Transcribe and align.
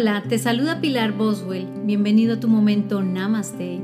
Hola, 0.00 0.22
te 0.22 0.38
saluda 0.38 0.80
Pilar 0.80 1.10
Boswell. 1.10 1.66
Bienvenido 1.82 2.34
a 2.34 2.38
tu 2.38 2.46
momento 2.46 3.02
Namaste, 3.02 3.80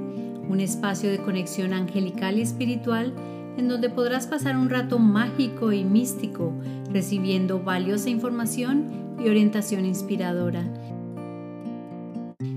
un 0.48 0.60
espacio 0.60 1.10
de 1.10 1.18
conexión 1.18 1.72
angelical 1.72 2.38
y 2.38 2.42
espiritual 2.42 3.12
en 3.58 3.66
donde 3.66 3.90
podrás 3.90 4.28
pasar 4.28 4.56
un 4.56 4.70
rato 4.70 5.00
mágico 5.00 5.72
y 5.72 5.82
místico 5.82 6.52
recibiendo 6.92 7.64
valiosa 7.64 8.10
información 8.10 9.16
y 9.18 9.28
orientación 9.28 9.86
inspiradora. 9.86 10.62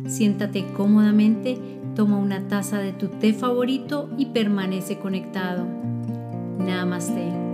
Siéntate 0.06 0.64
cómodamente, 0.76 1.58
toma 1.96 2.18
una 2.18 2.48
taza 2.48 2.78
de 2.78 2.92
tu 2.92 3.08
té 3.08 3.34
favorito 3.34 4.08
y 4.20 4.28
permanece 4.28 5.00
conectado. 5.00 5.66
Namaste. 6.60 7.47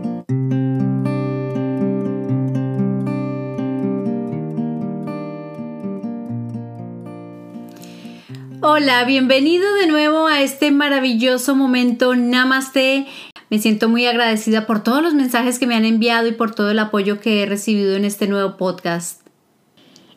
Hola, 8.66 9.03
bienvenido 9.03 9.76
de 9.76 9.88
nuevo 9.88 10.27
a 10.27 10.40
este 10.41 10.71
maravilloso 10.71 11.54
momento 11.54 12.16
Namaste. 12.16 13.05
Me 13.49 13.59
siento 13.59 13.90
muy 13.90 14.05
agradecida 14.05 14.66
por 14.66 14.81
todos 14.81 15.04
los 15.04 15.13
mensajes 15.13 15.59
que 15.59 15.67
me 15.67 15.76
han 15.76 15.84
enviado 15.84 16.30
y 16.30 16.31
por 16.31 16.55
todo 16.55 16.71
el 16.71 16.80
apoyo 16.80 17.20
que 17.20 17.44
he 17.44 17.45
recibido 17.45 17.98
en 17.98 18.05
este 18.05 18.26
nuevo 18.26 18.55
podcast. 18.55 19.20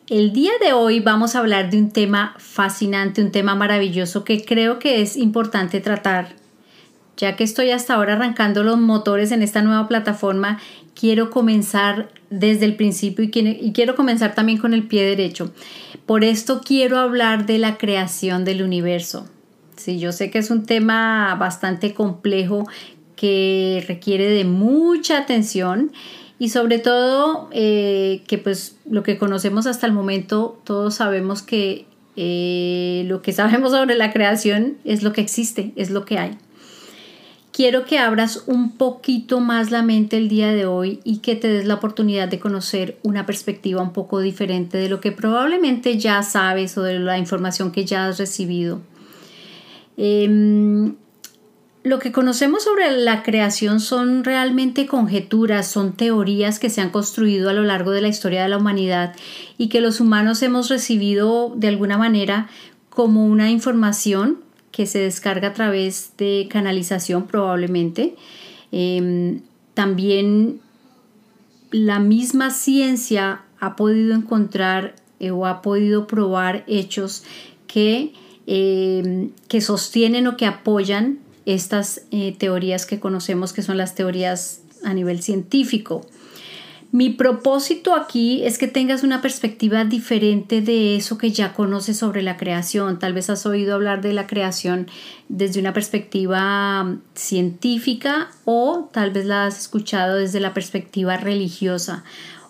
El 0.07 0.31
día 0.31 0.53
de 0.61 0.71
hoy 0.71 1.01
vamos 1.01 1.35
a 1.35 1.39
hablar 1.39 1.69
de 1.69 1.77
un 1.77 1.91
tema 1.91 2.35
fascinante, 2.37 3.21
un 3.21 3.33
tema 3.33 3.53
maravilloso 3.53 4.23
que 4.23 4.45
creo 4.45 4.79
que 4.79 5.01
es 5.01 5.17
importante 5.17 5.81
tratar. 5.81 6.29
Ya 7.17 7.35
que 7.35 7.43
estoy 7.43 7.71
hasta 7.71 7.95
ahora 7.95 8.13
arrancando 8.13 8.63
los 8.63 8.77
motores 8.77 9.33
en 9.33 9.41
esta 9.41 9.61
nueva 9.61 9.89
plataforma, 9.89 10.57
quiero 10.97 11.31
comenzar 11.31 12.13
desde 12.29 12.63
el 12.63 12.77
principio 12.77 13.25
y 13.25 13.73
quiero 13.73 13.95
comenzar 13.95 14.35
también 14.35 14.57
con 14.57 14.73
el 14.73 14.83
pie 14.87 15.03
derecho. 15.03 15.51
Por 16.07 16.23
esto 16.23 16.61
quiero 16.63 16.97
hablar 16.97 17.45
de 17.45 17.57
la 17.57 17.77
creación 17.77 18.45
del 18.45 18.63
universo. 18.63 19.27
Sí, 19.75 19.99
yo 19.99 20.13
sé 20.13 20.31
que 20.31 20.39
es 20.39 20.49
un 20.49 20.65
tema 20.65 21.35
bastante 21.35 21.93
complejo 21.93 22.63
que 23.17 23.83
requiere 23.87 24.29
de 24.29 24.45
mucha 24.45 25.17
atención 25.17 25.91
y 26.39 26.49
sobre 26.49 26.79
todo 26.79 27.49
eh, 27.51 28.23
que 28.25 28.37
pues 28.37 28.77
lo 28.89 29.03
que 29.03 29.17
conocemos 29.17 29.67
hasta 29.67 29.85
el 29.85 29.91
momento 29.91 30.57
todos 30.63 30.95
sabemos 30.95 31.41
que 31.41 31.85
eh, 32.15 33.03
lo 33.07 33.21
que 33.21 33.33
sabemos 33.33 33.71
sobre 33.71 33.95
la 33.95 34.13
creación 34.13 34.77
es 34.85 35.03
lo 35.03 35.11
que 35.11 35.21
existe, 35.21 35.73
es 35.75 35.89
lo 35.89 36.05
que 36.05 36.19
hay 36.19 36.37
quiero 37.57 37.85
que 37.85 37.97
abras 37.97 38.43
un 38.45 38.73
poquito 38.73 39.39
más 39.39 39.71
la 39.71 39.81
mente 39.81 40.15
el 40.15 40.29
día 40.29 40.49
de 40.49 40.67
hoy 40.67 40.99
y 41.03 41.17
que 41.17 41.35
te 41.35 41.47
des 41.47 41.65
la 41.65 41.73
oportunidad 41.73 42.27
de 42.27 42.37
conocer 42.37 42.99
una 43.01 43.25
perspectiva 43.25 43.81
un 43.81 43.93
poco 43.93 44.19
diferente 44.19 44.77
de 44.77 44.89
lo 44.89 45.01
que 45.01 45.11
probablemente 45.11 45.97
ya 45.97 46.21
sabes 46.21 46.77
o 46.77 46.83
de 46.83 46.99
la 46.99 47.17
información 47.17 47.71
que 47.71 47.83
ya 47.83 48.05
has 48.05 48.19
recibido. 48.19 48.79
Em, 49.97 50.97
lo 51.81 51.97
que 51.97 52.11
conocemos 52.11 52.63
sobre 52.63 52.91
la 52.91 53.23
creación 53.23 53.79
son 53.79 54.23
realmente 54.23 54.85
conjeturas, 54.85 55.67
son 55.67 55.93
teorías 55.93 56.59
que 56.59 56.69
se 56.69 56.81
han 56.81 56.91
construido 56.91 57.49
a 57.49 57.53
lo 57.53 57.63
largo 57.63 57.89
de 57.89 58.01
la 58.01 58.07
historia 58.07 58.43
de 58.43 58.49
la 58.49 58.57
humanidad 58.57 59.15
y 59.57 59.69
que 59.69 59.81
los 59.81 59.99
humanos 59.99 60.43
hemos 60.43 60.69
recibido 60.69 61.51
de 61.55 61.69
alguna 61.69 61.97
manera 61.97 62.49
como 62.91 63.25
una 63.25 63.49
información 63.49 64.45
que 64.71 64.85
se 64.85 64.99
descarga 64.99 65.49
a 65.49 65.53
través 65.53 66.11
de 66.17 66.47
canalización 66.49 67.27
probablemente. 67.27 68.15
Em, 68.71 69.41
también 69.73 70.59
la 71.71 71.99
misma 71.99 72.51
ciencia 72.51 73.41
ha 73.59 73.75
podido 73.75 74.13
encontrar 74.15 74.95
eh, 75.19 75.31
o 75.31 75.45
ha 75.45 75.61
podido 75.61 76.07
probar 76.07 76.63
hechos 76.67 77.23
que, 77.65 78.13
em, 78.45 79.31
que 79.47 79.61
sostienen 79.61 80.27
o 80.27 80.37
que 80.37 80.45
apoyan 80.45 81.19
estas 81.45 82.01
eh, 82.11 82.35
teorías 82.37 82.85
que 82.85 82.99
conocemos 82.99 83.53
que 83.53 83.61
son 83.61 83.77
las 83.77 83.95
teorías 83.95 84.61
a 84.83 84.93
nivel 84.93 85.21
científico. 85.21 86.05
Mi 86.91 87.09
propósito 87.09 87.93
aquí 87.93 88.43
es 88.45 88.57
que 88.57 88.67
tengas 88.67 89.03
una 89.03 89.21
perspectiva 89.21 89.83
diferente 89.83 90.61
de 90.61 90.95
eso 90.95 91.17
que 91.17 91.31
ya 91.31 91.53
conoces 91.53 91.97
sobre 91.97 92.21
la 92.21 92.37
creación. 92.37 92.97
Tal 92.97 93.13
vez 93.13 93.29
has 93.29 93.45
oído 93.45 93.75
hablar 93.75 94.01
de 94.01 94.13
la 94.13 94.25
creación 94.25 94.87
desde 95.27 95.59
una 95.59 95.73
perspectiva 95.73 96.83
mm, 96.85 97.01
científica 97.13 98.29
o 98.45 98.89
tal 98.93 99.11
vez 99.11 99.25
la 99.25 99.47
has 99.47 99.59
escuchado 99.59 100.15
desde 100.15 100.39
la 100.39 100.53
perspectiva 100.53 101.17
religiosa. 101.17 102.05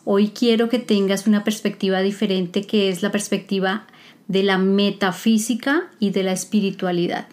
Hoy 0.06 0.30
quiero 0.30 0.70
que 0.70 0.80
tengas 0.80 1.26
una 1.26 1.44
perspectiva 1.44 2.02
diferente 2.02 2.62
que 2.62 2.90
es 2.90 3.02
la 3.02 3.12
perspectiva 3.12 3.88
de 4.28 4.44
la 4.44 4.60
metafísica 4.60 5.90
y 6.00 6.12
de 6.12 6.22
la 6.24 6.34
espiritualidad. 6.34 7.28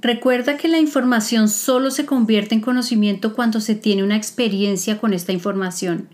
Recuerda 0.00 0.56
que 0.56 0.68
la 0.68 0.78
información 0.78 1.48
solo 1.48 1.90
se 1.90 2.06
convierte 2.06 2.54
en 2.54 2.60
conocimiento 2.60 3.34
cuando 3.34 3.60
se 3.60 3.74
tiene 3.74 4.04
una 4.04 4.16
experiencia 4.16 4.98
con 4.98 5.12
esta 5.12 5.32
información. 5.32 6.08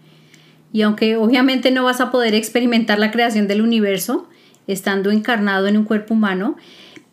Y 0.73 0.83
aunque 0.83 1.17
obviamente 1.17 1.71
no 1.71 1.85
vas 1.85 2.01
a 2.01 2.11
poder 2.11 2.35
experimentar 2.35 2.99
la 2.99 3.11
creación 3.11 3.47
del 3.47 3.61
universo 3.61 4.27
estando 4.67 5.11
encarnado 5.11 5.67
en 5.67 5.77
un 5.77 5.85
cuerpo 5.85 6.15
humano, 6.15 6.57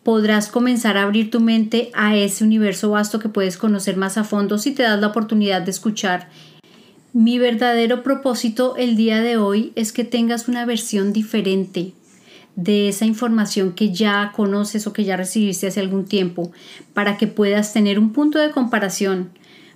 podrás 0.02 0.48
comenzar 0.48 0.96
a 0.96 1.02
abrir 1.02 1.30
tu 1.30 1.40
mente 1.40 1.90
a 1.92 2.16
ese 2.16 2.42
universo 2.42 2.90
vasto 2.90 3.18
que 3.18 3.28
puedes 3.28 3.58
conocer 3.58 3.98
más 3.98 4.16
a 4.16 4.24
fondo 4.24 4.56
si 4.56 4.72
te 4.72 4.82
das 4.82 4.98
la 4.98 5.08
oportunidad 5.08 5.60
de 5.60 5.70
escuchar. 5.70 6.30
Mi 7.12 7.38
verdadero 7.38 8.02
propósito 8.02 8.76
el 8.76 8.96
día 8.96 9.20
de 9.20 9.36
hoy 9.36 9.72
es 9.76 9.92
que 9.92 10.04
tengas 10.04 10.48
una 10.48 10.64
versión 10.64 11.12
diferente, 11.12 11.92
de 12.56 12.88
esa 12.88 13.06
información 13.06 13.72
que 13.72 13.92
ya 13.92 14.32
conoces 14.34 14.86
o 14.86 14.92
que 14.92 15.04
ya 15.04 15.16
recibiste 15.16 15.66
hace 15.66 15.80
algún 15.80 16.04
tiempo 16.04 16.52
para 16.92 17.16
que 17.16 17.26
puedas 17.26 17.72
tener 17.72 17.98
un 17.98 18.12
punto 18.12 18.38
de 18.38 18.50
comparación. 18.50 19.30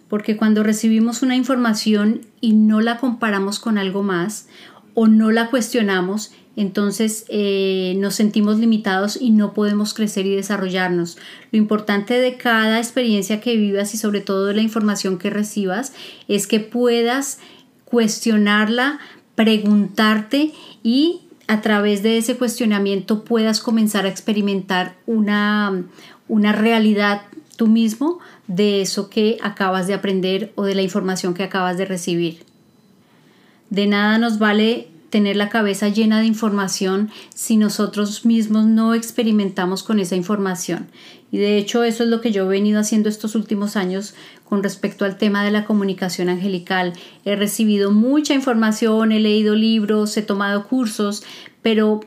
Porque 0.08 0.36
cuando 0.36 0.62
recibimos 0.62 1.22
una 1.22 1.36
información 1.36 2.20
y 2.40 2.52
no 2.52 2.80
la 2.80 2.98
comparamos 2.98 3.58
con 3.58 3.78
algo 3.78 4.02
más 4.02 4.46
o 4.94 5.08
no 5.08 5.32
la 5.32 5.50
cuestionamos, 5.50 6.32
entonces 6.56 7.26
eh, 7.28 7.94
nos 7.98 8.14
sentimos 8.14 8.58
limitados 8.58 9.18
y 9.20 9.30
no 9.30 9.52
podemos 9.52 9.92
crecer 9.92 10.26
y 10.26 10.34
desarrollarnos. 10.34 11.18
Lo 11.52 11.58
importante 11.58 12.14
de 12.14 12.36
cada 12.36 12.78
experiencia 12.78 13.40
que 13.40 13.56
vivas 13.56 13.94
y 13.94 13.98
sobre 13.98 14.20
todo 14.20 14.46
de 14.46 14.54
la 14.54 14.62
información 14.62 15.18
que 15.18 15.28
recibas 15.28 15.92
es 16.28 16.46
que 16.46 16.60
puedas 16.60 17.38
cuestionarla, 17.84 19.00
preguntarte 19.34 20.52
y 20.82 21.25
a 21.48 21.60
través 21.60 22.02
de 22.02 22.18
ese 22.18 22.36
cuestionamiento 22.36 23.24
puedas 23.24 23.60
comenzar 23.60 24.04
a 24.04 24.08
experimentar 24.08 24.96
una, 25.06 25.84
una 26.28 26.52
realidad 26.52 27.22
tú 27.56 27.66
mismo 27.66 28.18
de 28.46 28.82
eso 28.82 29.08
que 29.10 29.38
acabas 29.42 29.86
de 29.86 29.94
aprender 29.94 30.52
o 30.56 30.64
de 30.64 30.74
la 30.74 30.82
información 30.82 31.34
que 31.34 31.44
acabas 31.44 31.78
de 31.78 31.84
recibir. 31.84 32.44
De 33.70 33.86
nada 33.86 34.18
nos 34.18 34.38
vale 34.38 34.88
tener 35.10 35.36
la 35.36 35.48
cabeza 35.48 35.88
llena 35.88 36.20
de 36.20 36.26
información 36.26 37.10
si 37.34 37.56
nosotros 37.56 38.26
mismos 38.26 38.66
no 38.66 38.94
experimentamos 38.94 39.82
con 39.82 39.98
esa 39.98 40.16
información. 40.16 40.88
Y 41.30 41.38
de 41.38 41.58
hecho 41.58 41.82
eso 41.82 42.04
es 42.04 42.08
lo 42.08 42.20
que 42.20 42.32
yo 42.32 42.44
he 42.44 42.48
venido 42.48 42.80
haciendo 42.80 43.08
estos 43.08 43.34
últimos 43.34 43.76
años 43.76 44.14
con 44.44 44.62
respecto 44.62 45.04
al 45.04 45.18
tema 45.18 45.44
de 45.44 45.50
la 45.50 45.64
comunicación 45.64 46.28
angelical. 46.28 46.92
He 47.24 47.36
recibido 47.36 47.90
mucha 47.90 48.34
información, 48.34 49.12
he 49.12 49.20
leído 49.20 49.54
libros, 49.54 50.16
he 50.16 50.22
tomado 50.22 50.68
cursos, 50.68 51.24
pero 51.62 52.00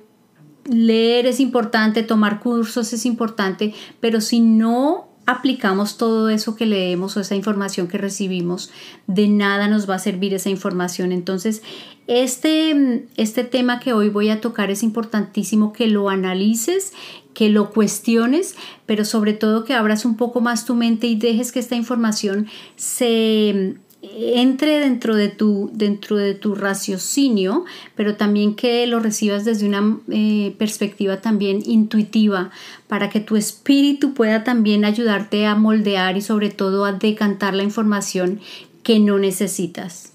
leer 0.66 1.26
es 1.26 1.40
importante, 1.40 2.04
tomar 2.04 2.40
cursos 2.40 2.94
es 2.94 3.06
importante, 3.06 3.74
pero 4.00 4.22
si 4.22 4.40
no 4.40 5.10
aplicamos 5.26 5.98
todo 5.98 6.30
eso 6.30 6.56
que 6.56 6.66
leemos 6.66 7.16
o 7.16 7.20
esa 7.20 7.36
información 7.36 7.88
que 7.88 8.00
recibimos, 8.00 8.72
de 9.06 9.28
nada 9.28 9.68
nos 9.68 9.88
va 9.88 9.96
a 9.96 10.00
servir 10.00 10.34
esa 10.34 10.50
información. 10.50 11.12
Entonces, 11.12 11.62
este, 12.08 13.08
este 13.16 13.44
tema 13.44 13.80
que 13.80 13.94
hoy 13.94 14.10
voy 14.10 14.30
a 14.30 14.42
tocar 14.42 14.72
es 14.72 14.82
importantísimo 14.82 15.72
que 15.72 15.88
lo 15.88 16.10
analices, 16.10 16.94
que 17.34 17.50
lo 17.50 17.72
cuestiones, 17.72 18.56
pero 18.86 19.06
sobre 19.06 19.34
todo 19.34 19.66
que 19.66 19.74
abras 19.74 20.06
un 20.06 20.18
poco 20.18 20.42
más 20.42 20.66
tu 20.66 20.76
mente 20.76 21.08
y 21.08 21.16
dejes 21.16 21.52
que 21.52 21.60
esta 21.60 21.76
información 21.76 22.48
se 22.76 23.76
entre 24.02 24.80
dentro 24.80 25.16
de 25.16 25.28
tu, 25.28 25.70
dentro 25.74 26.16
de 26.16 26.34
tu 26.34 26.56
raciocinio, 26.56 27.66
pero 27.96 28.16
también 28.16 28.56
que 28.56 28.88
lo 28.88 29.00
recibas 29.00 29.44
desde 29.44 29.68
una 29.68 30.00
eh, 30.10 30.56
perspectiva 30.58 31.20
también 31.20 31.62
intuitiva, 31.66 32.50
para 32.88 33.10
que 33.10 33.20
tu 33.20 33.36
espíritu 33.36 34.14
pueda 34.14 34.44
también 34.44 34.86
ayudarte 34.86 35.46
a 35.46 35.56
moldear 35.56 36.16
y 36.16 36.22
sobre 36.22 36.50
todo 36.50 36.86
a 36.86 36.94
decantar 36.94 37.54
la 37.54 37.64
información 37.64 38.40
que 38.84 39.00
no 39.00 39.20
necesitas. 39.20 40.14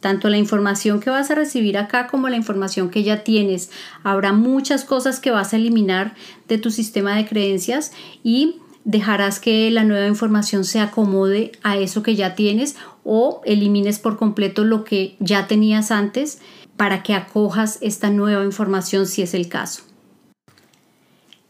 Tanto 0.00 0.28
la 0.28 0.38
información 0.38 1.00
que 1.00 1.10
vas 1.10 1.30
a 1.30 1.34
recibir 1.34 1.76
acá 1.76 2.06
como 2.06 2.28
la 2.28 2.36
información 2.36 2.90
que 2.90 3.02
ya 3.02 3.22
tienes. 3.22 3.70
Habrá 4.02 4.32
muchas 4.32 4.84
cosas 4.84 5.20
que 5.20 5.30
vas 5.30 5.52
a 5.52 5.56
eliminar 5.56 6.14
de 6.48 6.58
tu 6.58 6.70
sistema 6.70 7.14
de 7.16 7.26
creencias 7.26 7.92
y 8.22 8.56
dejarás 8.84 9.40
que 9.40 9.70
la 9.70 9.84
nueva 9.84 10.06
información 10.06 10.64
se 10.64 10.80
acomode 10.80 11.52
a 11.62 11.76
eso 11.76 12.02
que 12.02 12.16
ya 12.16 12.34
tienes 12.34 12.76
o 13.04 13.42
elimines 13.44 13.98
por 13.98 14.16
completo 14.16 14.64
lo 14.64 14.84
que 14.84 15.16
ya 15.20 15.46
tenías 15.46 15.90
antes, 15.90 16.40
para 16.76 17.02
que 17.02 17.12
acojas 17.12 17.78
esta 17.82 18.08
nueva 18.08 18.42
información 18.44 19.06
si 19.06 19.20
es 19.20 19.34
el 19.34 19.48
caso. 19.48 19.82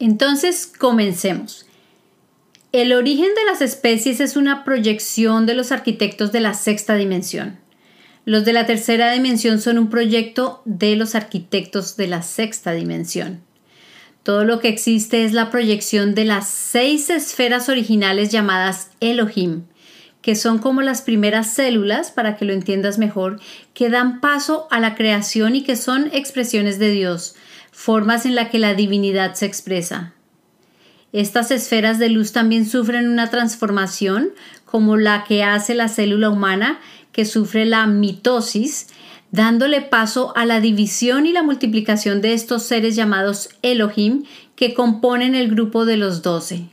Entonces, 0.00 0.66
comencemos. 0.66 1.66
El 2.72 2.92
origen 2.92 3.28
de 3.36 3.44
las 3.44 3.62
especies 3.62 4.20
es 4.20 4.36
una 4.36 4.64
proyección 4.64 5.46
de 5.46 5.54
los 5.54 5.70
arquitectos 5.70 6.32
de 6.32 6.40
la 6.40 6.54
sexta 6.54 6.96
dimensión. 6.96 7.58
Los 8.24 8.44
de 8.44 8.52
la 8.52 8.66
tercera 8.66 9.12
dimensión 9.12 9.60
son 9.60 9.78
un 9.78 9.90
proyecto 9.90 10.62
de 10.64 10.94
los 10.96 11.14
arquitectos 11.14 11.96
de 11.96 12.06
la 12.06 12.22
sexta 12.22 12.72
dimensión. 12.72 13.40
Todo 14.22 14.44
lo 14.44 14.60
que 14.60 14.68
existe 14.68 15.24
es 15.24 15.32
la 15.32 15.50
proyección 15.50 16.14
de 16.14 16.26
las 16.26 16.46
seis 16.46 17.08
esferas 17.08 17.68
originales 17.68 18.30
llamadas 18.30 18.90
Elohim, 19.00 19.62
que 20.20 20.36
son 20.36 20.58
como 20.58 20.82
las 20.82 21.00
primeras 21.00 21.54
células, 21.54 22.10
para 22.10 22.36
que 22.36 22.44
lo 22.44 22.52
entiendas 22.52 22.98
mejor, 22.98 23.40
que 23.72 23.88
dan 23.88 24.20
paso 24.20 24.68
a 24.70 24.78
la 24.78 24.94
creación 24.94 25.56
y 25.56 25.62
que 25.62 25.76
son 25.76 26.10
expresiones 26.12 26.78
de 26.78 26.90
Dios, 26.90 27.34
formas 27.72 28.26
en 28.26 28.34
las 28.34 28.50
que 28.50 28.58
la 28.58 28.74
divinidad 28.74 29.34
se 29.34 29.46
expresa. 29.46 30.12
Estas 31.12 31.50
esferas 31.50 31.98
de 31.98 32.10
luz 32.10 32.32
también 32.32 32.66
sufren 32.66 33.08
una 33.08 33.30
transformación, 33.30 34.30
como 34.64 34.96
la 34.96 35.24
que 35.24 35.42
hace 35.42 35.74
la 35.74 35.88
célula 35.88 36.30
humana, 36.30 36.78
que 37.12 37.24
sufre 37.24 37.64
la 37.64 37.86
mitosis, 37.86 38.88
dándole 39.30 39.80
paso 39.80 40.32
a 40.36 40.44
la 40.44 40.60
división 40.60 41.26
y 41.26 41.32
la 41.32 41.42
multiplicación 41.42 42.20
de 42.20 42.32
estos 42.32 42.64
seres 42.64 42.96
llamados 42.96 43.50
Elohim 43.62 44.24
que 44.56 44.74
componen 44.74 45.34
el 45.34 45.48
grupo 45.48 45.84
de 45.84 45.96
los 45.96 46.22
doce. 46.22 46.68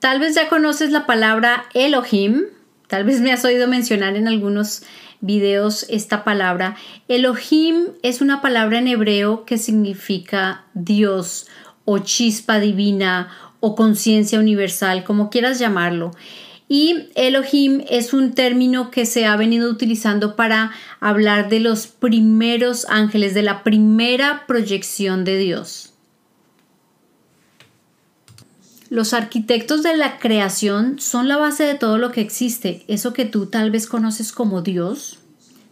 Tal 0.00 0.20
vez 0.20 0.34
ya 0.34 0.48
conoces 0.48 0.90
la 0.90 1.06
palabra 1.06 1.64
Elohim, 1.72 2.42
tal 2.88 3.04
vez 3.04 3.20
me 3.20 3.32
has 3.32 3.44
oído 3.44 3.66
mencionar 3.68 4.16
en 4.16 4.28
algunos 4.28 4.82
videos 5.22 5.86
esta 5.88 6.24
palabra. 6.24 6.76
Elohim 7.08 7.86
es 8.02 8.20
una 8.20 8.42
palabra 8.42 8.78
en 8.78 8.88
hebreo 8.88 9.46
que 9.46 9.56
significa 9.56 10.66
Dios 10.74 11.46
o 11.86 11.98
chispa 11.98 12.60
divina 12.60 13.30
o 13.60 13.74
conciencia 13.74 14.38
universal, 14.38 15.04
como 15.04 15.30
quieras 15.30 15.58
llamarlo. 15.58 16.10
Y 16.68 17.08
Elohim 17.14 17.82
es 17.90 18.14
un 18.14 18.32
término 18.32 18.90
que 18.90 19.04
se 19.04 19.26
ha 19.26 19.36
venido 19.36 19.70
utilizando 19.70 20.34
para 20.34 20.72
hablar 20.98 21.48
de 21.48 21.60
los 21.60 21.86
primeros 21.86 22.86
ángeles, 22.88 23.34
de 23.34 23.42
la 23.42 23.62
primera 23.62 24.46
proyección 24.46 25.24
de 25.24 25.38
Dios. 25.38 25.94
Los 28.88 29.12
arquitectos 29.12 29.82
de 29.82 29.96
la 29.96 30.18
creación 30.18 31.00
son 31.00 31.28
la 31.28 31.36
base 31.36 31.64
de 31.64 31.74
todo 31.74 31.98
lo 31.98 32.12
que 32.12 32.20
existe. 32.20 32.84
Eso 32.86 33.12
que 33.12 33.24
tú 33.24 33.46
tal 33.46 33.70
vez 33.70 33.86
conoces 33.86 34.32
como 34.32 34.62
Dios 34.62 35.18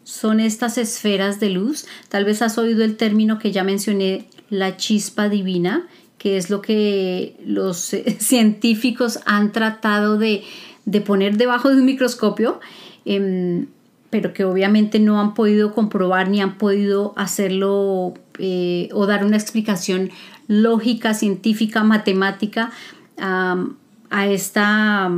son 0.03 0.41
estas 0.41 0.77
esferas 0.77 1.38
de 1.38 1.50
luz. 1.50 1.87
Tal 2.09 2.25
vez 2.25 2.43
has 2.43 2.59
oído 2.59 2.83
el 2.85 2.97
término 2.97 3.38
que 3.38 3.53
ya 3.53 3.65
mencioné, 3.65 4.27
la 4.50 4.77
chispa 4.77 5.29
divina, 5.29 5.87
que 6.19 6.37
es 6.37 6.50
lo 6.50 6.62
que 6.62 7.37
los 7.45 7.95
científicos 8.19 9.21
han 9.25 9.53
tratado 9.53 10.19
de 10.19 10.43
de 10.84 11.00
poner 11.00 11.37
debajo 11.37 11.70
de 11.70 11.76
un 11.76 11.84
microscopio, 11.84 12.61
em, 13.05 13.67
pero 14.11 14.34
que 14.34 14.44
obviamente 14.44 14.99
no 15.00 15.20
han 15.20 15.34
podido 15.34 15.75
comprobar 15.75 16.29
ni 16.29 16.40
han 16.40 16.58
podido 16.58 17.14
hacerlo 17.17 18.14
eh, 18.38 18.88
o 18.93 19.06
dar 19.06 19.25
una 19.25 19.37
explicación 19.37 20.11
lógica, 20.49 21.14
científica, 21.14 21.82
matemática 21.82 22.73
a, 23.19 24.26
esta, 24.26 25.11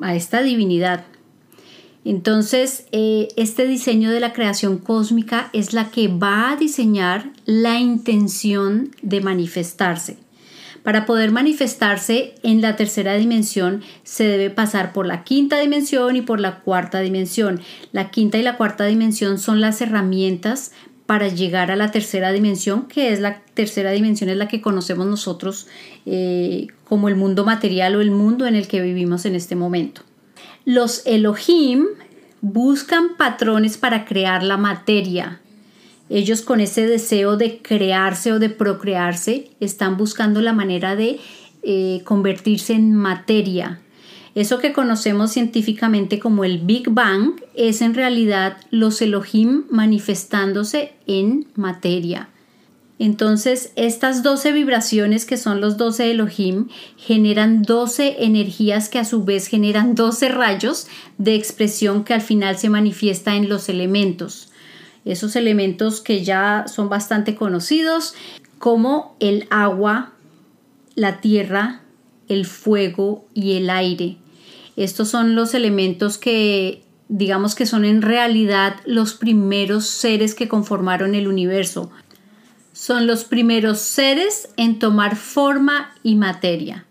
a 0.00 0.14
esta 0.14 0.42
divinidad. 0.42 1.04
Entonces, 2.04 2.86
eh, 2.90 3.28
este 3.36 3.66
diseño 3.66 4.10
de 4.10 4.20
la 4.20 4.32
creación 4.32 4.78
cósmica 4.78 5.50
es 5.52 5.72
la 5.72 5.90
que 5.90 6.08
va 6.08 6.50
a 6.50 6.56
diseñar 6.56 7.30
la 7.46 7.78
intención 7.78 8.90
de 9.02 9.20
manifestarse. 9.20 10.18
Para 10.82 11.06
poder 11.06 11.30
manifestarse 11.30 12.34
en 12.42 12.60
la 12.60 12.76
tercera 12.76 13.14
dimensión 13.14 13.82
se 14.02 14.24
debe 14.24 14.50
pasar 14.50 14.92
por 14.92 15.06
la 15.06 15.22
quinta 15.22 15.58
dimensión 15.60 16.16
y 16.16 16.22
por 16.22 16.40
la 16.40 16.60
cuarta 16.60 17.00
dimensión. 17.00 17.60
La 17.92 18.10
quinta 18.10 18.38
y 18.38 18.42
la 18.42 18.56
cuarta 18.56 18.84
dimensión 18.86 19.38
son 19.38 19.60
las 19.60 19.80
herramientas 19.80 20.72
para 21.06 21.28
llegar 21.28 21.70
a 21.70 21.76
la 21.76 21.90
tercera 21.90 22.32
dimensión, 22.32 22.86
que 22.86 23.12
es 23.12 23.20
la 23.20 23.40
tercera 23.54 23.90
dimensión, 23.90 24.30
es 24.30 24.36
la 24.36 24.48
que 24.48 24.60
conocemos 24.60 25.06
nosotros 25.06 25.66
eh, 26.06 26.68
como 26.84 27.08
el 27.08 27.16
mundo 27.16 27.44
material 27.44 27.96
o 27.96 28.00
el 28.00 28.10
mundo 28.10 28.46
en 28.46 28.54
el 28.54 28.66
que 28.66 28.80
vivimos 28.80 29.24
en 29.24 29.34
este 29.34 29.54
momento. 29.54 30.02
Los 30.64 31.06
Elohim 31.06 31.86
buscan 32.40 33.16
patrones 33.16 33.76
para 33.76 34.04
crear 34.04 34.42
la 34.42 34.56
materia, 34.56 35.40
ellos 36.12 36.42
con 36.42 36.60
ese 36.60 36.86
deseo 36.86 37.38
de 37.38 37.62
crearse 37.62 38.32
o 38.32 38.38
de 38.38 38.50
procrearse 38.50 39.50
están 39.60 39.96
buscando 39.96 40.42
la 40.42 40.52
manera 40.52 40.94
de 40.94 41.18
eh, 41.62 42.02
convertirse 42.04 42.74
en 42.74 42.92
materia. 42.92 43.80
Eso 44.34 44.58
que 44.58 44.74
conocemos 44.74 45.32
científicamente 45.32 46.18
como 46.18 46.44
el 46.44 46.58
Big 46.58 46.90
Bang 46.90 47.40
es 47.54 47.80
en 47.80 47.94
realidad 47.94 48.58
los 48.70 49.00
Elohim 49.00 49.64
manifestándose 49.70 50.92
en 51.06 51.46
materia. 51.54 52.28
Entonces, 52.98 53.72
estas 53.76 54.22
12 54.22 54.52
vibraciones 54.52 55.24
que 55.24 55.38
son 55.38 55.62
los 55.62 55.78
12 55.78 56.10
Elohim 56.10 56.68
generan 56.98 57.62
12 57.62 58.24
energías 58.24 58.90
que 58.90 58.98
a 58.98 59.04
su 59.06 59.24
vez 59.24 59.46
generan 59.46 59.94
12 59.94 60.28
rayos 60.28 60.88
de 61.16 61.34
expresión 61.34 62.04
que 62.04 62.12
al 62.12 62.20
final 62.20 62.58
se 62.58 62.68
manifiesta 62.68 63.34
en 63.34 63.48
los 63.48 63.70
elementos 63.70 64.51
esos 65.04 65.36
elementos 65.36 66.00
que 66.00 66.24
ya 66.24 66.66
son 66.68 66.88
bastante 66.88 67.34
conocidos, 67.34 68.14
como 68.58 69.16
el 69.20 69.46
agua, 69.50 70.12
la 70.94 71.20
tierra, 71.20 71.80
el 72.28 72.46
fuego 72.46 73.26
y 73.34 73.54
el 73.56 73.70
aire. 73.70 74.16
Estos 74.76 75.08
son 75.08 75.34
los 75.34 75.54
elementos 75.54 76.18
que 76.18 76.82
digamos 77.08 77.54
que 77.54 77.66
son 77.66 77.84
en 77.84 78.00
realidad 78.00 78.76
los 78.86 79.14
primeros 79.14 79.86
seres 79.86 80.34
que 80.34 80.48
conformaron 80.48 81.14
el 81.14 81.28
universo. 81.28 81.90
Son 82.72 83.06
los 83.06 83.24
primeros 83.24 83.80
seres 83.80 84.48
en 84.56 84.78
tomar 84.78 85.16
forma 85.16 85.92
y 86.02 86.14
materia. 86.14 86.86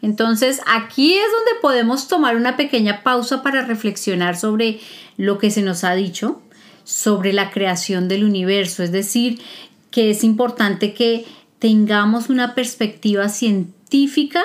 Entonces 0.00 0.60
aquí 0.66 1.14
es 1.14 1.26
donde 1.34 1.60
podemos 1.60 2.06
tomar 2.06 2.36
una 2.36 2.56
pequeña 2.56 3.02
pausa 3.02 3.42
para 3.42 3.62
reflexionar 3.62 4.36
sobre 4.36 4.78
lo 5.16 5.38
que 5.38 5.50
se 5.50 5.62
nos 5.62 5.82
ha 5.82 5.94
dicho 5.94 6.40
sobre 6.88 7.34
la 7.34 7.50
creación 7.50 8.08
del 8.08 8.24
universo, 8.24 8.82
es 8.82 8.92
decir, 8.92 9.42
que 9.90 10.08
es 10.08 10.24
importante 10.24 10.94
que 10.94 11.26
tengamos 11.58 12.30
una 12.30 12.54
perspectiva 12.54 13.28
científica, 13.28 14.42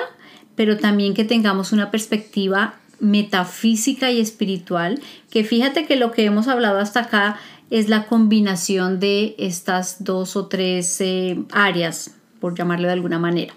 pero 0.54 0.76
también 0.76 1.14
que 1.14 1.24
tengamos 1.24 1.72
una 1.72 1.90
perspectiva 1.90 2.74
metafísica 3.00 4.10
y 4.10 4.20
espiritual, 4.20 5.00
que 5.30 5.42
fíjate 5.42 5.86
que 5.86 5.96
lo 5.96 6.12
que 6.12 6.26
hemos 6.26 6.46
hablado 6.46 6.80
hasta 6.80 7.00
acá 7.00 7.38
es 7.70 7.88
la 7.88 8.04
combinación 8.04 9.00
de 9.00 9.34
estas 9.38 10.04
dos 10.04 10.36
o 10.36 10.46
tres 10.46 11.00
eh, 11.00 11.38
áreas, 11.50 12.14
por 12.40 12.54
llamarlo 12.54 12.88
de 12.88 12.92
alguna 12.92 13.18
manera. 13.18 13.54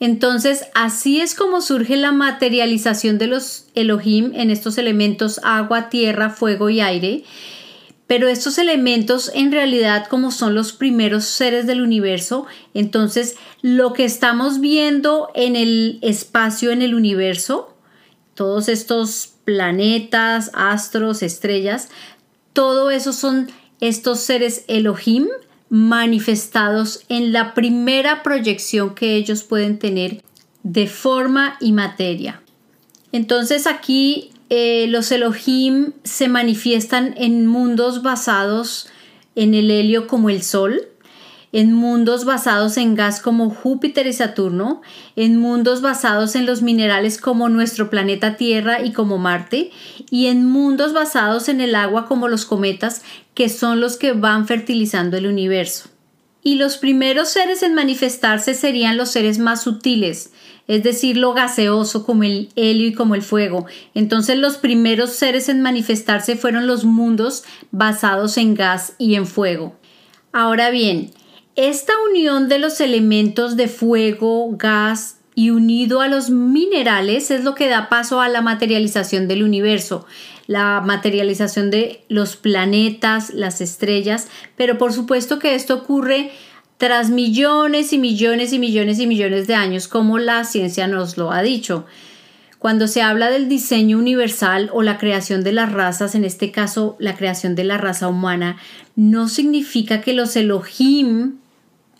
Entonces, 0.00 0.64
así 0.74 1.20
es 1.20 1.34
como 1.34 1.60
surge 1.60 1.96
la 1.96 2.10
materialización 2.10 3.18
de 3.18 3.26
los 3.26 3.66
Elohim 3.74 4.32
en 4.34 4.50
estos 4.50 4.78
elementos 4.78 5.40
agua, 5.44 5.90
tierra, 5.90 6.30
fuego 6.30 6.70
y 6.70 6.80
aire. 6.80 7.24
Pero 8.06 8.26
estos 8.26 8.58
elementos 8.58 9.30
en 9.34 9.52
realidad 9.52 10.06
como 10.08 10.32
son 10.32 10.54
los 10.54 10.72
primeros 10.72 11.26
seres 11.26 11.66
del 11.66 11.82
universo, 11.82 12.46
entonces 12.74 13.36
lo 13.62 13.92
que 13.92 14.04
estamos 14.04 14.58
viendo 14.58 15.28
en 15.34 15.54
el 15.54 15.98
espacio, 16.02 16.72
en 16.72 16.82
el 16.82 16.94
universo, 16.94 17.76
todos 18.34 18.68
estos 18.68 19.34
planetas, 19.44 20.50
astros, 20.54 21.22
estrellas, 21.22 21.88
todo 22.52 22.90
eso 22.90 23.12
son 23.12 23.48
estos 23.80 24.20
seres 24.20 24.64
Elohim 24.66 25.28
manifestados 25.70 27.04
en 27.08 27.32
la 27.32 27.54
primera 27.54 28.22
proyección 28.22 28.94
que 28.94 29.14
ellos 29.14 29.44
pueden 29.44 29.78
tener 29.78 30.22
de 30.62 30.86
forma 30.88 31.56
y 31.60 31.72
materia. 31.72 32.42
Entonces 33.12 33.66
aquí 33.66 34.32
eh, 34.50 34.86
los 34.88 35.10
Elohim 35.12 35.92
se 36.02 36.28
manifiestan 36.28 37.14
en 37.16 37.46
mundos 37.46 38.02
basados 38.02 38.88
en 39.36 39.54
el 39.54 39.70
helio 39.70 40.08
como 40.08 40.28
el 40.28 40.42
Sol, 40.42 40.88
en 41.52 41.72
mundos 41.72 42.24
basados 42.24 42.76
en 42.76 42.94
gas 42.94 43.20
como 43.20 43.50
Júpiter 43.50 44.06
y 44.06 44.12
Saturno, 44.12 44.82
en 45.16 45.36
mundos 45.36 45.82
basados 45.82 46.36
en 46.36 46.46
los 46.46 46.62
minerales 46.62 47.18
como 47.18 47.48
nuestro 47.48 47.90
planeta 47.90 48.36
Tierra 48.36 48.82
y 48.84 48.92
como 48.92 49.18
Marte, 49.18 49.70
y 50.10 50.26
en 50.26 50.46
mundos 50.46 50.92
basados 50.92 51.48
en 51.48 51.60
el 51.60 51.74
agua 51.74 52.06
como 52.06 52.28
los 52.28 52.44
cometas, 52.44 53.02
que 53.34 53.48
son 53.48 53.80
los 53.80 53.96
que 53.96 54.12
van 54.12 54.46
fertilizando 54.46 55.16
el 55.16 55.26
universo. 55.26 55.88
Y 56.42 56.54
los 56.54 56.78
primeros 56.78 57.28
seres 57.28 57.62
en 57.62 57.74
manifestarse 57.74 58.54
serían 58.54 58.96
los 58.96 59.10
seres 59.10 59.38
más 59.38 59.62
sutiles, 59.62 60.32
es 60.68 60.82
decir, 60.84 61.16
lo 61.16 61.34
gaseoso 61.34 62.06
como 62.06 62.22
el 62.22 62.48
helio 62.54 62.86
y 62.86 62.94
como 62.94 63.14
el 63.14 63.22
fuego. 63.22 63.66
Entonces 63.92 64.38
los 64.38 64.56
primeros 64.56 65.10
seres 65.10 65.48
en 65.48 65.60
manifestarse 65.60 66.36
fueron 66.36 66.66
los 66.66 66.84
mundos 66.84 67.42
basados 67.72 68.38
en 68.38 68.54
gas 68.54 68.94
y 68.96 69.16
en 69.16 69.26
fuego. 69.26 69.74
Ahora 70.32 70.70
bien, 70.70 71.10
esta 71.56 71.92
unión 72.10 72.48
de 72.48 72.58
los 72.58 72.80
elementos 72.80 73.56
de 73.56 73.68
fuego, 73.68 74.50
gas 74.52 75.16
y 75.34 75.50
unido 75.50 76.00
a 76.00 76.08
los 76.08 76.30
minerales 76.30 77.30
es 77.30 77.44
lo 77.44 77.54
que 77.54 77.68
da 77.68 77.88
paso 77.88 78.20
a 78.20 78.28
la 78.28 78.42
materialización 78.42 79.28
del 79.28 79.42
universo, 79.42 80.06
la 80.46 80.80
materialización 80.80 81.70
de 81.70 82.04
los 82.08 82.36
planetas, 82.36 83.30
las 83.30 83.60
estrellas, 83.60 84.28
pero 84.56 84.78
por 84.78 84.92
supuesto 84.92 85.38
que 85.38 85.54
esto 85.54 85.74
ocurre 85.74 86.32
tras 86.76 87.10
millones 87.10 87.92
y 87.92 87.98
millones 87.98 88.52
y 88.52 88.58
millones 88.58 88.98
y 88.98 89.06
millones 89.06 89.46
de 89.46 89.54
años, 89.54 89.86
como 89.86 90.18
la 90.18 90.44
ciencia 90.44 90.86
nos 90.88 91.16
lo 91.16 91.30
ha 91.30 91.42
dicho. 91.42 91.84
Cuando 92.60 92.88
se 92.88 93.00
habla 93.00 93.30
del 93.30 93.48
diseño 93.48 93.96
universal 93.96 94.68
o 94.74 94.82
la 94.82 94.98
creación 94.98 95.42
de 95.42 95.52
las 95.52 95.72
razas, 95.72 96.14
en 96.14 96.26
este 96.26 96.50
caso 96.52 96.94
la 96.98 97.16
creación 97.16 97.54
de 97.54 97.64
la 97.64 97.78
raza 97.78 98.06
humana, 98.06 98.58
no 98.96 99.28
significa 99.28 100.02
que 100.02 100.12
los 100.12 100.36
Elohim, 100.36 101.36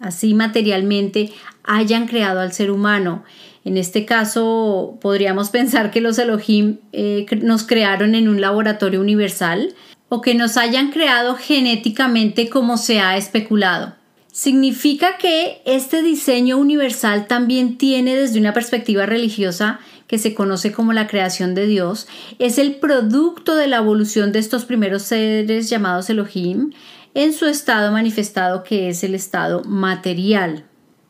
así 0.00 0.34
materialmente, 0.34 1.32
hayan 1.64 2.06
creado 2.06 2.40
al 2.40 2.52
ser 2.52 2.70
humano. 2.70 3.24
En 3.64 3.78
este 3.78 4.04
caso, 4.04 4.98
podríamos 5.00 5.48
pensar 5.58 5.90
que 5.90 6.02
los 6.02 6.18
Elohim 6.18 6.76
eh, 6.92 7.24
nos 7.40 7.64
crearon 7.64 8.14
en 8.14 8.28
un 8.28 8.42
laboratorio 8.42 9.00
universal 9.00 9.74
o 10.10 10.20
que 10.20 10.34
nos 10.34 10.58
hayan 10.58 10.90
creado 10.90 11.36
genéticamente 11.36 12.50
como 12.50 12.76
se 12.76 13.00
ha 13.00 13.16
especulado. 13.16 13.94
Significa 14.30 15.16
que 15.16 15.62
este 15.64 16.02
diseño 16.02 16.58
universal 16.58 17.26
también 17.28 17.78
tiene 17.78 18.14
desde 18.14 18.38
una 18.38 18.52
perspectiva 18.52 19.06
religiosa 19.06 19.80
que 20.10 20.18
se 20.18 20.34
conoce 20.34 20.72
como 20.72 20.92
la 20.92 21.06
creación 21.06 21.54
de 21.54 21.66
Dios, 21.66 22.08
es 22.40 22.58
el 22.58 22.74
producto 22.74 23.54
de 23.54 23.68
la 23.68 23.76
evolución 23.76 24.32
de 24.32 24.40
estos 24.40 24.64
primeros 24.64 25.02
seres 25.02 25.70
llamados 25.70 26.10
Elohim 26.10 26.72
en 27.14 27.32
su 27.32 27.46
estado 27.46 27.92
manifestado 27.92 28.64
que 28.64 28.88
es 28.88 29.04
el 29.04 29.14
estado 29.14 29.62
material. 29.62 30.64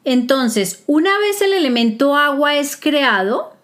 Entonces, 0.05 0.85
una 0.87 1.19
vez 1.19 1.41
el 1.41 1.55
elemento 1.55 2.15
agua 2.15 2.57
es 2.57 2.77
creado, 2.77 3.55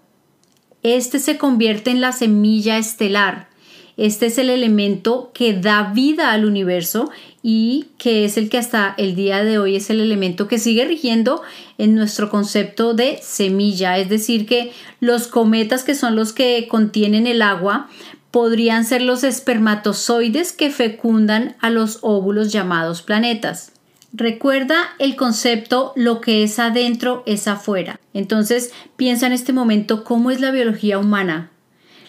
este 0.82 1.18
se 1.18 1.36
convierte 1.36 1.90
en 1.90 2.00
la 2.00 2.12
semilla 2.12 2.78
estelar. 2.78 3.50
Este 3.96 4.26
es 4.26 4.36
el 4.36 4.50
elemento 4.50 5.30
que 5.32 5.54
da 5.54 5.92
vida 5.94 6.32
al 6.32 6.44
universo 6.44 7.10
y 7.42 7.86
que 7.96 8.26
es 8.26 8.36
el 8.36 8.50
que 8.50 8.58
hasta 8.58 8.94
el 8.98 9.14
día 9.14 9.42
de 9.42 9.58
hoy 9.58 9.76
es 9.76 9.88
el 9.88 10.00
elemento 10.00 10.48
que 10.48 10.58
sigue 10.58 10.84
rigiendo 10.84 11.42
en 11.78 11.94
nuestro 11.94 12.28
concepto 12.28 12.92
de 12.92 13.18
semilla, 13.22 13.96
es 13.96 14.10
decir, 14.10 14.46
que 14.46 14.72
los 15.00 15.28
cometas 15.28 15.82
que 15.82 15.94
son 15.94 16.14
los 16.14 16.34
que 16.34 16.68
contienen 16.68 17.26
el 17.26 17.40
agua 17.40 17.88
podrían 18.30 18.84
ser 18.84 19.00
los 19.00 19.24
espermatozoides 19.24 20.52
que 20.52 20.70
fecundan 20.70 21.56
a 21.60 21.70
los 21.70 22.00
óvulos 22.02 22.52
llamados 22.52 23.00
planetas. 23.00 23.72
Recuerda 24.12 24.76
el 24.98 25.16
concepto 25.16 25.92
lo 25.96 26.20
que 26.20 26.42
es 26.42 26.58
adentro 26.58 27.22
es 27.24 27.48
afuera. 27.48 27.98
Entonces 28.12 28.72
piensa 28.96 29.26
en 29.26 29.32
este 29.32 29.54
momento 29.54 30.04
cómo 30.04 30.30
es 30.30 30.40
la 30.40 30.50
biología 30.50 30.98
humana. 30.98 31.50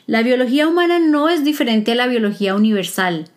La 0.08 0.24
biología 0.24 0.70
humana 0.70 1.00
no 1.00 1.28
es 1.28 1.44
diferente 1.44 1.92
a 1.92 1.96
la 1.96 2.08
biología 2.08 2.56
universal. 2.56 3.28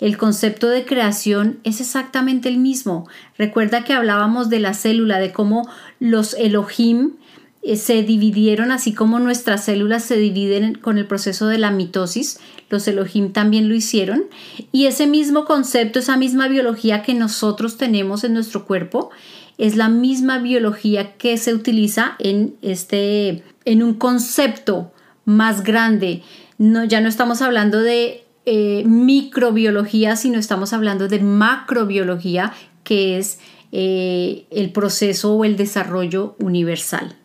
El 0.00 0.16
concepto 0.16 0.68
de 0.68 0.86
creación 0.86 1.58
es 1.62 1.82
exactamente 1.82 2.48
el 2.48 2.56
mismo. 2.56 3.06
Recuerda 3.36 3.84
que 3.84 3.92
hablábamos 3.92 4.48
de 4.48 4.58
la 4.58 4.72
célula, 4.72 5.18
de 5.18 5.32
cómo 5.32 5.68
los 6.00 6.32
Elohim 6.32 7.16
eh, 7.62 7.76
se 7.76 8.02
dividieron 8.02 8.70
así 8.70 8.94
como 8.94 9.18
nuestras 9.18 9.66
células 9.66 10.04
se 10.04 10.16
dividen 10.16 10.76
con 10.76 10.96
el 10.96 11.06
proceso 11.06 11.48
de 11.48 11.58
la 11.58 11.70
mitosis. 11.70 12.40
Los 12.70 12.88
Elohim 12.88 13.32
también 13.32 13.68
lo 13.68 13.74
hicieron. 13.74 14.24
Y 14.72 14.86
ese 14.86 15.06
mismo 15.06 15.44
concepto, 15.44 15.98
esa 15.98 16.16
misma 16.16 16.48
biología 16.48 17.02
que 17.02 17.12
nosotros 17.12 17.76
tenemos 17.76 18.24
en 18.24 18.32
nuestro 18.32 18.64
cuerpo, 18.64 19.10
es 19.58 19.76
la 19.76 19.90
misma 19.90 20.38
biología 20.38 21.18
que 21.18 21.36
se 21.36 21.52
utiliza 21.52 22.16
en, 22.18 22.54
este, 22.62 23.42
en 23.66 23.82
un 23.82 23.92
concepto 23.94 24.92
más 25.26 25.62
grande. 25.62 26.22
No, 26.56 26.84
ya 26.84 27.02
no 27.02 27.10
estamos 27.10 27.42
hablando 27.42 27.82
de 27.82 28.24
eh, 28.46 28.84
microbiología, 28.86 30.16
sino 30.16 30.38
estamos 30.38 30.72
hablando 30.72 31.08
de 31.08 31.20
macrobiología, 31.20 32.54
que 32.82 33.18
es 33.18 33.40
eh, 33.72 34.46
el 34.50 34.72
proceso 34.72 35.34
o 35.34 35.44
el 35.44 35.56
desarrollo 35.56 36.36
universal. 36.38 37.16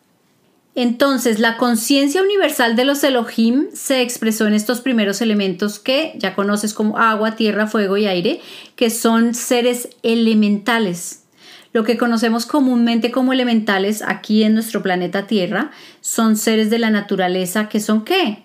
Entonces, 0.74 1.38
la 1.38 1.58
conciencia 1.58 2.22
universal 2.22 2.76
de 2.76 2.84
los 2.84 3.04
Elohim 3.04 3.66
se 3.74 4.00
expresó 4.00 4.46
en 4.46 4.54
estos 4.54 4.80
primeros 4.80 5.20
elementos 5.20 5.78
que 5.78 6.14
ya 6.16 6.34
conoces 6.34 6.72
como 6.72 6.98
agua, 6.98 7.36
tierra, 7.36 7.66
fuego 7.66 7.98
y 7.98 8.06
aire, 8.06 8.40
que 8.74 8.88
son 8.88 9.34
seres 9.34 9.90
elementales. 10.02 11.21
Lo 11.72 11.84
que 11.84 11.96
conocemos 11.96 12.46
comúnmente 12.46 13.10
como 13.10 13.32
elementales 13.32 14.02
aquí 14.06 14.42
en 14.42 14.54
nuestro 14.54 14.82
planeta 14.82 15.26
Tierra 15.26 15.70
son 16.00 16.36
seres 16.36 16.70
de 16.70 16.78
la 16.78 16.90
naturaleza 16.90 17.68
que 17.68 17.80
son 17.80 18.04
qué? 18.04 18.44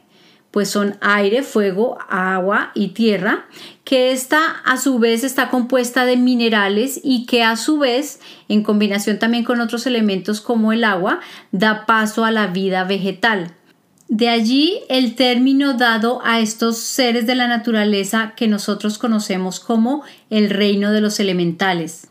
pues 0.52 0.70
son 0.70 0.98
aire, 1.02 1.44
fuego, 1.44 1.98
agua 2.10 2.72
y 2.74 2.90
tierra, 2.90 3.46
que 3.84 4.12
esta 4.12 4.40
a 4.66 4.78
su 4.78 4.98
vez 4.98 5.24
está 5.24 5.50
compuesta 5.50 6.06
de 6.06 6.18
minerales 6.18 7.00
y 7.04 7.26
que 7.26 7.44
a 7.44 7.58
su 7.58 7.78
vez, 7.78 8.20
en 8.50 8.64
combinación 8.64 9.20
también 9.20 9.44
con 9.44 9.62
otros 9.62 9.86
elementos 9.86 10.42
como 10.42 10.74
el 10.74 10.84
agua, 10.84 11.20
da 11.52 11.86
paso 11.86 12.26
a 12.26 12.32
la 12.32 12.48
vida 12.48 12.86
vegetal. 12.86 13.52
De 14.08 14.30
allí 14.30 14.80
el 14.90 15.16
término 15.16 15.74
dado 15.74 16.22
a 16.24 16.40
estos 16.40 16.78
seres 16.78 17.28
de 17.28 17.36
la 17.36 17.48
naturaleza 17.48 18.34
que 18.36 18.48
nosotros 18.48 18.98
conocemos 18.98 19.60
como 19.60 20.04
el 20.30 20.50
reino 20.50 20.92
de 20.92 21.02
los 21.02 21.20
elementales. 21.20 22.08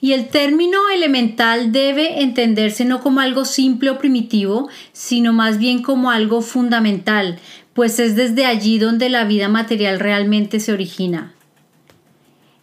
Y 0.00 0.12
el 0.12 0.28
término 0.28 0.78
elemental 0.94 1.72
debe 1.72 2.22
entenderse 2.22 2.84
no 2.84 3.00
como 3.00 3.20
algo 3.20 3.44
simple 3.44 3.90
o 3.90 3.98
primitivo, 3.98 4.68
sino 4.92 5.32
más 5.32 5.58
bien 5.58 5.82
como 5.82 6.10
algo 6.10 6.42
fundamental, 6.42 7.38
pues 7.72 7.98
es 7.98 8.16
desde 8.16 8.46
allí 8.46 8.78
donde 8.78 9.08
la 9.08 9.24
vida 9.24 9.48
material 9.48 10.00
realmente 10.00 10.60
se 10.60 10.72
origina. 10.72 11.34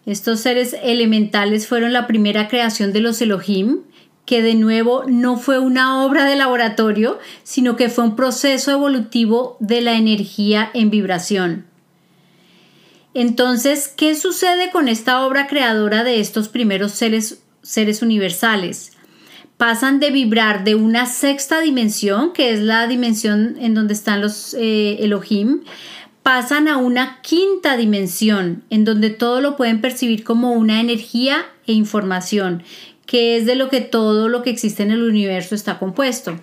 Estos 0.06 0.42
seres 0.42 0.75
elementales 0.84 1.68
fueron 1.68 1.94
la 1.94 2.08
primera 2.08 2.48
creación 2.48 2.92
de 2.92 3.00
los 3.00 3.22
Elohim, 3.22 3.80
que 4.25 4.42
de 4.42 4.56
nuevo 4.56 5.04
no 5.08 5.38
fue 5.38 5.60
una 5.60 6.04
obra 6.04 6.25
de 6.25 6.36
laboratorio, 6.36 7.20
sino 7.44 7.75
que 7.75 7.90
fue 7.90 8.06
un 8.06 8.16
proceso 8.16 8.72
evolutivo 8.72 9.58
de 9.60 9.82
la 9.82 9.94
energía 9.94 10.70
en 10.74 10.90
vibración. 10.90 11.73
Entonces, 13.13 13.88
¿qué 13.88 14.15
sucede 14.15 14.72
con 14.72 14.88
esta 14.88 15.25
obra 15.25 15.48
creadora 15.48 16.03
de 16.03 16.20
estos 16.20 16.50
primeros 16.50 16.93
seres, 16.93 17.43
seres 17.62 18.01
universales? 18.01 18.93
Pasan 19.58 20.00
de 20.00 20.10
vibrar 20.10 20.63
de 20.63 20.75
una 20.75 21.05
sexta 21.05 21.62
dimensión, 21.62 22.34
que 22.34 22.51
es 22.51 22.60
la 22.60 22.88
dimensión 22.88 23.55
en 23.60 23.75
donde 23.75 23.93
están 23.93 24.22
los 24.22 24.55
eh, 24.55 24.98
Elohim, 25.00 25.62
pasan 26.24 26.67
a 26.67 26.77
una 26.77 27.22
quinta 27.22 27.77
dimensión, 27.77 28.63
en 28.70 28.84
donde 28.84 29.10
todo 29.12 29.41
lo 29.41 29.58
pueden 29.58 29.79
percibir 29.79 30.24
como 30.24 30.53
una 30.53 30.82
energía 30.82 31.46
e 31.67 31.74
información, 31.74 32.63
que 33.05 33.38
es 33.38 33.46
de 33.46 33.55
lo 33.55 33.70
que 33.70 33.82
todo 33.82 34.27
lo 34.27 34.41
que 34.41 34.50
existe 34.50 34.82
en 34.82 34.91
el 34.91 35.03
universo 35.03 35.53
está 35.53 35.77
compuesto. 35.77 36.39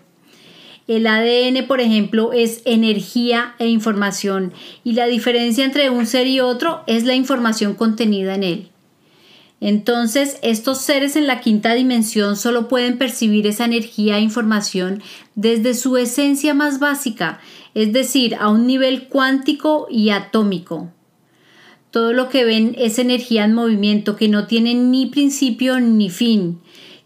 El 0.91 1.07
ADN, 1.07 1.69
por 1.69 1.81
ejemplo, 1.81 2.33
es 2.33 2.63
energía 2.65 3.55
e 3.61 3.69
información 3.69 4.53
y 4.83 4.95
la 4.95 5.07
diferencia 5.07 5.65
entre 5.65 5.89
un 5.89 6.05
ser 6.05 6.27
y 6.27 6.41
otro 6.41 6.83
es 6.89 7.05
la 7.05 7.15
información 7.15 7.75
contenida 7.75 8.35
en 8.35 8.43
él. 8.43 8.69
Entonces, 9.61 10.39
estos 10.43 10.81
seres 10.81 11.15
en 11.15 11.29
la 11.29 11.41
quinta 11.41 11.75
dimensión 11.75 12.37
solo 12.37 12.67
pueden 12.67 12.99
percibir 12.99 13.47
esa 13.47 13.67
energía 13.67 14.19
e 14.19 14.23
información 14.23 15.01
desde 15.37 15.75
su 15.75 15.97
esencia 15.97 16.55
más 16.55 16.81
básica, 16.81 17.39
es 17.75 17.93
decir, 17.93 18.35
a 18.35 18.49
un 18.49 18.67
nivel 18.67 19.07
cuántico 19.07 19.87
y 19.89 20.11
atómico. 20.11 20.91
Todo 21.93 22.13
lo 22.13 22.29
que 22.29 22.43
ven 22.43 22.75
es 22.77 22.99
energía 22.99 23.45
en 23.45 23.55
movimiento 23.55 24.17
que 24.17 24.27
no 24.27 24.49
tiene 24.49 24.75
ni 24.75 25.07
principio 25.07 25.79
ni 25.79 26.11
fin, 26.11 26.59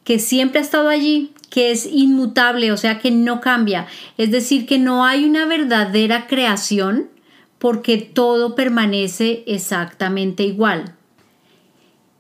que 0.05 0.19
siempre 0.19 0.61
ha 0.61 0.63
estado 0.63 0.89
allí 0.89 1.34
que 1.55 1.71
es 1.71 1.87
inmutable, 1.87 2.73
o 2.73 2.77
sea 2.77 2.99
que 2.99 3.13
no 3.13 3.41
cambia. 3.41 3.87
Es 4.19 4.33
decir, 4.33 4.67
que 4.67 4.81
no 4.81 5.05
hay 5.05 5.25
una 5.25 5.47
verdadera 5.47 6.27
creación 6.27 7.11
porque 7.61 7.97
todo 7.99 8.57
permanece 8.57 9.45
exactamente 9.47 10.43
igual. 10.43 10.97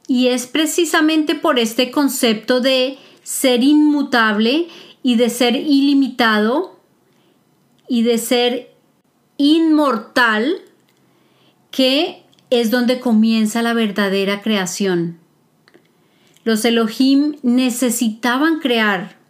Y 0.06 0.28
es 0.28 0.46
precisamente 0.46 1.34
por 1.34 1.58
este 1.58 1.90
concepto 1.90 2.60
de 2.60 2.96
ser 3.24 3.64
inmutable 3.64 4.68
y 5.02 5.16
de 5.16 5.28
ser 5.30 5.56
ilimitado 5.56 6.78
y 7.88 8.02
de 8.04 8.18
ser 8.18 8.70
inmortal 9.36 10.58
que 11.72 12.22
es 12.50 12.70
donde 12.70 13.00
comienza 13.00 13.62
la 13.62 13.74
verdadera 13.74 14.42
creación. 14.42 15.18
Los 16.44 16.64
Elohim 16.64 17.34
necesitaban 17.42 18.60
crear 18.60 19.23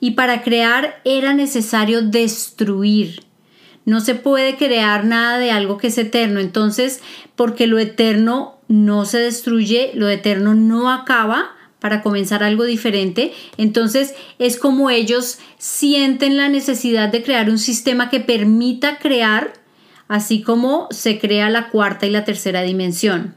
y 0.00 0.12
para 0.12 0.42
crear 0.42 1.00
era 1.04 1.34
necesario 1.34 2.02
destruir. 2.02 3.24
No 3.84 4.00
se 4.00 4.14
puede 4.16 4.56
crear 4.56 5.04
nada 5.04 5.38
de 5.38 5.52
algo 5.52 5.78
que 5.78 5.86
es 5.86 5.98
eterno. 5.98 6.40
Entonces, 6.40 7.00
porque 7.36 7.66
lo 7.66 7.78
eterno 7.78 8.58
no 8.68 9.04
se 9.04 9.18
destruye, 9.18 9.92
lo 9.94 10.08
eterno 10.08 10.54
no 10.54 10.90
acaba 10.90 11.52
para 11.78 12.02
comenzar 12.02 12.42
algo 12.42 12.64
diferente. 12.64 13.32
Entonces, 13.58 14.14
es 14.40 14.58
como 14.58 14.90
ellos 14.90 15.38
sienten 15.58 16.36
la 16.36 16.48
necesidad 16.48 17.10
de 17.10 17.22
crear 17.22 17.48
un 17.48 17.58
sistema 17.58 18.10
que 18.10 18.18
permita 18.18 18.98
crear, 18.98 19.52
así 20.08 20.42
como 20.42 20.88
se 20.90 21.20
crea 21.20 21.48
la 21.48 21.68
cuarta 21.68 22.06
y 22.06 22.10
la 22.10 22.24
tercera 22.24 22.62
dimensión. 22.62 23.36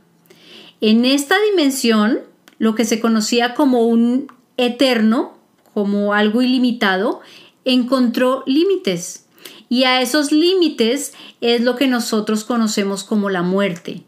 En 0.81 1.05
esta 1.05 1.35
dimensión, 1.51 2.21
lo 2.57 2.73
que 2.73 2.85
se 2.85 2.99
conocía 2.99 3.53
como 3.53 3.83
un 3.85 4.31
eterno, 4.57 5.37
como 5.79 6.13
algo 6.13 6.41
ilimitado, 6.41 7.21
encontró 7.63 8.43
límites. 8.45 9.27
Y 9.69 9.86
a 9.86 10.01
esos 10.01 10.33
límites 10.33 11.13
es 11.39 11.62
lo 11.62 11.77
que 11.77 11.88
nosotros 11.88 12.43
conocemos 12.43 13.05
como 13.05 13.29
la 13.29 13.43
muerte. 13.43 14.03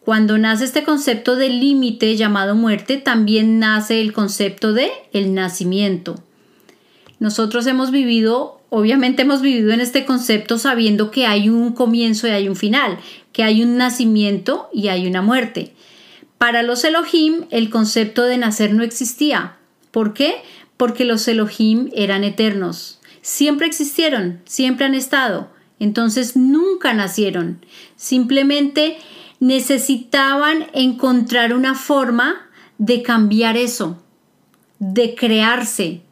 Cuando 0.00 0.36
nace 0.36 0.64
este 0.64 0.82
concepto 0.82 1.36
de 1.36 1.48
límite 1.48 2.16
llamado 2.16 2.56
muerte, 2.56 2.96
también 2.96 3.60
nace 3.60 4.00
el 4.00 4.12
concepto 4.12 4.72
de 4.72 4.90
el 5.12 5.32
nacimiento. 5.32 6.16
Nosotros 7.20 7.68
hemos 7.68 7.92
vivido, 7.92 8.60
obviamente 8.68 9.22
hemos 9.22 9.42
vivido 9.42 9.70
en 9.70 9.80
este 9.80 10.06
concepto 10.06 10.58
sabiendo 10.58 11.12
que 11.12 11.24
hay 11.24 11.48
un 11.48 11.72
comienzo 11.72 12.26
y 12.26 12.30
hay 12.30 12.48
un 12.48 12.56
final, 12.56 12.98
que 13.32 13.44
hay 13.44 13.62
un 13.62 13.76
nacimiento 13.76 14.68
y 14.72 14.88
hay 14.88 15.06
una 15.06 15.22
muerte. 15.22 15.72
Para 16.36 16.64
los 16.64 16.82
Elohim 16.82 17.44
el 17.50 17.70
concepto 17.70 18.24
de 18.24 18.38
nacer 18.38 18.74
no 18.74 18.82
existía. 18.82 19.58
¿Por 19.92 20.14
qué? 20.14 20.42
Porque 20.76 21.04
los 21.04 21.26
Elohim 21.28 21.90
eran 21.94 22.24
eternos. 22.24 23.00
Siempre 23.22 23.66
existieron, 23.66 24.40
siempre 24.44 24.86
han 24.86 24.94
estado. 24.94 25.50
Entonces 25.78 26.36
nunca 26.36 26.94
nacieron. 26.94 27.64
Simplemente 27.96 28.98
necesitaban 29.40 30.66
encontrar 30.72 31.52
una 31.52 31.74
forma 31.74 32.48
de 32.78 33.02
cambiar 33.02 33.56
eso, 33.56 34.02
de 34.78 35.14
crearse. 35.14 36.02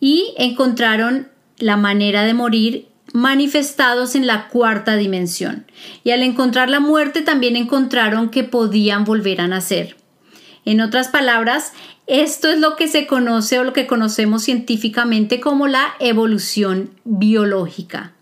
Y 0.00 0.34
encontraron 0.36 1.28
la 1.58 1.76
manera 1.76 2.24
de 2.24 2.34
morir 2.34 2.88
manifestados 3.12 4.14
en 4.14 4.26
la 4.26 4.48
cuarta 4.48 4.96
dimensión. 4.96 5.66
Y 6.02 6.10
al 6.10 6.22
encontrar 6.22 6.70
la 6.70 6.80
muerte 6.80 7.22
también 7.22 7.56
encontraron 7.56 8.30
que 8.30 8.44
podían 8.44 9.04
volver 9.04 9.40
a 9.40 9.48
nacer. 9.48 9.96
En 10.64 10.80
otras 10.80 11.08
palabras, 11.08 11.72
esto 12.06 12.48
es 12.48 12.58
lo 12.58 12.76
que 12.76 12.88
se 12.88 13.06
conoce 13.06 13.58
o 13.58 13.64
lo 13.64 13.72
que 13.72 13.86
conocemos 13.86 14.42
científicamente 14.42 15.40
como 15.40 15.68
la 15.68 15.94
evolución 16.00 16.90
biológica. 17.04 18.12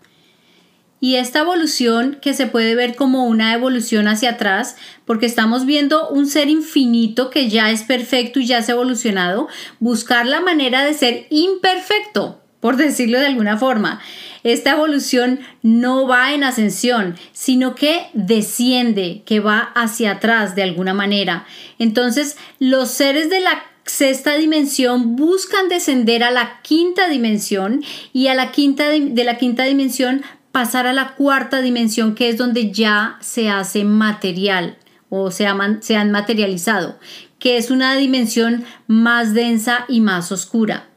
Y 1.03 1.15
esta 1.15 1.39
evolución 1.39 2.19
que 2.21 2.35
se 2.35 2.45
puede 2.45 2.75
ver 2.75 2.95
como 2.95 3.25
una 3.25 3.55
evolución 3.55 4.07
hacia 4.07 4.31
atrás, 4.31 4.75
porque 5.05 5.25
estamos 5.25 5.65
viendo 5.65 6.07
un 6.09 6.27
ser 6.27 6.47
infinito 6.47 7.31
que 7.31 7.49
ya 7.49 7.71
es 7.71 7.81
perfecto 7.81 8.39
y 8.39 8.45
ya 8.45 8.61
se 8.61 8.71
ha 8.71 8.75
evolucionado, 8.75 9.47
buscar 9.79 10.27
la 10.27 10.41
manera 10.41 10.85
de 10.85 10.93
ser 10.93 11.25
imperfecto, 11.31 12.39
por 12.59 12.77
decirlo 12.77 13.19
de 13.19 13.25
alguna 13.25 13.57
forma. 13.57 13.99
Esta 14.43 14.71
evolución 14.73 15.39
no 15.63 16.07
va 16.07 16.33
en 16.33 16.43
ascensión, 16.43 17.15
sino 17.31 17.73
que 17.73 18.07
desciende, 18.13 19.23
que 19.25 19.39
va 19.39 19.71
hacia 19.73 20.11
atrás 20.11 20.53
de 20.53 20.61
alguna 20.61 20.93
manera. 20.93 21.47
Entonces, 21.79 22.37
los 22.59 22.91
seres 22.91 23.31
de 23.31 23.39
la 23.39 23.70
sexta 23.91 24.35
dimensión 24.35 25.17
buscan 25.17 25.67
descender 25.67 26.23
a 26.23 26.31
la 26.31 26.61
quinta 26.61 27.09
dimensión 27.09 27.83
y 28.13 28.27
a 28.27 28.35
la 28.35 28.51
quinta 28.51 28.87
de 28.89 29.23
la 29.25 29.37
quinta 29.37 29.65
dimensión 29.65 30.21
pasar 30.53 30.87
a 30.87 30.93
la 30.93 31.15
cuarta 31.15 31.61
dimensión 31.61 32.15
que 32.15 32.29
es 32.29 32.37
donde 32.37 32.71
ya 32.71 33.17
se 33.19 33.49
hace 33.49 33.83
material 33.83 34.77
o 35.09 35.29
se, 35.29 35.45
se 35.81 35.97
han 35.97 36.11
materializado, 36.11 36.99
que 37.37 37.57
es 37.57 37.69
una 37.69 37.95
dimensión 37.95 38.63
más 38.87 39.33
densa 39.33 39.83
y 39.89 39.99
más 39.99 40.31
oscura. 40.31 40.87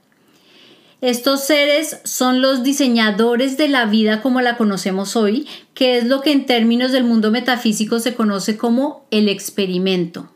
Estos 1.00 1.44
seres 1.44 1.98
son 2.04 2.40
los 2.40 2.62
diseñadores 2.62 3.56
de 3.56 3.66
la 3.66 3.86
vida 3.86 4.22
como 4.22 4.40
la 4.40 4.56
conocemos 4.56 5.16
hoy, 5.16 5.48
que 5.74 5.98
es 5.98 6.04
lo 6.04 6.20
que 6.20 6.30
en 6.30 6.46
términos 6.46 6.92
del 6.92 7.02
mundo 7.02 7.32
metafísico 7.32 7.98
se 7.98 8.14
conoce 8.14 8.56
como 8.56 9.04
el 9.10 9.28
experimento. 9.28 10.30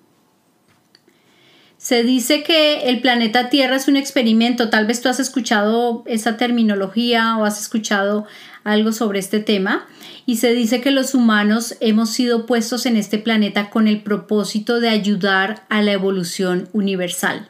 Se 1.88 2.02
dice 2.02 2.42
que 2.42 2.90
el 2.90 3.00
planeta 3.00 3.48
Tierra 3.48 3.76
es 3.76 3.88
un 3.88 3.96
experimento, 3.96 4.68
tal 4.68 4.84
vez 4.84 5.00
tú 5.00 5.08
has 5.08 5.20
escuchado 5.20 6.02
esa 6.04 6.36
terminología 6.36 7.38
o 7.38 7.46
has 7.46 7.58
escuchado 7.58 8.26
algo 8.62 8.92
sobre 8.92 9.20
este 9.20 9.40
tema, 9.40 9.86
y 10.26 10.36
se 10.36 10.52
dice 10.52 10.82
que 10.82 10.90
los 10.90 11.14
humanos 11.14 11.76
hemos 11.80 12.10
sido 12.10 12.44
puestos 12.44 12.84
en 12.84 12.98
este 12.98 13.16
planeta 13.16 13.70
con 13.70 13.88
el 13.88 14.02
propósito 14.02 14.80
de 14.80 14.90
ayudar 14.90 15.64
a 15.70 15.80
la 15.80 15.92
evolución 15.92 16.68
universal. 16.74 17.48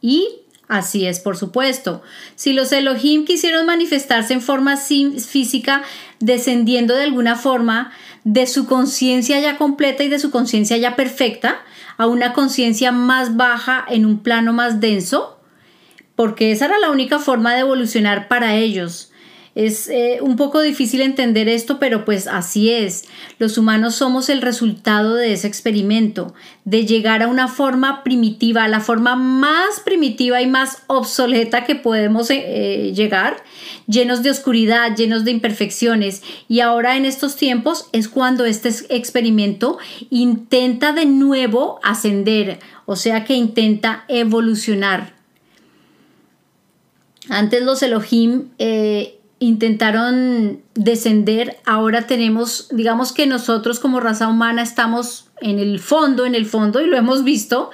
Y 0.00 0.30
Así 0.68 1.06
es, 1.06 1.20
por 1.20 1.36
supuesto. 1.36 2.02
Si 2.34 2.52
los 2.52 2.72
Elohim 2.72 3.24
quisieron 3.24 3.66
manifestarse 3.66 4.34
en 4.34 4.40
forma 4.40 4.76
física, 4.76 5.84
descendiendo 6.18 6.96
de 6.96 7.04
alguna 7.04 7.36
forma 7.36 7.92
de 8.26 8.48
su 8.48 8.66
conciencia 8.66 9.38
ya 9.38 9.56
completa 9.56 10.02
y 10.02 10.08
de 10.08 10.18
su 10.18 10.32
conciencia 10.32 10.76
ya 10.76 10.96
perfecta 10.96 11.60
a 11.96 12.08
una 12.08 12.32
conciencia 12.32 12.90
más 12.90 13.36
baja 13.36 13.86
en 13.88 14.04
un 14.04 14.18
plano 14.18 14.52
más 14.52 14.80
denso, 14.80 15.38
porque 16.16 16.50
esa 16.50 16.64
era 16.64 16.80
la 16.80 16.90
única 16.90 17.20
forma 17.20 17.54
de 17.54 17.60
evolucionar 17.60 18.26
para 18.26 18.56
ellos. 18.56 19.12
Es 19.56 19.88
eh, 19.88 20.18
un 20.20 20.36
poco 20.36 20.60
difícil 20.60 21.00
entender 21.00 21.48
esto, 21.48 21.78
pero 21.78 22.04
pues 22.04 22.26
así 22.26 22.70
es. 22.70 23.06
Los 23.38 23.56
humanos 23.56 23.94
somos 23.94 24.28
el 24.28 24.42
resultado 24.42 25.14
de 25.14 25.32
ese 25.32 25.46
experimento, 25.46 26.34
de 26.66 26.84
llegar 26.84 27.22
a 27.22 27.28
una 27.28 27.48
forma 27.48 28.04
primitiva, 28.04 28.64
a 28.64 28.68
la 28.68 28.80
forma 28.80 29.16
más 29.16 29.80
primitiva 29.82 30.42
y 30.42 30.46
más 30.46 30.82
obsoleta 30.88 31.64
que 31.64 31.74
podemos 31.74 32.28
eh, 32.30 32.44
eh, 32.44 32.92
llegar, 32.92 33.42
llenos 33.86 34.22
de 34.22 34.28
oscuridad, 34.28 34.94
llenos 34.94 35.24
de 35.24 35.30
imperfecciones. 35.30 36.22
Y 36.48 36.60
ahora 36.60 36.98
en 36.98 37.06
estos 37.06 37.36
tiempos 37.36 37.88
es 37.92 38.08
cuando 38.08 38.44
este 38.44 38.68
experimento 38.90 39.78
intenta 40.10 40.92
de 40.92 41.06
nuevo 41.06 41.80
ascender, 41.82 42.58
o 42.84 42.94
sea 42.94 43.24
que 43.24 43.32
intenta 43.32 44.04
evolucionar. 44.08 45.14
Antes 47.30 47.62
los 47.62 47.82
Elohim 47.82 48.50
intentaron 49.38 50.62
descender, 50.74 51.58
ahora 51.66 52.06
tenemos, 52.06 52.68
digamos 52.70 53.12
que 53.12 53.26
nosotros 53.26 53.80
como 53.80 54.00
raza 54.00 54.28
humana 54.28 54.62
estamos 54.62 55.28
en 55.40 55.58
el 55.58 55.78
fondo, 55.78 56.24
en 56.24 56.34
el 56.34 56.46
fondo, 56.46 56.80
y 56.80 56.86
lo 56.86 56.96
hemos 56.96 57.24
visto, 57.24 57.70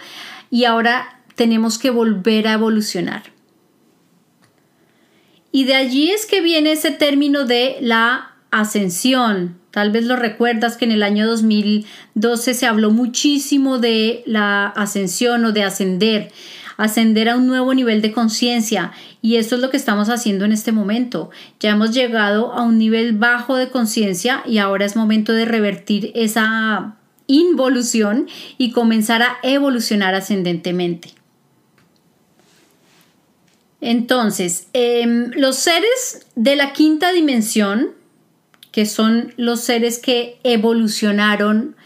y 0.50 0.64
ahora 0.64 1.20
tenemos 1.36 1.78
que 1.78 1.90
volver 1.90 2.48
a 2.48 2.54
evolucionar. 2.54 3.22
Y 5.52 5.64
de 5.64 5.74
allí 5.74 6.10
es 6.10 6.26
que 6.26 6.40
viene 6.40 6.72
ese 6.72 6.90
término 6.90 7.44
de 7.44 7.76
la 7.80 8.32
ascensión. 8.50 9.58
Tal 9.70 9.90
vez 9.90 10.04
lo 10.04 10.16
recuerdas 10.16 10.76
que 10.76 10.84
en 10.84 10.92
el 10.92 11.02
año 11.02 11.26
2012 11.26 12.54
se 12.54 12.66
habló 12.66 12.90
muchísimo 12.90 13.78
de 13.78 14.22
la 14.26 14.66
ascensión 14.66 15.44
o 15.44 15.52
de 15.52 15.62
ascender 15.62 16.32
ascender 16.76 17.28
a 17.28 17.36
un 17.36 17.46
nuevo 17.46 17.74
nivel 17.74 18.02
de 18.02 18.12
conciencia 18.12 18.92
y 19.20 19.36
esto 19.36 19.56
es 19.56 19.60
lo 19.60 19.70
que 19.70 19.76
estamos 19.76 20.08
haciendo 20.08 20.44
en 20.44 20.52
este 20.52 20.72
momento. 20.72 21.30
Ya 21.60 21.70
hemos 21.70 21.92
llegado 21.92 22.52
a 22.52 22.62
un 22.62 22.78
nivel 22.78 23.12
bajo 23.12 23.56
de 23.56 23.70
conciencia 23.70 24.42
y 24.46 24.58
ahora 24.58 24.84
es 24.84 24.96
momento 24.96 25.32
de 25.32 25.44
revertir 25.44 26.12
esa 26.14 26.96
involución 27.26 28.28
y 28.58 28.72
comenzar 28.72 29.22
a 29.22 29.38
evolucionar 29.42 30.14
ascendentemente. 30.14 31.14
Entonces, 33.80 34.68
em, 34.72 35.32
los 35.34 35.56
seres 35.56 36.26
de 36.36 36.54
la 36.54 36.72
quinta 36.72 37.12
dimensión, 37.12 37.90
que 38.70 38.86
son 38.86 39.34
los 39.36 39.60
seres 39.60 39.98
que 39.98 40.38
evolucionaron 40.44 41.76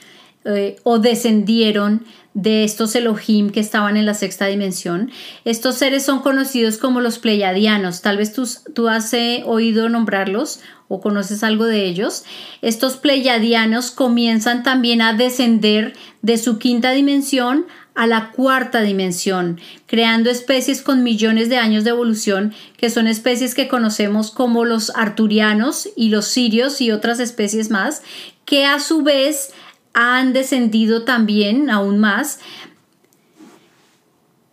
eh, 0.44 0.76
o 0.84 1.00
descendieron 1.00 2.04
de 2.36 2.64
estos 2.64 2.94
Elohim 2.94 3.48
que 3.48 3.60
estaban 3.60 3.96
en 3.96 4.04
la 4.04 4.12
sexta 4.12 4.44
dimensión. 4.44 5.10
Estos 5.46 5.76
seres 5.76 6.04
son 6.04 6.20
conocidos 6.20 6.76
como 6.76 7.00
los 7.00 7.18
pleiadianos. 7.18 8.02
Tal 8.02 8.18
vez 8.18 8.34
tú, 8.34 8.46
tú 8.74 8.88
has 8.88 9.14
eh, 9.14 9.42
oído 9.46 9.88
nombrarlos 9.88 10.60
o 10.88 11.00
conoces 11.00 11.42
algo 11.42 11.64
de 11.64 11.86
ellos. 11.86 12.24
Estos 12.60 12.98
pleiadianos 12.98 13.90
comienzan 13.90 14.62
también 14.62 15.00
a 15.00 15.14
descender 15.14 15.94
de 16.20 16.36
su 16.36 16.58
quinta 16.58 16.90
dimensión 16.90 17.64
a 17.94 18.06
la 18.06 18.30
cuarta 18.32 18.82
dimensión, 18.82 19.58
creando 19.86 20.28
especies 20.28 20.82
con 20.82 21.02
millones 21.02 21.48
de 21.48 21.56
años 21.56 21.84
de 21.84 21.90
evolución, 21.90 22.52
que 22.76 22.90
son 22.90 23.06
especies 23.06 23.54
que 23.54 23.68
conocemos 23.68 24.30
como 24.30 24.66
los 24.66 24.92
arturianos 24.94 25.88
y 25.96 26.10
los 26.10 26.26
sirios 26.26 26.82
y 26.82 26.90
otras 26.90 27.18
especies 27.18 27.70
más, 27.70 28.02
que 28.44 28.66
a 28.66 28.78
su 28.78 29.02
vez 29.02 29.54
han 29.96 30.34
descendido 30.34 31.04
también 31.04 31.70
aún 31.70 31.98
más 31.98 32.38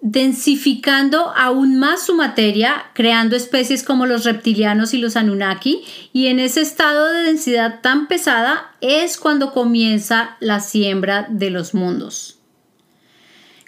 densificando 0.06 1.32
aún 1.34 1.80
más 1.80 2.06
su 2.06 2.14
materia, 2.14 2.88
creando 2.94 3.38
especies 3.38 3.84
como 3.84 4.06
los 4.06 4.26
reptilianos 4.26 4.94
y 4.94 4.98
los 4.98 5.16
Anunnaki, 5.16 5.82
y 6.12 6.28
en 6.28 6.40
ese 6.40 6.60
estado 6.60 7.06
de 7.06 7.24
densidad 7.24 7.80
tan 7.82 8.10
pesada 8.10 8.72
es 8.82 9.18
cuando 9.18 9.54
comienza 9.54 10.36
la 10.42 10.60
siembra 10.60 11.28
de 11.30 11.52
los 11.52 11.74
mundos. 11.74 12.33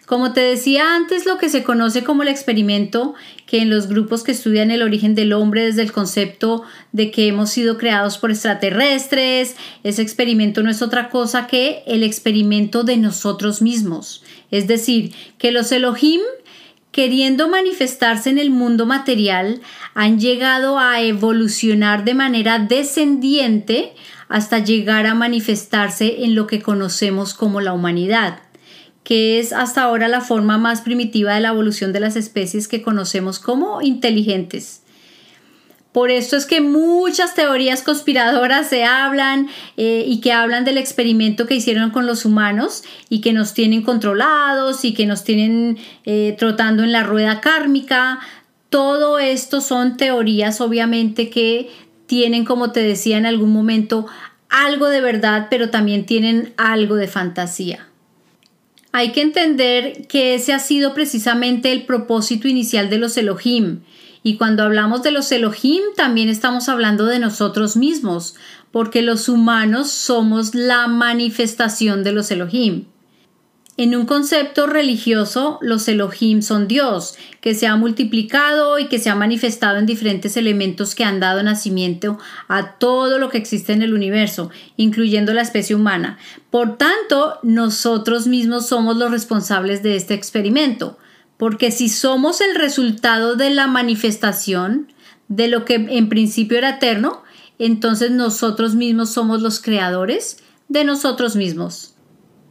Como 0.06 0.34
te 0.34 0.42
decía 0.42 0.96
antes, 0.96 1.26
lo 1.26 1.40
que 1.40 1.50
se 1.50 1.64
conoce 1.64 2.04
como 2.04 2.22
el 2.22 2.28
experimento, 2.28 3.16
que 3.48 3.62
en 3.62 3.72
los 3.72 3.88
grupos 3.88 4.24
que 4.24 4.34
estudian 4.34 4.70
el 4.70 4.84
origen 4.84 5.16
del 5.16 5.34
hombre 5.34 5.66
desde 5.66 5.82
el 5.82 5.92
concepto 5.92 6.64
de 6.92 7.10
que 7.10 7.28
hemos 7.28 7.50
sido 7.50 7.80
creados 7.80 8.20
por 8.20 8.30
extraterrestres, 8.30 9.56
ese 9.84 10.04
experimento 10.04 10.62
no 10.62 10.70
es 10.70 10.84
otra 10.84 11.10
cosa 11.10 11.48
que 11.48 11.82
el 11.88 12.04
experimento 12.04 12.84
de 12.84 12.98
nosotros 12.98 13.64
mismos. 13.64 14.24
Es 14.52 14.68
decir, 14.68 15.12
que 15.40 15.52
los 15.52 15.72
Elohim, 15.72 16.22
queriendo 16.92 17.50
manifestarse 17.50 18.30
en 18.30 18.38
el 18.38 18.52
mundo 18.52 18.86
material, 18.86 19.60
han 19.96 20.20
llegado 20.20 20.78
a 20.78 21.02
evolucionar 21.02 22.06
de 22.06 22.14
manera 22.14 22.60
descendiente 22.60 23.94
hasta 24.30 24.60
llegar 24.60 25.08
a 25.08 25.16
manifestarse 25.16 26.24
en 26.26 26.36
lo 26.36 26.46
que 26.46 26.62
conocemos 26.62 27.34
como 27.34 27.60
la 27.60 27.74
humanidad 27.74 28.45
que 29.06 29.40
es 29.40 29.54
hasta 29.54 29.84
ahora 29.84 30.08
la 30.08 30.20
forma 30.20 30.58
más 30.58 30.82
primitiva 30.82 31.36
de 31.36 31.40
la 31.40 31.50
evolución 31.50 31.94
de 31.94 32.00
las 32.00 32.16
especies 32.16 32.68
que 32.68 32.82
conocemos 32.82 33.38
como 33.40 33.84
inteligentes. 33.84 34.82
Por 35.92 36.10
esto 36.12 36.36
es 36.36 36.46
que 36.46 36.60
muchas 36.60 37.36
teorías 37.36 37.84
conspiradoras 37.84 38.68
se 38.68 38.84
hablan 38.84 39.48
eh, 39.78 40.04
y 40.06 40.20
que 40.22 40.34
hablan 40.34 40.66
del 40.66 40.80
experimento 40.80 41.46
que 41.46 41.56
hicieron 41.56 41.92
con 41.92 42.08
los 42.08 42.26
humanos 42.26 42.84
y 43.08 43.22
que 43.22 43.32
nos 43.32 43.54
tienen 43.54 43.84
controlados 43.84 44.84
y 44.84 44.94
que 44.94 45.06
nos 45.06 45.24
tienen 45.24 45.78
eh, 46.04 46.36
trotando 46.38 46.84
en 46.84 46.92
la 46.92 47.04
rueda 47.04 47.40
kármica. 47.42 48.20
Todo 48.70 49.20
esto 49.20 49.62
son 49.62 49.98
teorías 49.98 50.60
obviamente 50.60 51.30
que 51.30 51.70
tienen, 52.08 52.44
como 52.44 52.72
te 52.72 52.82
decía 52.82 53.18
en 53.18 53.28
algún 53.28 53.54
momento, 53.54 54.08
algo 54.50 54.90
de 54.90 55.00
verdad, 55.00 55.48
pero 55.50 55.70
también 55.70 56.08
tienen 56.08 56.54
algo 56.58 56.96
de 56.96 57.08
fantasía. 57.08 57.88
Hay 58.98 59.12
que 59.12 59.20
entender 59.20 60.08
que 60.08 60.36
ese 60.36 60.54
ha 60.54 60.60
sido 60.60 60.94
precisamente 60.94 61.74
el 61.74 61.86
propósito 61.86 62.48
inicial 62.48 62.90
de 62.90 62.98
los 62.98 63.18
Elohim. 63.18 63.82
Y 64.24 64.38
cuando 64.38 64.64
hablamos 64.64 65.04
de 65.04 65.12
los 65.12 65.30
Elohim, 65.34 65.82
también 65.98 66.30
estamos 66.30 66.70
hablando 66.70 67.06
de 67.06 67.20
nosotros 67.20 67.76
mismos, 67.76 68.36
porque 68.72 69.02
los 69.02 69.28
humanos 69.28 69.92
somos 69.92 70.56
la 70.56 70.88
manifestación 70.88 72.06
de 72.06 72.14
los 72.14 72.32
Elohim. 72.32 72.86
En 73.78 73.94
un 73.94 74.06
concepto 74.06 74.68
religioso, 74.68 75.60
los 75.62 75.86
Elohim 75.90 76.42
son 76.42 76.66
Dios, 76.66 77.16
que 77.42 77.54
se 77.54 77.68
ha 77.68 77.76
multiplicado 77.76 78.80
y 78.80 78.88
que 78.88 79.00
se 79.00 79.10
ha 79.10 79.16
manifestado 79.16 79.78
en 79.78 79.86
diferentes 79.86 80.38
elementos 80.38 80.96
que 80.96 81.04
han 81.04 81.20
dado 81.20 81.44
nacimiento 81.44 82.18
a 82.48 82.78
todo 82.78 83.20
lo 83.20 83.30
que 83.30 83.38
existe 83.38 83.74
en 83.74 83.82
el 83.82 83.94
universo, 83.94 84.50
incluyendo 84.78 85.34
la 85.34 85.42
especie 85.42 85.76
humana. 85.76 86.18
Por 86.52 86.78
tanto, 86.78 87.38
nosotros 87.44 88.28
mismos 88.28 88.66
somos 88.66 88.96
los 88.96 89.12
responsables 89.12 89.84
de 89.84 89.98
este 89.98 90.14
experimento, 90.14 90.98
porque 91.36 91.70
si 91.70 91.90
somos 91.90 92.40
el 92.40 92.56
resultado 92.56 93.36
de 93.36 93.50
la 93.50 93.68
manifestación 93.68 94.94
de 95.28 95.50
lo 95.50 95.66
que 95.66 95.76
en 95.76 96.08
principio 96.08 96.58
era 96.58 96.78
eterno, 96.78 97.24
entonces 97.60 98.12
nosotros 98.12 98.74
mismos 98.74 99.10
somos 99.10 99.42
los 99.42 99.60
creadores 99.60 100.38
de 100.70 100.86
nosotros 100.86 101.36
mismos. 101.36 101.95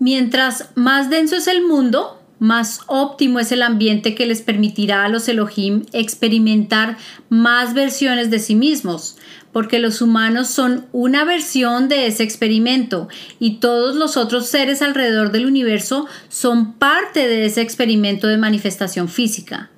Mientras 0.04 0.68
más 0.74 1.08
denso 1.08 1.36
es 1.36 1.48
el 1.48 1.64
mundo, 1.64 2.20
más 2.38 2.80
óptimo 2.88 3.40
es 3.40 3.52
el 3.52 3.62
ambiente 3.62 4.14
que 4.14 4.26
les 4.26 4.42
permitirá 4.42 5.02
a 5.02 5.08
los 5.08 5.26
Elohim 5.30 5.86
experimentar 5.94 6.98
más 7.30 7.72
versiones 7.72 8.30
de 8.30 8.38
sí 8.38 8.54
mismos, 8.54 9.16
porque 9.50 9.78
los 9.78 10.02
humanos 10.02 10.48
son 10.48 10.84
una 10.92 11.24
versión 11.24 11.88
de 11.88 12.06
ese 12.06 12.22
experimento 12.22 13.08
y 13.40 13.60
todos 13.60 13.96
los 13.96 14.18
otros 14.18 14.46
seres 14.46 14.82
alrededor 14.82 15.32
del 15.32 15.46
universo 15.46 16.06
son 16.28 16.74
parte 16.74 17.26
de 17.26 17.46
ese 17.46 17.62
experimento 17.62 18.26
de 18.26 18.36
manifestación 18.36 19.08
física. 19.08 19.70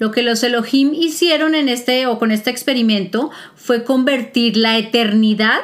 Lo 0.00 0.10
que 0.10 0.24
los 0.24 0.42
Elohim 0.42 0.92
hicieron 0.92 1.54
en 1.54 1.68
este 1.68 2.08
o 2.08 2.18
con 2.18 2.32
este 2.32 2.50
experimento 2.50 3.30
fue 3.54 3.84
convertir 3.84 4.56
la 4.56 4.76
eternidad 4.76 5.60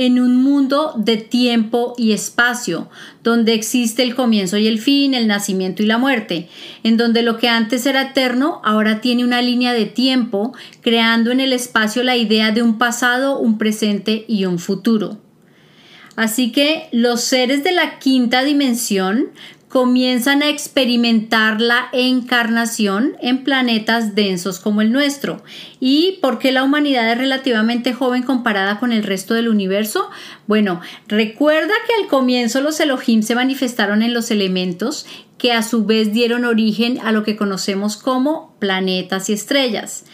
en 0.00 0.18
un 0.18 0.34
mundo 0.42 0.94
de 0.96 1.18
tiempo 1.18 1.92
y 1.98 2.12
espacio, 2.12 2.88
donde 3.22 3.52
existe 3.52 4.02
el 4.02 4.14
comienzo 4.14 4.56
y 4.56 4.66
el 4.66 4.78
fin, 4.78 5.12
el 5.12 5.26
nacimiento 5.26 5.82
y 5.82 5.86
la 5.86 5.98
muerte, 5.98 6.48
en 6.82 6.96
donde 6.96 7.20
lo 7.20 7.36
que 7.36 7.50
antes 7.50 7.84
era 7.84 8.00
eterno 8.00 8.62
ahora 8.64 9.02
tiene 9.02 9.24
una 9.24 9.42
línea 9.42 9.74
de 9.74 9.84
tiempo, 9.84 10.54
creando 10.80 11.32
en 11.32 11.40
el 11.40 11.52
espacio 11.52 12.02
la 12.02 12.16
idea 12.16 12.50
de 12.50 12.62
un 12.62 12.78
pasado, 12.78 13.38
un 13.38 13.58
presente 13.58 14.24
y 14.26 14.46
un 14.46 14.58
futuro. 14.58 15.18
Así 16.20 16.52
que 16.52 16.86
los 16.92 17.22
seres 17.22 17.64
de 17.64 17.72
la 17.72 17.98
quinta 17.98 18.44
dimensión 18.44 19.30
comienzan 19.70 20.42
a 20.42 20.50
experimentar 20.50 21.62
la 21.62 21.88
encarnación 21.94 23.16
en 23.22 23.42
planetas 23.42 24.14
densos 24.14 24.58
como 24.60 24.82
el 24.82 24.92
nuestro. 24.92 25.42
¿Y 25.80 26.18
por 26.20 26.38
qué 26.38 26.52
la 26.52 26.62
humanidad 26.62 27.10
es 27.10 27.16
relativamente 27.16 27.94
joven 27.94 28.22
comparada 28.22 28.78
con 28.78 28.92
el 28.92 29.02
resto 29.02 29.32
del 29.32 29.48
universo? 29.48 30.10
Bueno, 30.46 30.82
recuerda 31.08 31.72
que 31.86 32.02
al 32.02 32.06
comienzo 32.06 32.60
los 32.60 32.78
Elohim 32.80 33.22
se 33.22 33.34
manifestaron 33.34 34.02
en 34.02 34.12
los 34.12 34.30
elementos 34.30 35.06
que 35.38 35.54
a 35.54 35.62
su 35.62 35.86
vez 35.86 36.12
dieron 36.12 36.44
origen 36.44 36.98
a 37.02 37.12
lo 37.12 37.22
que 37.22 37.36
conocemos 37.36 37.96
como 37.96 38.58
planetas 38.58 39.30
y 39.30 39.32
estrellas. 39.32 40.04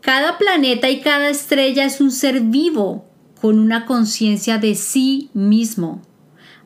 Cada 0.00 0.38
planeta 0.38 0.88
y 0.88 1.00
cada 1.00 1.28
estrella 1.28 1.84
es 1.84 2.00
un 2.00 2.10
ser 2.10 2.40
vivo 2.40 3.04
con 3.46 3.60
una 3.60 3.86
conciencia 3.86 4.58
de 4.58 4.74
sí 4.74 5.30
mismo. 5.32 6.02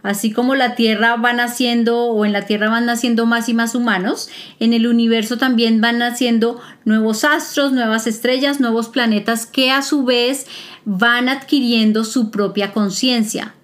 Así 0.02 0.32
como 0.32 0.54
la 0.54 0.76
Tierra 0.76 1.16
va 1.16 1.34
naciendo 1.34 2.04
o 2.04 2.24
en 2.24 2.32
la 2.32 2.46
Tierra 2.46 2.70
van 2.70 2.86
naciendo 2.86 3.26
más 3.26 3.50
y 3.50 3.52
más 3.52 3.74
humanos, 3.74 4.30
en 4.60 4.72
el 4.72 4.86
universo 4.86 5.36
también 5.36 5.82
van 5.82 5.98
naciendo 5.98 6.58
nuevos 6.86 7.24
astros, 7.24 7.72
nuevas 7.72 8.06
estrellas, 8.06 8.60
nuevos 8.60 8.88
planetas 8.88 9.44
que 9.44 9.70
a 9.70 9.82
su 9.82 10.04
vez 10.04 10.46
van 10.86 11.28
adquiriendo 11.28 12.02
su 12.02 12.30
propia 12.30 12.72
conciencia. 12.72 13.54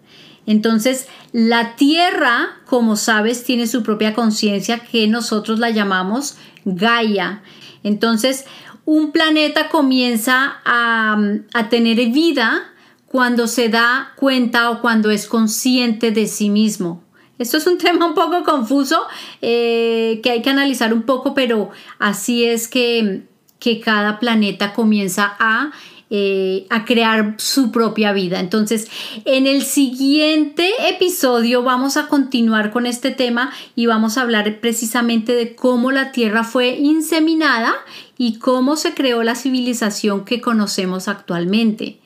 Entonces, 0.44 1.08
la 1.32 1.74
Tierra, 1.76 2.48
como 2.66 2.96
sabes, 2.96 3.44
tiene 3.44 3.66
su 3.66 3.82
propia 3.82 4.12
conciencia 4.12 4.80
que 4.80 5.08
nosotros 5.08 5.58
la 5.58 5.70
llamamos 5.70 6.36
Gaia. 6.66 7.40
Entonces, 7.82 8.44
un 8.84 9.10
planeta 9.10 9.70
comienza 9.70 10.58
a, 10.66 11.16
a 11.54 11.68
tener 11.70 11.96
vida 12.10 12.74
cuando 13.06 13.46
se 13.46 13.68
da 13.68 14.12
cuenta 14.16 14.70
o 14.70 14.80
cuando 14.80 15.10
es 15.10 15.26
consciente 15.26 16.10
de 16.10 16.26
sí 16.26 16.50
mismo. 16.50 17.02
Esto 17.38 17.58
es 17.58 17.66
un 17.66 17.78
tema 17.78 18.06
un 18.06 18.14
poco 18.14 18.44
confuso 18.44 19.02
eh, 19.42 20.20
que 20.22 20.30
hay 20.30 20.42
que 20.42 20.50
analizar 20.50 20.92
un 20.92 21.02
poco, 21.02 21.34
pero 21.34 21.70
así 21.98 22.44
es 22.44 22.68
que, 22.68 23.22
que 23.58 23.80
cada 23.80 24.18
planeta 24.18 24.72
comienza 24.72 25.36
a, 25.38 25.70
eh, 26.10 26.66
a 26.70 26.84
crear 26.84 27.34
su 27.38 27.72
propia 27.72 28.12
vida. 28.12 28.40
Entonces, 28.40 28.88
en 29.24 29.46
el 29.46 29.62
siguiente 29.62 30.70
episodio 30.88 31.62
vamos 31.62 31.96
a 31.96 32.08
continuar 32.08 32.70
con 32.70 32.86
este 32.86 33.10
tema 33.10 33.52
y 33.74 33.86
vamos 33.86 34.16
a 34.16 34.22
hablar 34.22 34.60
precisamente 34.60 35.32
de 35.32 35.54
cómo 35.54 35.90
la 35.90 36.12
Tierra 36.12 36.44
fue 36.44 36.76
inseminada 36.76 37.74
y 38.18 38.38
cómo 38.38 38.76
se 38.76 38.94
creó 38.94 39.22
la 39.22 39.34
civilización 39.34 40.24
que 40.24 40.40
conocemos 40.40 41.08
actualmente. 41.08 41.98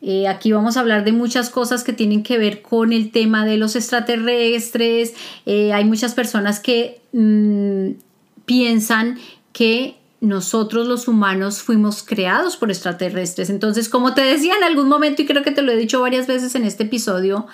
Eh, 0.00 0.28
aquí 0.28 0.52
vamos 0.52 0.76
a 0.76 0.80
hablar 0.80 1.04
de 1.04 1.12
muchas 1.12 1.50
cosas 1.50 1.82
que 1.82 1.92
tienen 1.92 2.22
que 2.22 2.38
ver 2.38 2.62
con 2.62 2.92
el 2.92 3.10
tema 3.10 3.44
de 3.44 3.56
los 3.56 3.74
extraterrestres. 3.74 5.14
Eh, 5.44 5.72
hay 5.72 5.84
muchas 5.84 6.14
personas 6.14 6.60
que 6.60 7.00
mm, 7.12 8.00
piensan 8.44 9.18
que 9.52 9.96
nosotros 10.20 10.86
los 10.86 11.08
humanos 11.08 11.62
fuimos 11.62 12.02
creados 12.02 12.56
por 12.56 12.70
extraterrestres. 12.70 13.50
Entonces, 13.50 13.88
como 13.88 14.14
te 14.14 14.22
decía 14.22 14.54
en 14.56 14.64
algún 14.64 14.88
momento, 14.88 15.22
y 15.22 15.26
creo 15.26 15.42
que 15.42 15.50
te 15.50 15.62
lo 15.62 15.72
he 15.72 15.76
dicho 15.76 16.00
varias 16.00 16.26
veces 16.26 16.54
en 16.54 16.64
este 16.64 16.84
episodio, 16.84 17.46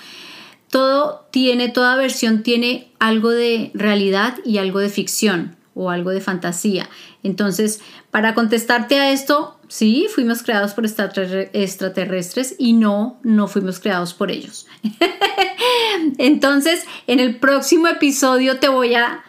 todo 0.71 1.27
tiene, 1.31 1.69
toda 1.69 1.97
versión 1.97 2.43
tiene 2.43 2.91
algo 2.99 3.31
de 3.31 3.71
realidad 3.75 4.39
y 4.45 4.59
algo 4.59 4.81
de 4.81 4.89
ficción 4.89 5.57
o 5.75 5.91
algo 5.91 6.11
de 6.11 6.21
fantasía. 6.21 6.89
Entonces, 7.23 7.81
para 8.11 8.35
contestarte 8.35 8.99
a 8.99 9.13
esto, 9.13 9.59
sí, 9.75 10.07
fuimos 10.09 10.45
creados 10.45 10.73
por 10.73 10.87
extraterrestres 10.87 12.55
y 12.59 12.75
no, 12.75 13.19
no 13.25 13.49
fuimos 13.49 13.81
creados 13.81 14.15
por 14.15 14.31
ellos. 14.31 14.69
Entonces, 16.19 16.85
en 17.09 17.19
el 17.19 17.41
próximo 17.41 17.89
episodio 17.89 18.61
te 18.61 18.69
voy 18.69 18.95
a 18.95 19.25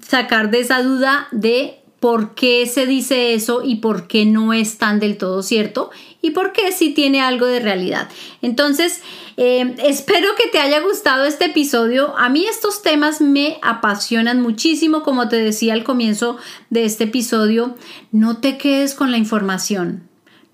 sacar 0.00 0.50
de 0.50 0.60
esa 0.60 0.82
duda 0.82 1.28
de 1.32 1.79
por 2.00 2.34
qué 2.34 2.66
se 2.66 2.86
dice 2.86 3.34
eso 3.34 3.62
y 3.62 3.76
por 3.76 4.08
qué 4.08 4.24
no 4.24 4.54
es 4.54 4.78
tan 4.78 4.98
del 5.00 5.18
todo 5.18 5.42
cierto 5.42 5.90
y 6.22 6.30
por 6.30 6.52
qué 6.52 6.72
sí 6.72 6.90
tiene 6.90 7.20
algo 7.20 7.46
de 7.46 7.60
realidad. 7.60 8.08
Entonces, 8.40 9.02
eh, 9.36 9.76
espero 9.84 10.28
que 10.36 10.48
te 10.48 10.58
haya 10.58 10.80
gustado 10.80 11.24
este 11.24 11.46
episodio. 11.46 12.16
A 12.18 12.30
mí 12.30 12.46
estos 12.46 12.82
temas 12.82 13.20
me 13.20 13.58
apasionan 13.62 14.40
muchísimo, 14.40 15.02
como 15.02 15.28
te 15.28 15.36
decía 15.36 15.74
al 15.74 15.84
comienzo 15.84 16.38
de 16.70 16.86
este 16.86 17.04
episodio. 17.04 17.76
No 18.12 18.38
te 18.38 18.56
quedes 18.56 18.94
con 18.94 19.10
la 19.10 19.18
información. 19.18 20.08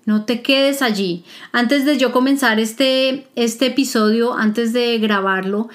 No 0.05 0.23
te 0.23 0.41
quedes 0.41 0.81
allí. 0.81 1.25
Antes 1.51 1.83
de 1.83 1.97
yo 1.97 2.13
comenzar 2.13 2.61
este, 2.61 3.27
este 3.35 3.65
episodio, 3.65 4.35
antes 4.35 4.71
de 4.71 4.97
grabarlo, 4.99 5.67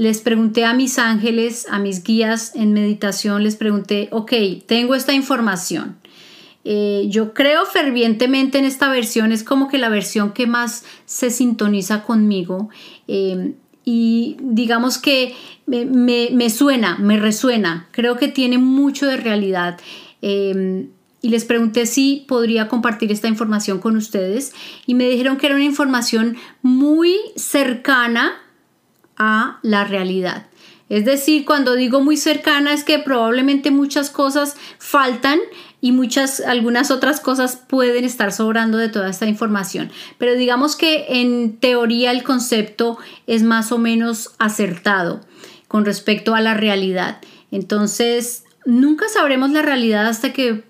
les 0.00 0.22
pregunté 0.22 0.64
a 0.64 0.72
mis 0.72 0.98
ángeles, 0.98 1.66
a 1.70 1.78
mis 1.78 2.02
guías 2.02 2.52
en 2.54 2.72
meditación, 2.72 3.42
les 3.42 3.56
pregunté, 3.56 4.08
ok, 4.12 4.32
tengo 4.64 4.94
esta 4.94 5.12
información. 5.12 5.98
Eh, 6.64 7.04
yo 7.10 7.34
creo 7.34 7.66
fervientemente 7.66 8.56
en 8.56 8.64
esta 8.64 8.90
versión, 8.90 9.30
es 9.30 9.44
como 9.44 9.68
que 9.68 9.76
la 9.76 9.90
versión 9.90 10.32
que 10.32 10.46
más 10.46 10.86
se 11.04 11.28
sintoniza 11.28 12.02
conmigo 12.02 12.70
eh, 13.08 13.52
y 13.84 14.38
digamos 14.40 14.96
que 14.96 15.34
me, 15.66 16.48
suena, 16.48 16.96
me 16.96 17.18
resuena, 17.18 17.86
creo 17.90 18.16
que 18.16 18.28
tiene 18.28 18.56
mucho 18.56 19.06
de 19.06 19.18
realidad. 19.18 19.78
Eh, 20.22 20.88
y 21.20 21.28
les 21.28 21.44
pregunté 21.44 21.84
si 21.84 22.24
podría 22.26 22.68
compartir 22.68 23.12
esta 23.12 23.28
información 23.28 23.80
con 23.80 23.98
ustedes 23.98 24.54
y 24.86 24.94
me 24.94 25.10
dijeron 25.10 25.36
que 25.36 25.44
era 25.44 25.56
una 25.56 25.64
información 25.64 26.38
muy 26.62 27.16
cercana 27.36 28.38
a 29.20 29.60
la 29.62 29.84
realidad. 29.84 30.46
Es 30.88 31.04
decir, 31.04 31.44
cuando 31.44 31.76
digo 31.76 32.00
muy 32.00 32.16
cercana 32.16 32.72
es 32.72 32.82
que 32.82 32.98
probablemente 32.98 33.70
muchas 33.70 34.10
cosas 34.10 34.56
faltan 34.78 35.38
y 35.80 35.92
muchas, 35.92 36.40
algunas 36.40 36.90
otras 36.90 37.20
cosas 37.20 37.56
pueden 37.56 38.04
estar 38.04 38.32
sobrando 38.32 38.76
de 38.78 38.88
toda 38.88 39.08
esta 39.08 39.26
información. 39.26 39.92
Pero 40.18 40.34
digamos 40.34 40.74
que 40.74 41.20
en 41.20 41.58
teoría 41.58 42.10
el 42.10 42.24
concepto 42.24 42.98
es 43.28 43.44
más 43.44 43.70
o 43.70 43.78
menos 43.78 44.32
acertado 44.38 45.20
con 45.68 45.84
respecto 45.84 46.34
a 46.34 46.40
la 46.40 46.54
realidad. 46.54 47.18
Entonces, 47.52 48.44
nunca 48.64 49.06
sabremos 49.08 49.50
la 49.50 49.62
realidad 49.62 50.08
hasta 50.08 50.32
que 50.32 50.64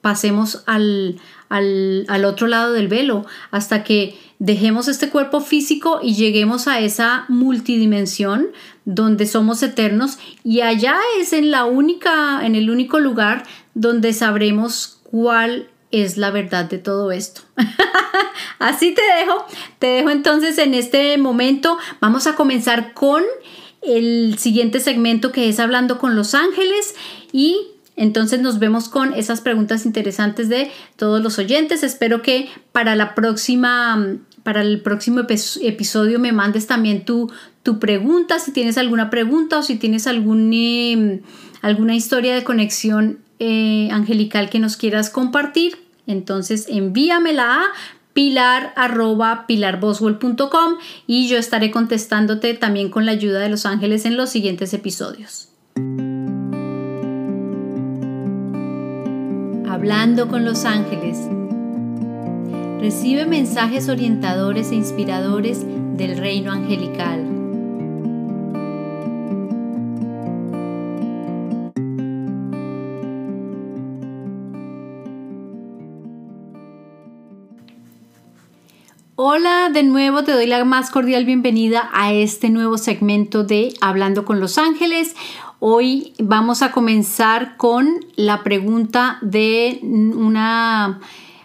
pasemos 0.00 0.62
al, 0.66 1.20
al, 1.48 2.24
otro 2.24 2.46
lado 2.46 2.72
del 2.72 2.88
velo, 2.88 3.26
hasta 3.50 3.84
que 3.84 4.18
dejemos 4.38 4.88
este 4.88 5.08
cuerpo 5.08 5.40
físico 5.40 6.00
y 6.02 6.14
lleguemos 6.14 6.68
a 6.68 6.80
esa 6.80 7.24
multidimensión 7.28 8.48
donde 8.84 9.26
somos 9.26 9.62
eternos 9.62 10.18
y 10.44 10.60
allá 10.60 10.96
es 11.18 11.32
en 11.32 11.50
la 11.50 11.64
única 11.64 12.44
en 12.44 12.54
el 12.54 12.68
único 12.68 13.00
lugar 13.00 13.44
donde 13.74 14.12
sabremos 14.12 15.00
cuál 15.04 15.68
es 15.90 16.18
la 16.18 16.30
verdad 16.30 16.66
de 16.66 16.78
todo 16.78 17.12
esto. 17.12 17.42
Así 18.58 18.94
te 18.94 19.02
dejo, 19.18 19.44
te 19.78 19.86
dejo 19.86 20.10
entonces 20.10 20.58
en 20.58 20.74
este 20.74 21.16
momento. 21.18 21.78
Vamos 22.00 22.26
a 22.26 22.34
comenzar 22.34 22.92
con 22.92 23.22
el 23.82 24.36
siguiente 24.38 24.80
segmento 24.80 25.32
que 25.32 25.48
es 25.48 25.60
hablando 25.60 25.98
con 25.98 26.16
los 26.16 26.34
ángeles 26.34 26.94
y 27.32 27.68
entonces 27.96 28.40
nos 28.40 28.58
vemos 28.58 28.88
con 28.90 29.14
esas 29.14 29.40
preguntas 29.40 29.86
interesantes 29.86 30.50
de 30.50 30.70
todos 30.96 31.22
los 31.22 31.38
oyentes. 31.38 31.82
Espero 31.82 32.20
que 32.20 32.48
para 32.72 32.94
la 32.94 33.14
próxima, 33.14 34.18
para 34.42 34.60
el 34.60 34.82
próximo 34.82 35.20
episodio 35.20 36.18
me 36.18 36.32
mandes 36.32 36.66
también 36.66 37.06
tu, 37.06 37.32
tu 37.62 37.78
pregunta, 37.78 38.38
si 38.38 38.52
tienes 38.52 38.76
alguna 38.76 39.08
pregunta 39.08 39.58
o 39.58 39.62
si 39.62 39.76
tienes 39.76 40.06
em, 40.06 41.22
alguna 41.62 41.96
historia 41.96 42.34
de 42.34 42.44
conexión 42.44 43.18
eh, 43.38 43.88
angelical 43.90 44.50
que 44.50 44.58
nos 44.58 44.76
quieras 44.76 45.08
compartir. 45.08 45.78
Entonces 46.06 46.66
envíamela 46.68 47.62
a 47.62 47.64
pilar 48.12 48.74
y 51.06 51.28
yo 51.28 51.38
estaré 51.38 51.70
contestándote 51.70 52.54
también 52.54 52.90
con 52.90 53.04
la 53.06 53.12
ayuda 53.12 53.40
de 53.40 53.48
los 53.48 53.66
ángeles 53.66 54.04
en 54.04 54.16
los 54.16 54.30
siguientes 54.30 54.72
episodios. 54.74 55.48
Hablando 59.76 60.28
con 60.28 60.46
los 60.46 60.64
ángeles. 60.64 61.18
Recibe 62.80 63.26
mensajes 63.26 63.90
orientadores 63.90 64.70
e 64.70 64.74
inspiradores 64.74 65.66
del 65.98 66.16
reino 66.16 66.50
angelical. 66.50 67.26
Hola, 79.18 79.68
de 79.70 79.82
nuevo 79.82 80.24
te 80.24 80.32
doy 80.32 80.46
la 80.46 80.64
más 80.64 80.90
cordial 80.90 81.26
bienvenida 81.26 81.90
a 81.92 82.14
este 82.14 82.48
nuevo 82.48 82.78
segmento 82.78 83.44
de 83.44 83.74
Hablando 83.82 84.24
con 84.24 84.40
los 84.40 84.56
Ángeles. 84.56 85.14
Hoy 85.58 86.12
vamos 86.18 86.60
a 86.60 86.70
comenzar 86.70 87.56
con 87.56 88.04
la 88.16 88.42
pregunta 88.42 89.18
de 89.22 89.80
una 89.82 91.00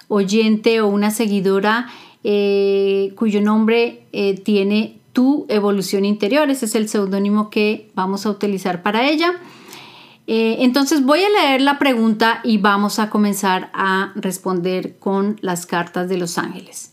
oyente 0.10 0.82
o 0.82 0.88
una 0.88 1.12
seguidora 1.12 1.88
eh, 2.26 3.14
cuyo 3.16 3.42
nombre 3.42 4.06
eh, 4.12 4.38
tiene 4.38 5.00
Tu 5.14 5.46
Evolución 5.48 6.04
Interior. 6.04 6.50
Ese 6.50 6.66
es 6.66 6.76
el 6.76 6.90
seudónimo 6.90 7.50
que 7.50 7.90
vamos 7.96 8.26
a 8.26 8.32
utilizar 8.32 8.84
para 8.84 9.10
ella. 9.10 9.34
Eh, 10.28 10.58
entonces 10.60 11.06
voy 11.06 11.22
a 11.24 11.30
leer 11.30 11.62
la 11.62 11.80
pregunta 11.80 12.42
y 12.44 12.58
vamos 12.58 13.00
a 13.00 13.10
comenzar 13.10 13.72
a 13.74 14.12
responder 14.16 15.00
con 15.00 15.38
las 15.42 15.66
cartas 15.66 16.10
de 16.10 16.18
los 16.18 16.38
ángeles. 16.38 16.91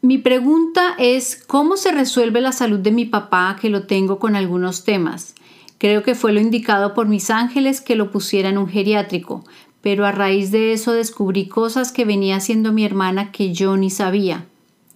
Mi 0.00 0.18
pregunta 0.18 0.94
es, 0.96 1.34
¿cómo 1.34 1.76
se 1.76 1.90
resuelve 1.90 2.40
la 2.40 2.52
salud 2.52 2.78
de 2.78 2.92
mi 2.92 3.04
papá 3.04 3.56
que 3.60 3.68
lo 3.68 3.82
tengo 3.88 4.20
con 4.20 4.36
algunos 4.36 4.84
temas? 4.84 5.34
Creo 5.78 6.04
que 6.04 6.14
fue 6.14 6.32
lo 6.32 6.40
indicado 6.40 6.94
por 6.94 7.08
mis 7.08 7.30
ángeles 7.30 7.80
que 7.80 7.96
lo 7.96 8.12
pusiera 8.12 8.48
en 8.48 8.58
un 8.58 8.68
geriátrico, 8.68 9.44
pero 9.80 10.06
a 10.06 10.12
raíz 10.12 10.52
de 10.52 10.72
eso 10.72 10.92
descubrí 10.92 11.48
cosas 11.48 11.90
que 11.90 12.04
venía 12.04 12.36
haciendo 12.36 12.72
mi 12.72 12.84
hermana 12.84 13.32
que 13.32 13.52
yo 13.52 13.76
ni 13.76 13.90
sabía. 13.90 14.46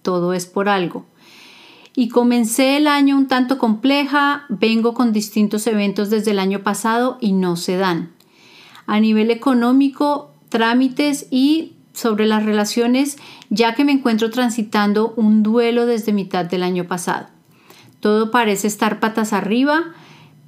Todo 0.03 0.33
es 0.33 0.45
por 0.45 0.69
algo. 0.69 1.05
Y 1.93 2.07
comencé 2.07 2.77
el 2.77 2.87
año 2.87 3.17
un 3.17 3.27
tanto 3.27 3.57
compleja, 3.57 4.45
vengo 4.47 4.93
con 4.93 5.11
distintos 5.11 5.67
eventos 5.67 6.11
desde 6.11 6.31
el 6.31 6.39
año 6.39 6.63
pasado 6.63 7.17
y 7.19 7.33
no 7.33 7.57
se 7.57 7.75
dan. 7.75 8.13
A 8.85 9.01
nivel 9.01 9.31
económico, 9.31 10.31
trámites 10.47 11.27
y 11.29 11.73
sobre 11.93 12.25
las 12.25 12.43
relaciones, 12.43 13.17
ya 13.49 13.75
que 13.75 13.85
me 13.85 13.91
encuentro 13.91 14.29
transitando 14.29 15.13
un 15.15 15.43
duelo 15.43 15.85
desde 15.85 16.11
mitad 16.11 16.45
del 16.45 16.63
año 16.63 16.85
pasado. 16.87 17.27
Todo 17.99 18.31
parece 18.31 18.67
estar 18.67 18.99
patas 18.99 19.31
arriba, 19.31 19.93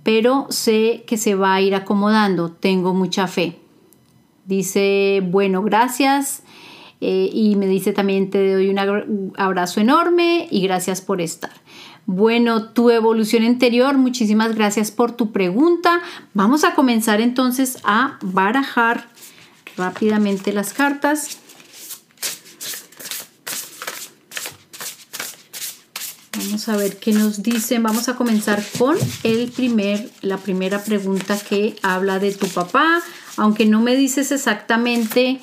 pero 0.04 0.48
sé 0.50 1.04
que 1.08 1.18
se 1.18 1.36
va 1.36 1.54
a 1.54 1.62
ir 1.62 1.74
acomodando, 1.74 2.52
tengo 2.52 2.94
mucha 2.94 3.28
fe. 3.28 3.60
Dice, 4.46 5.24
bueno, 5.24 5.64
gracias. 5.64 6.44
Eh, 7.02 7.30
y 7.32 7.56
me 7.56 7.68
dice 7.68 7.94
también, 7.94 8.30
te 8.30 8.54
doy 8.54 8.70
un 8.70 9.34
abrazo 9.38 9.80
enorme 9.80 10.48
y 10.50 10.62
gracias 10.62 11.02
por 11.02 11.22
estar. 11.22 11.52
Bueno, 12.08 12.70
tu 12.70 12.92
evolución 12.92 13.44
interior, 13.44 13.98
muchísimas 13.98 14.56
gracias 14.56 14.92
por 14.92 15.14
tu 15.14 15.32
pregunta. 15.32 16.02
Vamos 16.34 16.64
a 16.64 16.76
comenzar 16.76 17.20
entonces 17.20 17.80
a 17.84 18.20
barajar 18.22 19.08
rápidamente 19.78 20.54
las 20.54 20.74
cartas. 20.74 21.38
Vamos 26.38 26.68
a 26.68 26.76
ver 26.76 26.98
qué 26.98 27.14
nos 27.14 27.44
dicen. 27.44 27.82
Vamos 27.84 28.10
a 28.10 28.16
comenzar 28.16 28.64
con 28.78 28.98
el 29.24 29.52
primer, 29.52 30.10
la 30.22 30.38
primera 30.38 30.84
pregunta 30.84 31.38
que 31.40 31.76
habla 31.82 32.20
de 32.20 32.34
tu 32.34 32.48
papá. 32.48 33.02
Aunque 33.38 33.66
no 33.66 33.82
me 33.82 33.96
dices 33.96 34.32
exactamente 34.32 35.40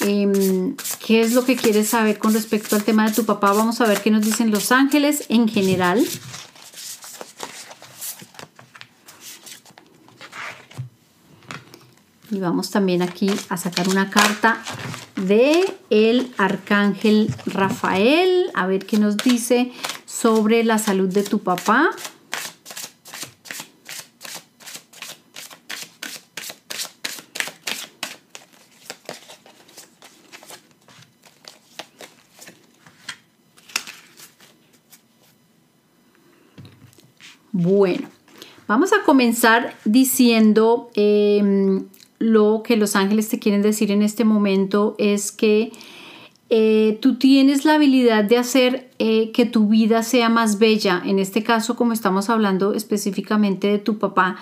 em, 0.00 0.76
qué 1.04 1.22
es 1.22 1.32
lo 1.32 1.44
que 1.44 1.56
quieres 1.56 1.88
saber 1.88 2.18
con 2.18 2.34
respecto 2.34 2.76
al 2.76 2.84
tema 2.84 3.08
de 3.08 3.14
tu 3.14 3.24
papá, 3.24 3.52
vamos 3.52 3.80
a 3.80 3.86
ver 3.86 4.00
qué 4.00 4.10
nos 4.10 4.24
dicen 4.24 4.50
los 4.50 4.70
ángeles 4.70 5.24
en 5.28 5.48
general. 5.48 6.06
Y 12.38 12.40
vamos 12.40 12.70
también 12.70 13.02
aquí 13.02 13.28
a 13.48 13.56
sacar 13.56 13.88
una 13.88 14.10
carta 14.10 14.62
de 15.16 15.74
el 15.90 16.32
arcángel 16.38 17.34
Rafael, 17.46 18.52
a 18.54 18.68
ver 18.68 18.86
qué 18.86 18.96
nos 18.96 19.16
dice 19.16 19.72
sobre 20.06 20.62
la 20.62 20.78
salud 20.78 21.08
de 21.08 21.24
tu 21.24 21.40
papá. 21.40 21.90
Bueno, 37.50 38.08
vamos 38.68 38.92
a 38.92 39.02
comenzar 39.04 39.74
diciendo 39.84 40.88
em, 40.94 41.88
lo 42.18 42.62
que 42.64 42.76
los 42.76 42.96
ángeles 42.96 43.28
te 43.28 43.38
quieren 43.38 43.62
decir 43.62 43.90
en 43.90 44.02
este 44.02 44.24
momento 44.24 44.94
es 44.98 45.32
que 45.32 45.72
eh, 46.50 46.98
tú 47.02 47.16
tienes 47.16 47.64
la 47.64 47.74
habilidad 47.74 48.24
de 48.24 48.38
hacer 48.38 48.90
eh, 48.98 49.30
que 49.32 49.44
tu 49.44 49.68
vida 49.68 50.02
sea 50.02 50.28
más 50.28 50.58
bella. 50.58 51.02
En 51.04 51.18
este 51.18 51.42
caso, 51.42 51.76
como 51.76 51.92
estamos 51.92 52.30
hablando 52.30 52.72
específicamente 52.72 53.68
de 53.68 53.78
tu 53.78 53.98
papá, 53.98 54.36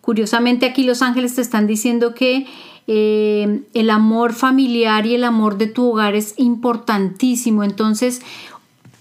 curiosamente 0.00 0.66
aquí 0.66 0.82
los 0.82 1.00
ángeles 1.00 1.36
te 1.36 1.42
están 1.42 1.66
diciendo 1.66 2.12
que 2.14 2.46
eh, 2.86 3.62
el 3.72 3.88
amor 3.88 4.34
familiar 4.34 5.06
y 5.06 5.14
el 5.14 5.24
amor 5.24 5.56
de 5.56 5.68
tu 5.68 5.92
hogar 5.92 6.14
es 6.16 6.34
importantísimo. 6.38 7.62
Entonces, 7.62 8.20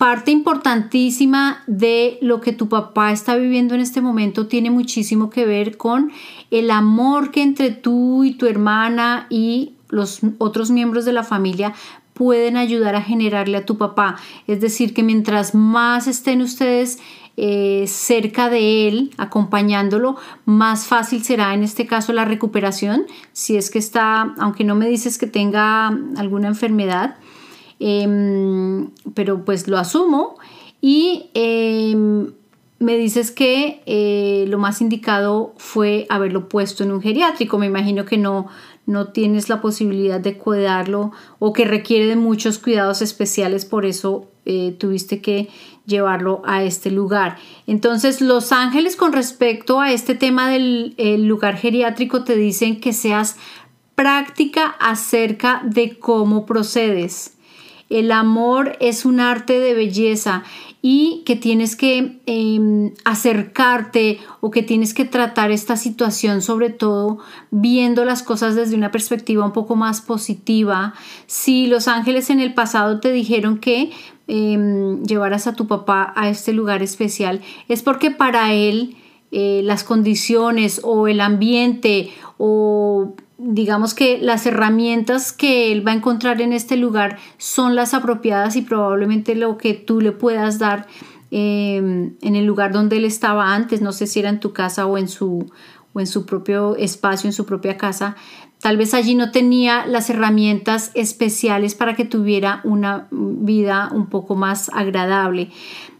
parte 0.03 0.31
importantísima 0.31 1.63
de 1.65 2.17
lo 2.21 2.41
que 2.41 2.51
tu 2.51 2.67
papá 2.67 3.13
está 3.13 3.37
viviendo 3.37 3.73
en 3.73 3.79
este 3.79 4.01
momento 4.01 4.47
tiene 4.47 4.69
muchísimo 4.69 5.29
que 5.29 5.45
ver 5.45 5.77
con 5.77 6.11
el 6.51 6.71
amor 6.71 7.31
que 7.31 7.41
entre 7.41 7.71
tú 7.71 8.25
y 8.25 8.33
tu 8.33 8.45
hermana 8.45 9.27
y 9.29 9.75
los 9.87 10.19
otros 10.39 10.71
miembros 10.71 11.05
de 11.05 11.13
la 11.13 11.23
familia 11.23 11.73
pueden 12.13 12.57
ayudar 12.57 12.97
a 12.97 13.01
generarle 13.01 13.55
a 13.55 13.65
tu 13.65 13.77
papá. 13.77 14.17
Es 14.45 14.59
decir, 14.59 14.93
que 14.93 15.03
mientras 15.03 15.55
más 15.55 16.07
estén 16.07 16.41
ustedes 16.41 16.99
eh, 17.37 17.85
cerca 17.87 18.49
de 18.49 18.89
él, 18.89 19.11
acompañándolo, 19.17 20.17
más 20.43 20.85
fácil 20.85 21.23
será 21.23 21.53
en 21.53 21.63
este 21.63 21.85
caso 21.85 22.11
la 22.11 22.25
recuperación, 22.25 23.05
si 23.31 23.55
es 23.55 23.69
que 23.69 23.79
está, 23.79 24.33
aunque 24.37 24.65
no 24.65 24.75
me 24.75 24.89
dices 24.89 25.17
que 25.17 25.27
tenga 25.27 25.87
alguna 26.17 26.49
enfermedad, 26.49 27.15
em, 27.79 28.89
pero 29.13 29.45
pues 29.45 29.67
lo 29.67 29.77
asumo 29.77 30.35
y 30.81 31.29
em, 31.33 32.31
me 32.79 32.97
dices 32.97 33.31
que 33.31 33.81
eh, 33.85 34.45
lo 34.47 34.57
más 34.57 34.81
indicado 34.81 35.53
fue 35.57 36.05
haberlo 36.09 36.49
puesto 36.49 36.83
en 36.83 36.91
un 36.91 37.01
geriátrico, 37.01 37.57
me 37.57 37.67
imagino 37.67 38.05
que 38.05 38.17
no 38.17 38.47
no 38.85 39.07
tienes 39.09 39.49
la 39.49 39.61
posibilidad 39.61 40.19
de 40.19 40.37
cuidarlo 40.37 41.11
o 41.39 41.53
que 41.53 41.65
requiere 41.65 42.05
de 42.07 42.15
muchos 42.15 42.59
cuidados 42.59 43.01
especiales, 43.01 43.65
por 43.65 43.85
eso 43.85 44.27
eh, 44.45 44.75
tuviste 44.77 45.21
que 45.21 45.49
llevarlo 45.85 46.41
a 46.45 46.63
este 46.63 46.91
lugar. 46.91 47.37
Entonces, 47.65 48.19
los 48.21 48.51
ángeles 48.51 48.95
con 48.95 49.13
respecto 49.13 49.79
a 49.79 49.91
este 49.91 50.15
tema 50.15 50.49
del 50.49 50.95
lugar 51.25 51.57
geriátrico 51.57 52.23
te 52.23 52.35
dicen 52.35 52.79
que 52.79 52.93
seas 52.93 53.37
práctica 53.95 54.75
acerca 54.79 55.61
de 55.63 55.97
cómo 55.97 56.45
procedes. 56.45 57.32
El 57.93 58.11
amor 58.11 58.75
es 58.79 59.05
un 59.05 59.19
arte 59.19 59.59
de 59.59 59.75
belleza 59.75 60.41
y 60.81 61.21
que 61.27 61.35
tienes 61.35 61.75
que 61.75 62.19
em, 62.25 62.91
acercarte 63.05 64.17
o 64.41 64.49
que 64.49 64.63
tienes 64.63 64.95
que 64.95 65.05
tratar 65.05 65.51
esta 65.51 65.77
situación 65.77 66.41
sobre 66.41 66.71
todo 66.71 67.19
viendo 67.51 68.03
las 68.03 68.23
cosas 68.23 68.55
desde 68.55 68.75
una 68.75 68.89
perspectiva 68.89 69.45
un 69.45 69.53
poco 69.53 69.75
más 69.75 70.01
positiva. 70.01 70.95
Si 71.27 71.67
los 71.67 71.87
ángeles 71.87 72.31
en 72.31 72.39
el 72.39 72.55
pasado 72.55 72.99
te 72.99 73.11
dijeron 73.11 73.59
que 73.59 73.91
em, 74.27 75.03
llevaras 75.03 75.45
a 75.45 75.53
tu 75.53 75.67
papá 75.67 76.13
a 76.15 76.29
este 76.29 76.51
lugar 76.51 76.81
especial, 76.81 77.41
es 77.67 77.83
porque 77.83 78.09
para 78.09 78.53
él 78.53 78.97
eh, 79.31 79.61
las 79.63 79.83
condiciones 79.83 80.81
o 80.83 81.07
el 81.07 81.21
ambiente 81.21 82.09
o 82.39 83.13
digamos 83.43 83.93
que 83.93 84.17
las 84.19 84.45
herramientas 84.45 85.33
que 85.33 85.71
él 85.71 85.85
va 85.85 85.91
a 85.91 85.95
encontrar 85.95 86.41
en 86.41 86.53
este 86.53 86.77
lugar 86.77 87.17
son 87.37 87.75
las 87.75 87.93
apropiadas 87.93 88.55
y 88.55 88.61
probablemente 88.61 89.35
lo 89.35 89.57
que 89.57 89.73
tú 89.73 89.99
le 89.99 90.13
puedas 90.13 90.59
dar 90.59 90.87
em, 91.29 92.15
en 92.21 92.35
el 92.35 92.45
lugar 92.45 92.71
donde 92.71 92.97
él 92.97 93.05
estaba 93.05 93.53
antes, 93.53 93.81
no 93.81 93.91
sé 93.91 94.07
si 94.07 94.19
era 94.19 94.29
en 94.29 94.39
tu 94.39 94.53
casa 94.53 94.85
o 94.85 94.97
en 94.97 95.07
su 95.07 95.51
o 95.95 95.99
en 95.99 96.07
su 96.07 96.25
propio 96.25 96.75
espacio, 96.75 97.27
en 97.27 97.33
su 97.33 97.45
propia 97.45 97.77
casa, 97.77 98.15
tal 98.59 98.77
vez 98.77 98.95
allí 98.95 99.13
no 99.13 99.29
tenía 99.29 99.85
las 99.85 100.09
herramientas 100.09 100.89
especiales 100.95 101.75
para 101.75 101.95
que 101.95 102.03
tuviera 102.03 102.61
una 102.63 103.07
vida 103.11 103.89
un 103.93 104.07
poco 104.07 104.35
más 104.35 104.71
agradable. 104.73 105.51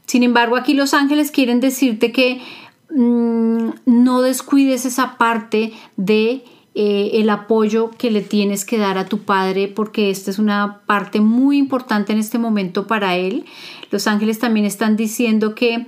Sin 0.07 0.23
embargo, 0.23 0.55
aquí 0.55 0.73
los 0.73 0.95
ángeles 0.95 1.29
quieren 1.29 1.59
decirte 1.59 2.11
que 2.11 2.41
mm, 2.89 3.69
no 3.85 4.21
descuides 4.23 4.85
esa 4.85 5.17
parte 5.17 5.73
de 5.95 6.43
eh, 6.75 7.11
el 7.21 7.29
apoyo 7.29 7.91
que 7.91 8.09
le 8.09 8.21
tienes 8.21 8.65
que 8.65 8.79
dar 8.79 8.97
a 8.97 9.05
tu 9.05 9.19
padre 9.19 9.67
porque 9.67 10.09
esta 10.09 10.31
es 10.31 10.39
una 10.39 10.81
parte 10.85 11.21
muy 11.21 11.57
importante 11.57 12.13
en 12.13 12.19
este 12.19 12.39
momento 12.39 12.87
para 12.87 13.15
él. 13.15 13.45
Los 13.91 14.07
ángeles 14.07 14.39
también 14.39 14.65
están 14.65 14.95
diciendo 14.95 15.53
que 15.53 15.85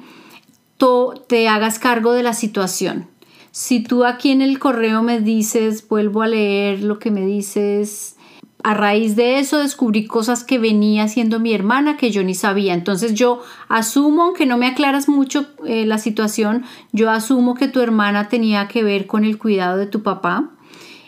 te 1.28 1.48
hagas 1.48 1.80
cargo 1.80 2.14
de 2.14 2.24
la 2.24 2.34
situación. 2.34 3.08
Si 3.52 3.82
tú 3.82 4.04
aquí 4.04 4.32
en 4.32 4.42
el 4.42 4.60
correo 4.60 5.02
me 5.02 5.22
dices, 5.22 5.88
vuelvo 5.88 6.22
a 6.22 6.28
leer 6.28 6.84
lo 6.84 7.00
que 7.00 7.10
me 7.10 7.26
dices, 7.26 8.16
a 8.64 8.74
raíz 8.74 9.16
de 9.16 9.40
eso 9.40 9.60
descubrí 9.60 10.06
cosas 10.06 10.44
que 10.44 10.60
venía 10.60 11.04
haciendo 11.04 11.40
mi 11.40 11.54
hermana 11.54 11.98
que 11.98 12.12
yo 12.12 12.24
ni 12.24 12.36
sabía. 12.36 12.74
Entonces 12.74 13.14
yo 13.14 13.42
asumo, 13.70 14.24
aunque 14.24 14.46
no 14.46 14.58
me 14.58 14.68
aclaras 14.68 15.08
mucho 15.08 15.48
eh, 15.66 15.86
la 15.86 15.98
situación, 15.98 16.66
yo 16.92 17.10
asumo 17.10 17.56
que 17.56 17.68
tu 17.68 17.80
hermana 17.80 18.28
tenía 18.28 18.68
que 18.68 18.84
ver 18.84 19.08
con 19.08 19.24
el 19.24 19.38
cuidado 19.38 19.78
de 19.78 19.88
tu 19.88 20.04
papá 20.04 20.55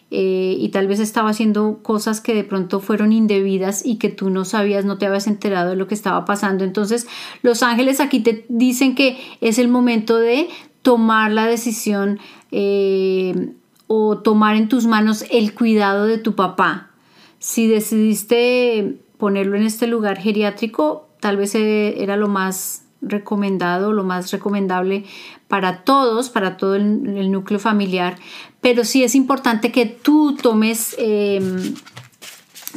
eh, 0.10 0.56
y 0.58 0.70
tal 0.70 0.88
vez 0.88 1.00
estaba 1.00 1.30
haciendo 1.30 1.80
cosas 1.84 2.22
que 2.22 2.34
de 2.34 2.46
pronto 2.46 2.80
fueron 2.80 3.12
indebidas 3.12 3.86
y 3.86 3.98
que 3.98 4.10
tú 4.10 4.30
no 4.30 4.46
sabías, 4.46 4.86
no 4.86 4.98
te 4.98 5.06
habías 5.06 5.28
enterado 5.28 5.72
de 5.72 5.76
lo 5.76 5.88
que 5.88 5.96
estaba 5.96 6.24
pasando. 6.24 6.64
Entonces 6.64 7.08
los 7.42 7.62
ángeles 7.62 8.00
aquí 8.00 8.22
te 8.22 8.46
dicen 8.48 8.96
que 8.96 9.20
es 9.42 9.60
el 9.60 9.68
momento 9.68 10.18
de 10.18 10.48
tomar 10.82 11.32
la 11.32 11.46
decisión 11.46 12.20
eh, 12.52 13.54
o 13.88 14.20
tomar 14.20 14.56
en 14.56 14.70
tus 14.70 14.86
manos 14.86 15.26
el 15.30 15.54
cuidado 15.54 16.06
de 16.06 16.18
tu 16.18 16.36
papá. 16.36 16.92
Si 17.40 17.68
decidiste 17.68 19.02
ponerlo 19.18 19.58
en 19.58 19.64
este 19.64 19.88
lugar 19.88 20.18
geriátrico, 20.18 21.10
tal 21.20 21.36
vez 21.36 21.54
eh, 21.56 22.02
era 22.02 22.16
lo 22.16 22.30
más 22.30 22.87
recomendado, 23.10 23.94
lo 23.94 24.04
más 24.04 24.32
recomendable 24.32 25.06
para 25.48 25.84
todos, 25.84 26.30
para 26.30 26.58
todo 26.58 26.76
el, 26.76 27.32
núcleo 27.32 27.60
familiar, 27.60 28.18
pero 28.62 28.84
sí 28.84 29.04
es 29.04 29.16
importante 29.16 29.72
que 29.72 29.86
tú 29.86 30.36
tomes, 30.42 30.96
em, 30.98 31.74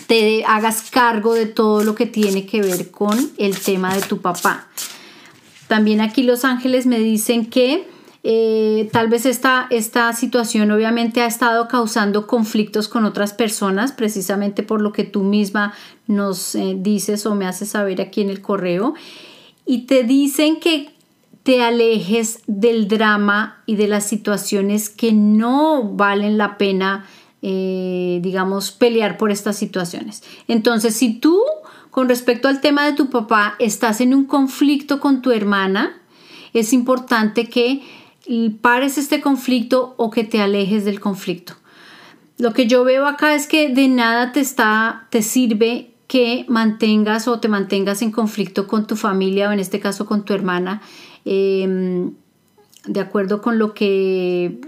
te 0.07 0.45
hagas 0.45 0.91
cargo 0.91 1.35
de 1.35 1.47
todo 1.47 1.85
lo 1.85 1.95
que 1.95 2.07
tiene 2.07 2.47
que 2.47 2.63
ver 2.63 2.91
con 2.91 3.19
el 3.39 3.59
tema 3.59 3.95
de 3.95 4.03
tu 4.03 4.21
papá. 4.21 4.69
También 5.69 6.01
aquí 6.01 6.23
los 6.23 6.45
ángeles 6.45 6.87
me 6.87 6.99
dicen 6.99 7.47
que 7.47 7.87
eh, 8.23 8.91
tal 8.93 9.09
vez 9.09 9.25
esta, 9.25 9.67
esta 9.71 10.13
situación 10.13 10.71
obviamente 10.71 11.23
ha 11.23 11.27
estado 11.27 11.69
causando 11.69 12.27
conflictos 12.27 12.87
con 12.87 13.07
otras 13.07 13.33
personas, 13.33 13.93
precisamente 13.93 14.63
por 14.63 14.83
lo 14.83 14.93
que 14.93 15.05
tú 15.05 15.23
misma 15.23 15.73
nos 16.07 16.55
eh, 16.55 16.75
dices 16.77 17.25
o 17.25 17.35
me 17.35 17.47
haces 17.47 17.71
saber 17.71 18.01
aquí 18.03 18.21
en 18.21 18.29
el 18.29 18.43
correo 18.43 18.95
y 19.71 19.83
te 19.83 20.03
dicen 20.03 20.59
que 20.59 20.91
te 21.45 21.63
alejes 21.63 22.41
del 22.49 22.89
drama 22.89 23.63
y 23.67 23.77
de 23.77 23.87
las 23.87 24.05
situaciones 24.05 24.91
que 24.91 25.13
no 25.13 25.85
valen 25.93 26.39
la 26.39 26.59
pena, 26.59 27.07
eh, 27.41 28.19
digamos, 28.21 28.73
pelear 28.73 29.17
por 29.17 29.31
estas 29.31 29.57
situaciones. 29.57 30.25
Entonces, 30.49 30.97
si 30.97 31.15
tú, 31.15 31.41
con 31.93 32.09
respecto 32.09 32.49
al 32.49 32.61
tema 32.61 32.85
de 32.85 32.95
tu 32.95 33.11
papá, 33.11 33.55
estás 33.61 34.01
en 34.01 34.13
un 34.13 34.25
conflicto 34.25 34.99
con 34.99 35.23
tu 35.23 35.31
hermana, 35.31 36.03
es 36.53 36.73
importante 36.73 37.49
que 37.49 37.81
pares 38.61 38.99
este 38.99 39.21
conflicto 39.21 39.95
o 39.99 40.11
que 40.11 40.25
te 40.25 40.43
alejes 40.43 40.85
del 40.85 40.99
conflicto. 40.99 41.53
Lo 42.39 42.53
que 42.55 42.67
yo 42.67 42.83
veo 42.83 43.07
acá 43.07 43.37
es 43.37 43.47
que 43.47 43.69
de 43.69 43.87
nada 43.87 44.33
te 44.33 44.41
está, 44.41 45.07
te 45.11 45.23
sirve 45.23 45.90
que 46.11 46.45
mantengas 46.49 47.29
o 47.29 47.39
te 47.39 47.47
mantengas 47.47 48.03
en 48.03 48.11
conflicto 48.11 48.67
con 48.67 48.89
tu 48.89 48.97
familia 48.97 49.49
o 49.49 49.53
en 49.53 49.61
este 49.61 49.79
caso 49.79 50.07
con 50.07 50.25
tu 50.25 50.35
hermana, 50.35 50.83
em, 51.25 52.15
de 52.85 52.99
acuerdo 52.99 53.41
con 53.41 53.61
lo 53.61 53.75
que 53.75 54.59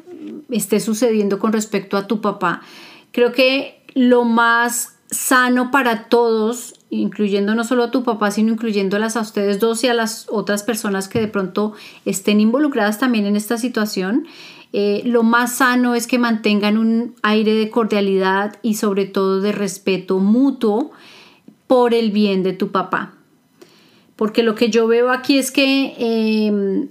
esté 0.51 0.79
sucediendo 0.79 1.41
con 1.41 1.53
respecto 1.53 1.97
a 1.97 2.07
tu 2.07 2.21
papá. 2.21 2.63
Creo 3.11 3.33
que 3.33 3.83
lo 3.95 4.25
más 4.25 4.99
sano 5.11 5.73
para 5.73 6.05
todos, 6.05 6.77
incluyendo 6.91 7.57
no 7.57 7.65
solo 7.65 7.83
a 7.83 7.91
tu 7.91 8.05
papá, 8.05 8.31
sino 8.31 8.53
incluyéndolas 8.53 9.17
a 9.17 9.23
ustedes 9.23 9.59
dos 9.59 9.83
y 9.83 9.89
a 9.89 9.95
las 9.95 10.29
otras 10.31 10.63
personas 10.63 11.09
que 11.09 11.19
de 11.19 11.27
pronto 11.27 11.73
estén 12.05 12.41
involucradas 12.41 13.01
también 13.01 13.27
en 13.27 13.35
esta 13.35 13.59
situación, 13.59 14.29
eh, 14.73 15.03
lo 15.05 15.25
más 15.25 15.57
sano 15.57 15.97
es 15.97 16.07
que 16.07 16.21
mantengan 16.21 16.79
un 16.79 17.17
aire 17.23 17.55
de 17.55 17.69
cordialidad 17.69 18.61
y 18.63 18.75
sobre 18.75 19.07
todo 19.07 19.41
de 19.41 19.51
respeto 19.51 20.21
mutuo 20.21 20.93
por 21.73 21.95
el 21.95 22.11
bien 22.11 22.43
de 22.43 22.53
tu 22.53 22.71
papá. 22.71 23.15
Porque 24.15 24.43
lo 24.43 24.55
que 24.55 24.69
yo 24.69 24.87
veo 24.87 25.11
aquí 25.11 25.39
es 25.39 25.51
que, 25.51 25.95
em, 25.97 26.89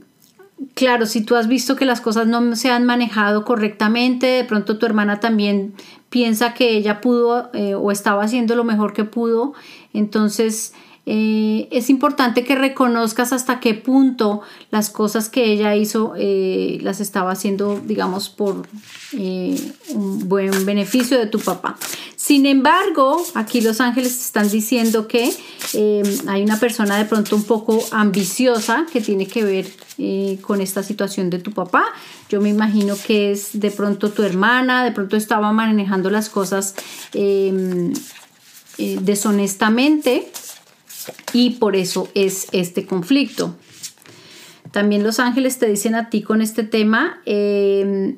claro, 0.73 1.05
si 1.05 1.21
tú 1.21 1.36
has 1.36 1.47
visto 1.47 1.75
que 1.75 1.86
las 1.86 2.01
cosas 2.01 2.25
no 2.25 2.55
se 2.55 2.71
han 2.71 2.88
manejado 2.88 3.45
correctamente, 3.45 4.25
de 4.25 4.43
pronto 4.43 4.79
tu 4.79 4.88
hermana 4.88 5.19
también 5.19 5.75
piensa 6.09 6.55
que 6.55 6.75
ella 6.75 6.99
pudo 6.99 7.51
eh, 7.53 7.75
o 7.75 7.91
estaba 7.91 8.23
haciendo 8.23 8.55
lo 8.55 8.63
mejor 8.63 8.93
que 8.93 9.03
pudo, 9.03 9.53
entonces 9.93 10.73
eh, 11.08 11.68
es 11.72 11.89
importante 11.89 12.43
que 12.43 12.56
reconozcas 12.56 13.34
hasta 13.34 13.60
qué 13.60 13.74
punto 13.74 14.41
las 14.70 14.91
cosas 14.91 15.30
que 15.30 15.45
ella 15.45 15.76
hizo 15.76 16.14
eh, 16.16 16.78
las 16.82 17.02
estaba 17.02 17.32
haciendo, 17.32 17.82
digamos, 17.84 18.30
por 18.30 18.68
eh, 19.14 19.60
un 19.95 20.30
buen 20.30 20.64
beneficio 20.64 21.18
de 21.18 21.26
tu 21.26 21.39
papá. 21.39 21.76
Sin 22.16 22.45
embargo, 22.45 23.26
aquí 23.34 23.62
los 23.62 23.82
ángeles 23.82 24.24
están 24.24 24.47
diciendo 24.47 25.08
que 25.08 25.34
hay 26.28 26.43
una 26.43 26.60
persona 26.60 26.97
de 26.97 27.06
pronto 27.06 27.36
un 27.36 27.43
poco 27.43 27.84
ambiciosa 27.91 28.86
que 28.93 29.02
tiene 29.02 29.26
que 29.26 29.43
ver 29.43 29.66
con 30.41 30.62
esta 30.62 30.84
situación 30.84 31.32
de 31.32 31.39
tu 31.39 31.52
papá. 31.52 31.86
Yo 32.30 32.39
me 32.41 32.49
imagino 32.49 32.95
que 33.08 33.32
es 33.32 33.60
de 33.60 33.72
pronto 33.72 34.12
tu 34.12 34.22
hermana, 34.22 34.84
de 34.84 34.91
pronto 34.91 35.18
estaba 35.18 35.52
manejando 35.52 36.12
las 36.12 36.30
cosas 36.30 36.76
deshonestamente 38.78 40.32
y 41.34 41.52
por 41.52 41.76
eso 41.76 42.10
es 42.14 42.47
este 42.52 42.86
conflicto. 42.86 43.56
También 44.72 45.04
los 45.04 45.20
ángeles 45.20 45.60
te 45.60 45.68
dicen 45.68 45.95
a 45.95 46.10
ti 46.10 46.22
con 46.22 46.41
este 46.41 46.64
tema 46.64 47.22
eh, 47.26 48.16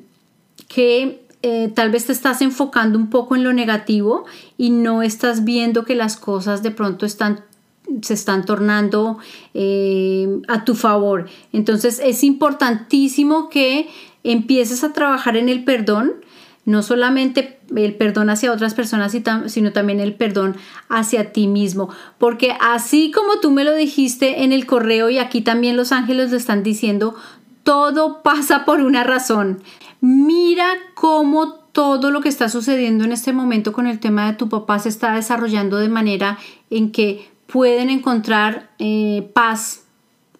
que 0.68 1.24
eh, 1.42 1.72
tal 1.74 1.90
vez 1.90 2.06
te 2.06 2.12
estás 2.12 2.40
enfocando 2.42 2.98
un 2.98 3.10
poco 3.10 3.36
en 3.36 3.44
lo 3.44 3.52
negativo 3.52 4.24
y 4.56 4.70
no 4.70 5.02
estás 5.02 5.44
viendo 5.44 5.84
que 5.84 5.94
las 5.94 6.16
cosas 6.16 6.62
de 6.62 6.70
pronto 6.70 7.06
están 7.06 7.44
se 8.02 8.14
están 8.14 8.46
tornando 8.46 9.18
eh, 9.52 10.40
a 10.48 10.64
tu 10.64 10.74
favor. 10.74 11.28
Entonces 11.52 12.00
es 12.02 12.24
importantísimo 12.24 13.50
que 13.50 13.88
empieces 14.22 14.84
a 14.84 14.92
trabajar 14.92 15.36
en 15.36 15.48
el 15.48 15.64
perdón, 15.64 16.14
no 16.64 16.82
solamente 16.82 17.58
el 17.76 17.94
perdón 17.94 18.30
hacia 18.30 18.52
otras 18.52 18.74
personas, 18.74 19.16
sino 19.46 19.72
también 19.72 20.00
el 20.00 20.14
perdón 20.14 20.56
hacia 20.88 21.32
ti 21.32 21.46
mismo. 21.46 21.90
Porque 22.18 22.56
así 22.60 23.10
como 23.10 23.40
tú 23.40 23.50
me 23.50 23.64
lo 23.64 23.74
dijiste 23.74 24.44
en 24.44 24.52
el 24.52 24.66
correo 24.66 25.10
y 25.10 25.18
aquí 25.18 25.40
también 25.42 25.76
los 25.76 25.92
ángeles 25.92 26.30
lo 26.30 26.36
están 26.36 26.62
diciendo, 26.62 27.14
todo 27.62 28.22
pasa 28.22 28.64
por 28.64 28.80
una 28.80 29.04
razón. 29.04 29.62
Mira 30.00 30.66
cómo 30.94 31.54
todo 31.72 32.10
lo 32.10 32.20
que 32.20 32.28
está 32.28 32.48
sucediendo 32.48 33.04
en 33.04 33.12
este 33.12 33.32
momento 33.32 33.72
con 33.72 33.86
el 33.86 33.98
tema 33.98 34.30
de 34.30 34.36
tu 34.36 34.48
papá 34.48 34.78
se 34.78 34.88
está 34.88 35.14
desarrollando 35.14 35.76
de 35.78 35.88
manera 35.88 36.38
en 36.70 36.92
que 36.92 37.28
pueden 37.46 37.90
encontrar 37.90 38.70
eh, 38.78 39.28
paz 39.34 39.84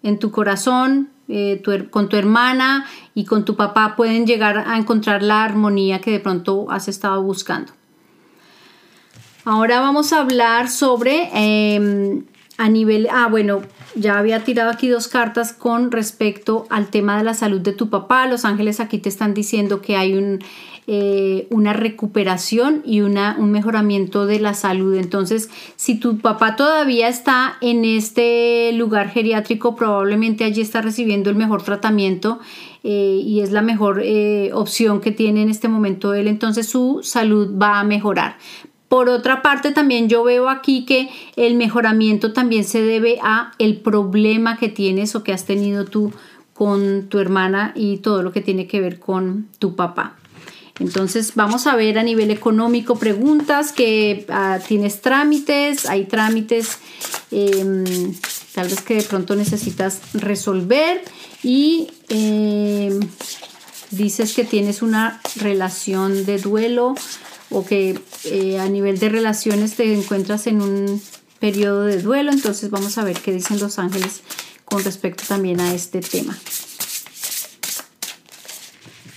en 0.01 0.17
tu 0.17 0.31
corazón, 0.31 1.09
eh, 1.27 1.61
con 1.89 2.09
tu 2.09 2.17
hermana 2.17 2.85
y 3.13 3.25
con 3.25 3.45
tu 3.45 3.55
papá 3.55 3.95
pueden 3.95 4.27
llegar 4.27 4.63
a 4.67 4.77
encontrar 4.77 5.23
la 5.23 5.43
armonía 5.43 5.99
que 5.99 6.11
de 6.11 6.19
pronto 6.19 6.67
has 6.69 6.87
estado 6.87 7.21
buscando. 7.23 7.73
Ahora 9.43 9.79
vamos 9.79 10.11
a 10.11 10.21
hablar 10.21 10.69
sobre 10.69 11.29
em, 11.33 12.25
a 12.57 12.67
nivel, 12.69 13.07
ah 13.11 13.27
bueno, 13.29 13.61
ya 13.95 14.17
había 14.17 14.43
tirado 14.43 14.71
aquí 14.71 14.87
dos 14.87 15.07
cartas 15.07 15.53
con 15.53 15.91
respecto 15.91 16.65
al 16.69 16.87
tema 16.87 17.17
de 17.17 17.23
la 17.23 17.33
salud 17.33 17.61
de 17.61 17.71
tu 17.71 17.89
papá. 17.89 18.27
Los 18.27 18.43
ángeles 18.43 18.79
aquí 18.79 18.97
te 18.97 19.09
están 19.09 19.33
diciendo 19.33 19.81
que 19.81 19.97
hay 19.97 20.15
un, 20.15 20.39
eh, 20.87 21.47
una 21.49 21.73
recuperación 21.73 22.83
y 22.85 23.01
una, 23.01 23.35
un 23.39 23.51
mejoramiento 23.51 24.27
de 24.27 24.39
la 24.39 24.53
salud. 24.53 24.93
Entonces, 24.95 25.49
si 25.75 25.99
tu 25.99 26.19
papá 26.19 26.55
todavía 26.55 27.07
está 27.07 27.57
en 27.61 27.85
este 27.85 28.71
lugar 28.73 29.09
geriátrico, 29.09 29.75
probablemente 29.75 30.43
allí 30.43 30.61
está 30.61 30.83
recibiendo 30.83 31.31
el 31.31 31.37
mejor 31.37 31.63
tratamiento 31.63 32.39
eh, 32.83 33.19
y 33.23 33.41
es 33.41 33.51
la 33.51 33.63
mejor 33.63 34.01
eh, 34.03 34.51
opción 34.53 35.01
que 35.01 35.11
tiene 35.11 35.41
en 35.41 35.49
este 35.49 35.67
momento 35.67 36.13
él. 36.13 36.27
Entonces, 36.27 36.69
su 36.69 36.99
salud 37.01 37.57
va 37.59 37.79
a 37.79 37.83
mejorar. 37.83 38.37
Por 38.87 39.09
otra 39.09 39.41
parte, 39.41 39.71
también 39.71 40.07
yo 40.07 40.23
veo 40.23 40.49
aquí 40.49 40.85
que 40.85 41.09
el 41.35 41.55
mejoramiento 41.55 42.31
también 42.31 42.63
se 42.63 42.83
debe 42.83 43.17
a 43.23 43.53
el 43.57 43.77
problema 43.77 44.57
que 44.57 44.69
tienes 44.69 45.15
o 45.15 45.23
que 45.23 45.33
has 45.33 45.45
tenido 45.45 45.85
tú 45.85 46.13
con 46.53 47.09
tu 47.09 47.17
hermana 47.17 47.73
y 47.75 47.97
todo 47.97 48.21
lo 48.21 48.31
que 48.31 48.41
tiene 48.41 48.67
que 48.67 48.81
ver 48.81 48.99
con 48.99 49.47
tu 49.57 49.75
papá. 49.75 50.15
Entonces 50.79 51.33
vamos 51.35 51.67
a 51.67 51.75
ver 51.75 51.97
a 51.97 52.03
nivel 52.03 52.31
económico 52.31 52.97
preguntas 52.97 53.71
que 53.71 54.25
ah, 54.29 54.59
tienes 54.67 55.01
trámites, 55.01 55.85
hay 55.85 56.03
trámites 56.05 56.79
em, 57.31 58.13
tal 58.53 58.67
vez 58.67 58.81
que 58.81 58.95
de 58.95 59.03
pronto 59.03 59.35
necesitas 59.35 60.01
resolver 60.13 61.01
y 61.43 61.87
em, 62.09 62.99
dices 63.91 64.33
que 64.33 64.43
tienes 64.43 64.81
una 64.81 65.21
relación 65.37 66.25
de 66.25 66.39
duelo 66.39 66.95
o 67.49 67.65
que 67.65 67.99
eh, 68.25 68.59
a 68.59 68.67
nivel 68.67 68.99
de 68.99 69.09
relaciones 69.09 69.75
te 69.75 69.93
encuentras 69.93 70.47
en 70.47 70.61
un 70.61 71.01
periodo 71.39 71.85
de 71.85 72.01
duelo. 72.01 72.31
Entonces 72.31 72.69
vamos 72.69 72.97
a 72.97 73.03
ver 73.03 73.19
qué 73.21 73.31
dicen 73.31 73.59
los 73.59 73.79
ángeles 73.79 74.21
con 74.65 74.83
respecto 74.83 75.23
también 75.27 75.61
a 75.61 75.73
este 75.73 76.01
tema. 76.01 76.37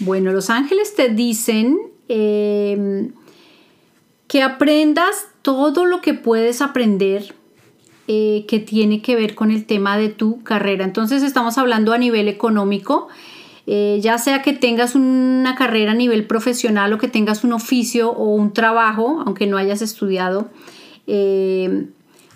Bueno, 0.08 0.32
los 0.32 0.48
ángeles 0.48 0.94
te 0.94 1.10
dicen 1.10 1.76
em, 2.08 3.12
que 4.26 4.42
aprendas 4.42 5.26
todo 5.42 5.84
lo 5.84 6.00
que 6.00 6.14
puedes 6.14 6.62
aprender 6.62 7.34
eh, 8.06 8.46
que 8.48 8.58
tiene 8.58 9.02
que 9.02 9.16
ver 9.16 9.34
con 9.34 9.50
el 9.50 9.66
tema 9.66 9.98
de 9.98 10.08
tu 10.08 10.42
carrera. 10.42 10.86
Entonces 10.86 11.22
estamos 11.22 11.58
hablando 11.58 11.92
a 11.92 11.98
nivel 11.98 12.26
económico. 12.28 13.08
Eh, 13.66 13.98
ya 14.00 14.16
sea 14.16 14.40
que 14.40 14.54
tengas 14.54 14.94
una 14.94 15.54
carrera 15.56 15.92
a 15.92 15.94
nivel 15.94 16.26
profesional 16.26 16.90
o 16.94 16.96
que 16.96 17.08
tengas 17.08 17.44
un 17.44 17.52
oficio 17.52 18.10
o 18.10 18.34
un 18.34 18.54
trabajo, 18.54 19.22
aunque 19.26 19.46
no 19.46 19.58
hayas 19.58 19.82
estudiado, 19.82 20.48
eh, 21.06 21.84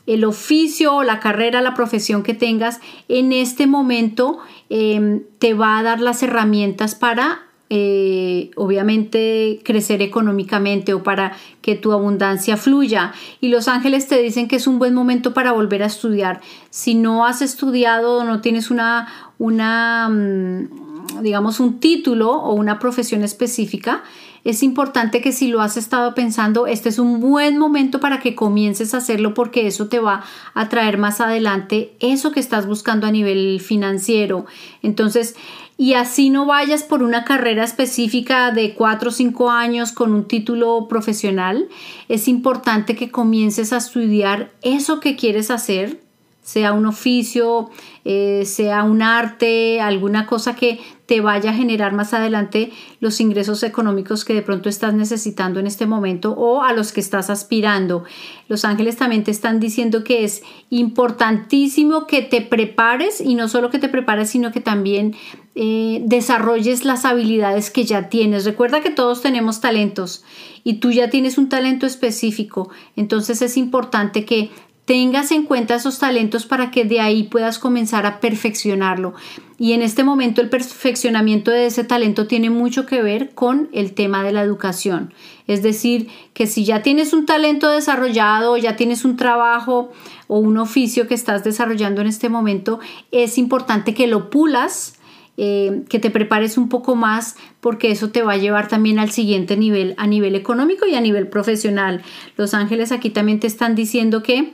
el 0.06 0.24
oficio 0.26 0.96
o 0.96 1.04
la 1.04 1.20
carrera, 1.20 1.62
la 1.62 1.72
profesión 1.72 2.22
que 2.22 2.34
tengas, 2.34 2.82
en 3.08 3.32
este 3.32 3.66
momento 3.66 4.40
em, 4.68 5.22
te 5.38 5.54
va 5.54 5.78
a 5.78 5.82
dar 5.82 6.00
las 6.00 6.22
herramientas 6.22 6.94
para 6.94 7.46
eh, 7.74 8.50
obviamente 8.56 9.60
crecer 9.64 10.02
económicamente 10.02 10.92
o 10.92 11.02
para 11.02 11.32
que 11.62 11.74
tu 11.74 11.92
abundancia 11.92 12.58
fluya. 12.58 13.14
Y 13.40 13.48
los 13.48 13.66
ángeles 13.66 14.08
te 14.08 14.20
dicen 14.20 14.46
que 14.46 14.56
es 14.56 14.66
un 14.66 14.78
buen 14.78 14.92
momento 14.92 15.32
para 15.32 15.52
volver 15.52 15.82
a 15.82 15.86
estudiar. 15.86 16.42
Si 16.68 16.94
no 16.94 17.24
has 17.24 17.40
estudiado 17.40 18.18
o 18.18 18.24
no 18.24 18.42
tienes 18.42 18.70
una, 18.70 19.32
una 19.38 20.06
mm, 20.10 21.22
digamos, 21.22 21.60
un 21.60 21.80
título 21.80 22.32
o 22.32 22.52
una 22.52 22.78
profesión 22.78 23.24
específica, 23.24 24.02
es 24.44 24.62
importante 24.62 25.20
que 25.20 25.30
si 25.30 25.48
lo 25.48 25.60
has 25.60 25.76
estado 25.76 26.14
pensando, 26.14 26.66
este 26.66 26.88
es 26.88 26.98
un 26.98 27.20
buen 27.20 27.58
momento 27.58 28.00
para 28.00 28.18
que 28.18 28.34
comiences 28.34 28.92
a 28.92 28.96
hacerlo 28.98 29.34
porque 29.34 29.68
eso 29.68 29.86
te 29.86 30.00
va 30.00 30.24
a 30.54 30.68
traer 30.68 30.98
más 30.98 31.20
adelante 31.20 31.94
eso 32.00 32.32
que 32.32 32.40
estás 32.40 32.66
buscando 32.66 33.06
a 33.06 33.12
nivel 33.12 33.60
financiero. 33.60 34.46
Entonces, 34.82 35.36
y 35.82 35.94
así 35.94 36.30
no 36.30 36.46
vayas 36.46 36.84
por 36.84 37.02
una 37.02 37.24
carrera 37.24 37.64
específica 37.64 38.52
de 38.52 38.72
4 38.72 39.08
o 39.08 39.12
5 39.12 39.50
años 39.50 39.90
con 39.90 40.14
un 40.14 40.28
título 40.28 40.86
profesional, 40.86 41.68
es 42.08 42.28
importante 42.28 42.94
que 42.94 43.10
comiences 43.10 43.72
a 43.72 43.78
estudiar 43.78 44.52
eso 44.62 45.00
que 45.00 45.16
quieres 45.16 45.50
hacer, 45.50 46.00
sea 46.40 46.72
un 46.72 46.86
oficio, 46.86 47.68
eh, 48.04 48.44
sea 48.46 48.84
un 48.84 49.02
arte, 49.02 49.80
alguna 49.80 50.24
cosa 50.26 50.54
que 50.54 50.78
te 51.12 51.20
vaya 51.20 51.50
a 51.50 51.52
generar 51.52 51.92
más 51.92 52.14
adelante 52.14 52.72
los 53.00 53.20
ingresos 53.20 53.62
económicos 53.64 54.24
que 54.24 54.32
de 54.32 54.40
pronto 54.40 54.70
estás 54.70 54.94
necesitando 54.94 55.60
en 55.60 55.66
este 55.66 55.84
momento 55.84 56.32
o 56.32 56.62
a 56.62 56.72
los 56.72 56.90
que 56.90 57.00
estás 57.00 57.28
aspirando. 57.28 58.04
Los 58.48 58.64
ángeles 58.64 58.96
también 58.96 59.22
te 59.22 59.30
están 59.30 59.60
diciendo 59.60 60.04
que 60.04 60.24
es 60.24 60.42
importantísimo 60.70 62.06
que 62.06 62.22
te 62.22 62.40
prepares 62.40 63.20
y 63.20 63.34
no 63.34 63.48
solo 63.48 63.68
que 63.68 63.78
te 63.78 63.90
prepares, 63.90 64.30
sino 64.30 64.52
que 64.52 64.60
también 64.60 65.14
eh, 65.54 66.00
desarrolles 66.06 66.86
las 66.86 67.04
habilidades 67.04 67.70
que 67.70 67.84
ya 67.84 68.08
tienes. 68.08 68.46
Recuerda 68.46 68.80
que 68.80 68.88
todos 68.88 69.20
tenemos 69.20 69.60
talentos 69.60 70.24
y 70.64 70.80
tú 70.80 70.92
ya 70.92 71.10
tienes 71.10 71.36
un 71.36 71.50
talento 71.50 71.84
específico, 71.84 72.70
entonces 72.96 73.42
es 73.42 73.58
importante 73.58 74.24
que 74.24 74.48
tengas 74.84 75.30
en 75.30 75.44
cuenta 75.44 75.76
esos 75.76 75.98
talentos 75.98 76.46
para 76.46 76.70
que 76.70 76.84
de 76.84 77.00
ahí 77.00 77.24
puedas 77.24 77.58
comenzar 77.58 78.04
a 78.04 78.20
perfeccionarlo. 78.20 79.14
Y 79.58 79.74
en 79.74 79.82
este 79.82 80.02
momento 80.02 80.40
el 80.40 80.48
perfeccionamiento 80.48 81.52
de 81.52 81.66
ese 81.66 81.84
talento 81.84 82.26
tiene 82.26 82.50
mucho 82.50 82.84
que 82.84 83.00
ver 83.00 83.30
con 83.30 83.68
el 83.72 83.92
tema 83.92 84.24
de 84.24 84.32
la 84.32 84.42
educación. 84.42 85.14
Es 85.46 85.62
decir, 85.62 86.08
que 86.34 86.46
si 86.46 86.64
ya 86.64 86.82
tienes 86.82 87.12
un 87.12 87.26
talento 87.26 87.70
desarrollado, 87.70 88.56
ya 88.56 88.74
tienes 88.74 89.04
un 89.04 89.16
trabajo 89.16 89.92
o 90.26 90.38
un 90.38 90.58
oficio 90.58 91.06
que 91.06 91.14
estás 91.14 91.44
desarrollando 91.44 92.00
en 92.00 92.08
este 92.08 92.28
momento, 92.28 92.80
es 93.12 93.38
importante 93.38 93.94
que 93.94 94.06
lo 94.06 94.30
pulas. 94.30 94.98
Eh, 95.38 95.84
que 95.88 95.98
te 95.98 96.10
prepares 96.10 96.58
un 96.58 96.68
poco 96.68 96.94
más 96.94 97.36
porque 97.60 97.90
eso 97.90 98.10
te 98.10 98.20
va 98.20 98.34
a 98.34 98.36
llevar 98.36 98.68
también 98.68 98.98
al 98.98 99.10
siguiente 99.10 99.56
nivel, 99.56 99.94
a 99.96 100.06
nivel 100.06 100.34
económico 100.34 100.86
y 100.86 100.94
a 100.94 101.00
nivel 101.00 101.26
profesional. 101.26 102.02
Los 102.36 102.52
ángeles 102.52 102.92
aquí 102.92 103.08
también 103.08 103.40
te 103.40 103.46
están 103.46 103.74
diciendo 103.74 104.22
que 104.22 104.52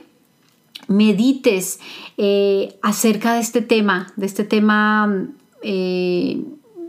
medites 0.89 1.79
eh, 2.17 2.77
acerca 2.81 3.35
de 3.35 3.39
este 3.39 3.61
tema, 3.61 4.11
de 4.17 4.25
este 4.25 4.43
tema 4.43 5.29
eh, 5.61 6.43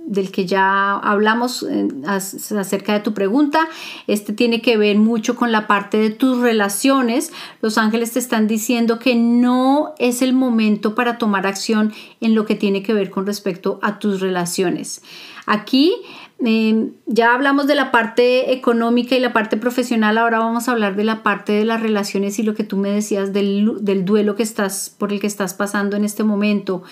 del 0.06 0.32
que 0.32 0.44
ya 0.44 0.96
hablamos 0.96 1.62
eh, 1.62 1.86
acerca 2.04 2.94
de 2.94 3.00
tu 3.00 3.14
pregunta. 3.14 3.68
Este 4.08 4.32
tiene 4.32 4.60
que 4.60 4.76
ver 4.76 4.98
mucho 4.98 5.36
con 5.36 5.52
la 5.52 5.68
parte 5.68 5.98
de 5.98 6.10
tus 6.10 6.38
relaciones. 6.38 7.32
Los 7.60 7.78
ángeles 7.78 8.12
te 8.12 8.18
están 8.18 8.48
diciendo 8.48 8.98
que 8.98 9.14
no 9.14 9.94
es 9.98 10.20
el 10.20 10.32
momento 10.32 10.96
para 10.96 11.16
tomar 11.16 11.46
acción 11.46 11.92
en 12.20 12.34
lo 12.34 12.44
que 12.44 12.56
tiene 12.56 12.82
que 12.82 12.92
ver 12.92 13.10
con 13.10 13.24
respecto 13.24 13.78
a 13.82 14.00
tus 14.00 14.20
relaciones. 14.20 15.02
Aquí 15.46 15.94
Em, 16.42 16.92
ya 17.06 17.34
hablamos 17.34 17.66
de 17.66 17.74
la 17.74 17.90
parte 17.90 18.52
económica 18.52 19.14
y 19.14 19.20
la 19.20 19.34
parte 19.34 19.58
profesional, 19.58 20.16
ahora 20.16 20.38
vamos 20.38 20.68
a 20.68 20.72
hablar 20.72 20.96
de 20.96 21.04
la 21.04 21.22
parte 21.22 21.52
de 21.52 21.66
las 21.66 21.82
relaciones 21.82 22.38
y 22.38 22.42
lo 22.42 22.54
que 22.54 22.64
tú 22.64 22.78
me 22.78 22.90
decías 22.90 23.34
del, 23.34 24.04
duelo 24.04 24.36
que 24.36 24.42
estás, 24.42 24.94
por 24.96 25.12
el 25.12 25.20
que 25.20 25.26
estás 25.26 25.52
pasando 25.52 25.96
en 25.96 26.04
este 26.04 26.24
momento. 26.24 26.82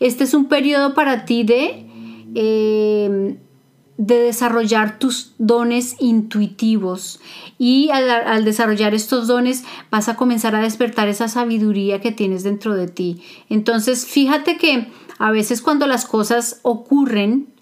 Este 0.00 0.24
es 0.24 0.34
un 0.34 0.46
periodo 0.46 0.94
para 0.94 1.24
ti 1.24 1.44
de, 1.44 1.86
em, 2.34 3.36
de 3.96 4.18
desarrollar 4.18 4.98
tus 4.98 5.34
dones 5.38 5.96
intuitivos 6.00 7.20
y 7.58 7.90
al 7.90 8.44
desarrollar 8.44 8.92
estos 8.92 9.28
dones 9.28 9.64
vas 9.90 10.08
a 10.08 10.16
comenzar 10.16 10.54
a 10.56 10.60
despertar 10.60 11.08
esa 11.08 11.28
sabiduría 11.28 12.00
que 12.00 12.12
tienes 12.12 12.42
dentro 12.42 12.74
de 12.74 12.88
ti. 12.88 13.22
Entonces, 13.48 14.04
fíjate 14.04 14.58
que 14.58 14.88
a 15.18 15.30
veces 15.30 15.62
cuando 15.62 15.86
las 15.86 16.04
cosas 16.04 16.60
ocurren, 16.62 17.55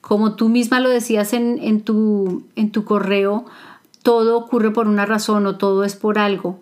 como 0.00 0.34
tú 0.34 0.48
misma 0.48 0.80
lo 0.80 0.88
decías 0.88 1.32
en, 1.32 1.82
tu, 1.82 2.44
en 2.56 2.70
tu 2.70 2.84
correo, 2.84 3.44
todo 4.02 4.38
ocurre 4.38 4.70
por 4.70 4.88
una 4.88 5.06
razón 5.06 5.46
o 5.46 5.56
todo 5.56 5.84
es 5.84 5.96
por 5.96 6.18
algo. 6.18 6.60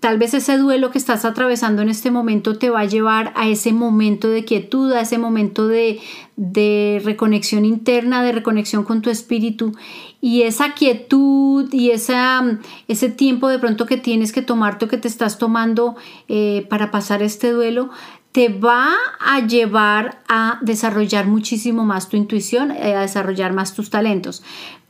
Tal 0.00 0.18
vez 0.18 0.34
ese 0.34 0.58
duelo 0.58 0.90
que 0.90 0.98
estás 0.98 1.24
atravesando 1.24 1.82
en 1.82 1.88
este 1.88 2.10
momento 2.10 2.58
te 2.58 2.70
va 2.70 2.80
a 2.80 2.84
llevar 2.84 3.32
a 3.36 3.48
ese 3.48 3.72
momento 3.72 4.28
de 4.28 4.44
quietud, 4.44 4.92
a 4.92 5.02
ese 5.02 5.18
momento 5.18 5.68
de, 5.68 6.00
de 6.36 7.00
reconexión 7.04 7.64
interna, 7.64 8.22
de 8.22 8.32
reconexión 8.32 8.82
con 8.82 9.02
tu 9.02 9.10
espíritu. 9.10 9.72
Y 10.20 10.42
esa 10.42 10.72
quietud 10.72 11.72
y 11.72 11.90
esa, 11.90 12.58
ese 12.88 13.08
tiempo 13.08 13.48
de 13.48 13.58
pronto 13.58 13.86
que 13.86 13.96
tienes 13.96 14.32
que 14.32 14.42
tomarte 14.42 14.86
o 14.86 14.88
que 14.88 14.98
te 14.98 15.06
estás 15.06 15.38
tomando 15.38 15.94
eh, 16.28 16.66
para 16.68 16.90
pasar 16.90 17.22
este 17.22 17.52
duelo, 17.52 17.90
te 18.34 18.48
va 18.48 18.88
a 19.20 19.46
llevar 19.46 20.18
a 20.28 20.58
desarrollar 20.60 21.28
muchísimo 21.28 21.84
más 21.84 22.08
tu 22.08 22.16
intuición, 22.16 22.72
eh, 22.72 22.96
a 22.96 23.02
desarrollar 23.02 23.52
más 23.52 23.74
tus 23.74 23.90
talentos. 23.90 24.42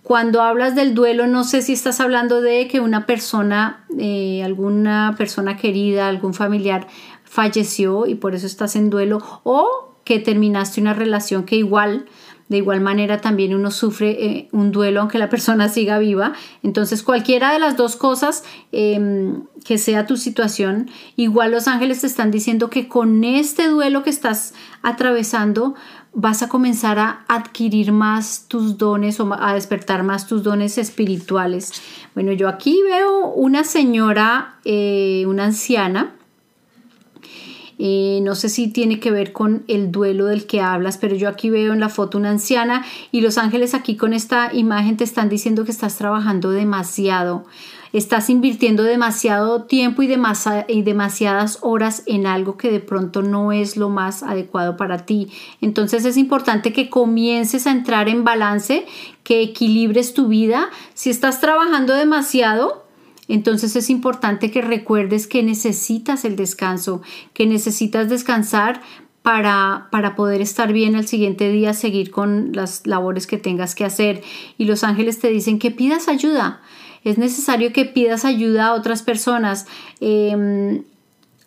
Cuando 0.03 0.41
hablas 0.41 0.75
del 0.75 0.95
duelo, 0.95 1.27
no 1.27 1.45
sé 1.45 1.61
si 1.61 1.75
estás 1.75 2.01
hablando 2.01 2.41
de 2.41 2.69
que 2.69 2.81
una 2.81 3.05
persona, 3.05 3.85
eh, 3.99 4.43
alguna 4.43 5.15
persona 5.19 5.59
querida, 5.59 6.09
algún 6.09 6.33
familiar 6.33 6.87
falleció 7.25 8.07
y 8.07 8.15
por 8.15 8.35
eso 8.35 8.47
estás 8.47 8.77
en 8.77 8.89
duelo, 8.89 9.19
o 9.43 9.99
que 10.05 10.21
terminaste 10.21 10.81
una 10.81 10.95
relación 10.95 11.45
que 11.45 11.57
igual 11.57 12.07
de 12.49 12.59
igual 12.59 12.81
manera 12.81 13.21
también 13.21 13.55
uno 13.55 13.71
sufre 13.71 14.11
eh, 14.11 14.49
un 14.53 14.71
duelo 14.71 15.01
aunque 15.01 15.19
la 15.19 15.31
persona 15.31 15.69
siga 15.69 15.99
viva. 15.99 16.35
Entonces 16.63 17.03
cualquiera 17.03 17.53
de 17.53 17.59
las 17.59 17.77
dos 17.77 17.97
cosas 17.97 18.45
em, 18.73 19.45
que 19.65 19.79
sea 19.79 20.07
tu 20.07 20.17
situación, 20.17 20.91
igual 21.17 21.53
los 21.53 21.69
ángeles 21.69 22.03
te 22.03 22.07
están 22.07 22.31
diciendo 22.31 22.69
que 22.69 22.89
con 22.89 23.25
este 23.25 23.69
duelo 23.69 24.03
que 24.03 24.11
estás 24.11 24.55
atravesando 24.83 25.75
vas 26.13 26.43
a 26.43 26.49
comenzar 26.49 26.99
a 26.99 27.25
adquirir 27.29 27.93
más 27.93 28.47
tus 28.47 28.79
dones 28.79 29.19
o 29.19 29.35
a 29.35 29.55
despertar 29.55 30.05
más 30.05 30.27
tus 30.27 30.43
dones 30.43 30.79
espirituales. 30.79 31.73
Bueno, 32.15 32.33
yo 32.33 32.49
aquí 32.49 32.81
veo 32.85 33.31
una 33.31 33.65
señora, 33.65 34.57
eh, 34.65 35.25
una 35.27 35.47
anciana, 35.47 36.15
eh, 37.79 38.20
no 38.22 38.35
sé 38.35 38.49
si 38.49 38.68
tiene 38.68 39.01
que 39.01 39.11
ver 39.11 39.33
con 39.33 39.64
el 39.68 39.91
duelo 39.91 40.27
del 40.27 40.47
que 40.47 40.61
hablas, 40.61 40.99
pero 40.99 41.16
yo 41.16 41.29
aquí 41.29 41.51
veo 41.51 41.72
en 41.72 41.81
la 41.81 41.89
foto 41.89 42.18
una 42.18 42.31
anciana 42.31 42.85
y 43.11 43.20
los 43.20 43.39
ángeles 43.39 43.75
aquí 43.75 43.97
con 43.97 44.12
esta 44.12 44.53
imagen 44.53 44.97
te 44.97 45.05
están 45.05 45.29
diciendo 45.29 45.64
que 45.64 45.72
estás 45.72 45.97
trabajando 45.97 46.51
demasiado. 46.51 47.45
Estás 47.93 48.29
invirtiendo 48.29 48.83
demasiado 48.83 49.62
tiempo 49.62 50.03
y, 50.03 50.12
y 50.66 50.83
demasiadas 50.83 51.59
horas 51.62 52.03
en 52.07 52.27
algo 52.27 52.57
que 52.57 52.68
de 52.72 52.81
pronto 52.81 53.22
no 53.22 53.53
es 53.53 53.77
lo 53.77 53.89
más 53.89 54.25
adecuado 54.25 54.77
para 54.77 55.07
ti. 55.07 55.31
Entonces 55.61 56.05
es 56.05 56.16
importante 56.16 56.72
que 56.72 56.91
comiences 56.91 57.68
a 57.68 57.70
entrar 57.70 58.09
en 58.09 58.25
balance, 58.25 58.85
que 59.22 59.43
equilibres 59.43 60.12
tu 60.12 60.27
vida. 60.27 60.70
Si 60.95 61.09
estás 61.09 61.41
trabajando 61.41 61.95
demasiado, 61.95 62.84
entonces 63.29 63.75
es 63.77 63.91
importante 63.91 64.51
que 64.51 64.62
recuerdes 64.62 65.27
que 65.27 65.43
necesitas 65.43 66.25
el 66.25 66.37
descanso, 66.37 67.03
que 67.33 67.47
necesitas 67.47 68.09
descansar 68.09 68.83
para, 69.22 69.89
para, 69.91 70.14
poder 70.16 70.43
estar 70.43 70.72
bien 70.72 70.97
al 70.97 71.07
siguiente 71.07 71.51
día, 71.51 71.72
seguir 71.72 72.11
con 72.11 72.53
las 72.53 72.87
labores 72.87 73.27
que 73.27 73.39
tengas 73.39 73.75
que 73.75 73.87
hacer. 73.87 74.22
Y 74.59 74.66
los 74.66 74.85
ángeles 74.85 75.18
te 75.18 75.31
dicen 75.31 75.59
que 75.59 75.70
pidas 75.70 76.09
ayuda. 76.09 76.61
Es 77.05 77.16
necesario 77.16 77.72
que 77.72 77.87
pidas 77.87 78.27
ayuda 78.27 78.66
a 78.66 78.75
otras 78.75 79.03
personas. 79.03 79.66
Em, 80.01 80.83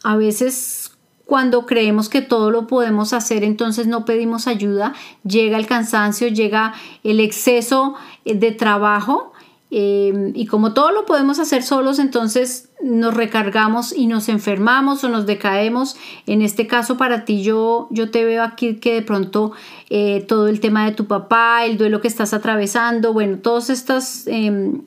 a 0.03 0.15
veces 0.15 0.97
cuando 1.27 1.65
creemos 1.65 2.09
que 2.09 2.21
todo 2.21 2.49
lo 2.49 2.65
podemos 2.67 3.13
hacer, 3.13 3.43
entonces 3.43 3.85
no 3.85 4.05
pedimos 4.05 4.47
ayuda, 4.47 4.93
llega 5.23 5.57
el 5.57 5.67
cansancio, 5.67 6.29
llega 6.29 6.73
el 7.03 7.19
exceso 7.19 7.95
de 8.23 8.51
trabajo 8.53 9.33
Em, 9.69 10.31
y 10.33 10.45
como 10.45 10.73
todo 10.73 10.91
lo 10.91 11.05
podemos 11.05 11.39
hacer 11.39 11.61
solos, 11.61 11.99
entonces 11.99 12.69
nos 12.81 13.13
recargamos 13.13 13.91
y 13.91 14.07
nos 14.07 14.29
enfermamos 14.29 15.03
o 15.03 15.09
nos 15.09 15.25
decaemos. 15.25 15.97
En 16.25 16.41
este 16.41 16.67
caso, 16.67 16.95
para 16.95 17.25
ti, 17.25 17.43
yo, 17.43 17.87
yo 17.91 18.09
te 18.09 18.23
veo 18.23 18.43
aquí 18.43 18.75
que 18.75 18.93
de 18.93 19.01
pronto 19.01 19.51
eh, 19.89 20.23
todo 20.25 20.47
el 20.47 20.61
tema 20.61 20.85
de 20.85 20.93
tu 20.93 21.05
papá, 21.05 21.65
el 21.65 21.77
duelo 21.77 21.99
que 21.99 22.07
estás 22.07 22.33
atravesando, 22.33 23.11
bueno, 23.11 23.39
todas 23.39 23.69
estas 23.69 24.25
em, 24.27 24.83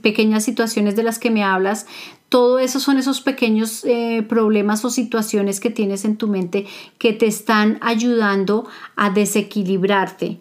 pequeñas 0.00 0.42
situaciones 0.42 0.96
de 0.96 1.02
las 1.02 1.18
que 1.18 1.30
me 1.30 1.44
hablas, 1.44 1.86
todo 2.30 2.58
eso 2.58 2.80
son 2.80 2.98
esos 2.98 3.20
pequeños 3.20 3.84
eh, 3.84 4.24
problemas 4.26 4.84
o 4.86 4.90
situaciones 4.90 5.60
que 5.60 5.70
tienes 5.70 6.04
en 6.06 6.16
tu 6.16 6.28
mente 6.28 6.66
que 6.98 7.12
te 7.12 7.26
están 7.26 7.78
ayudando 7.82 8.66
a 8.96 9.10
desequilibrarte. 9.10 10.40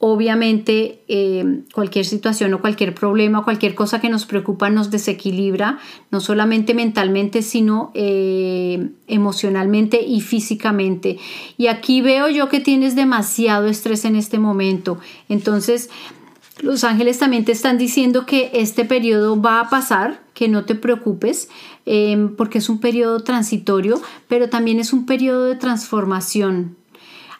Obviamente 0.00 1.02
eh, 1.08 1.62
cualquier 1.74 2.04
situación 2.04 2.54
o 2.54 2.60
cualquier 2.60 2.94
problema 2.94 3.42
cualquier 3.42 3.74
cosa 3.74 4.00
que 4.00 4.08
nos 4.08 4.26
preocupa 4.26 4.70
nos 4.70 4.92
desequilibra, 4.92 5.78
no 6.12 6.20
solamente 6.20 6.72
mentalmente, 6.72 7.42
sino 7.42 7.90
eh, 7.94 8.90
emocionalmente 9.08 10.00
y 10.00 10.20
físicamente. 10.20 11.18
Y 11.56 11.66
aquí 11.66 12.00
veo 12.00 12.28
yo 12.28 12.48
que 12.48 12.60
tienes 12.60 12.94
demasiado 12.94 13.66
estrés 13.66 14.04
en 14.04 14.14
este 14.14 14.38
momento. 14.38 14.98
Entonces, 15.28 15.90
los 16.60 16.84
ángeles 16.84 17.18
también 17.18 17.44
te 17.44 17.52
están 17.52 17.76
diciendo 17.78 18.26
que 18.26 18.50
este 18.52 18.84
periodo 18.84 19.40
va 19.40 19.60
a 19.60 19.68
pasar, 19.68 20.20
que 20.34 20.48
no 20.48 20.64
te 20.64 20.74
preocupes, 20.74 21.48
eh, 21.86 22.30
porque 22.36 22.58
es 22.58 22.68
un 22.68 22.78
periodo 22.78 23.20
transitorio, 23.20 24.00
pero 24.28 24.48
también 24.48 24.78
es 24.78 24.92
un 24.92 25.06
periodo 25.06 25.46
de 25.46 25.56
transformación. 25.56 26.76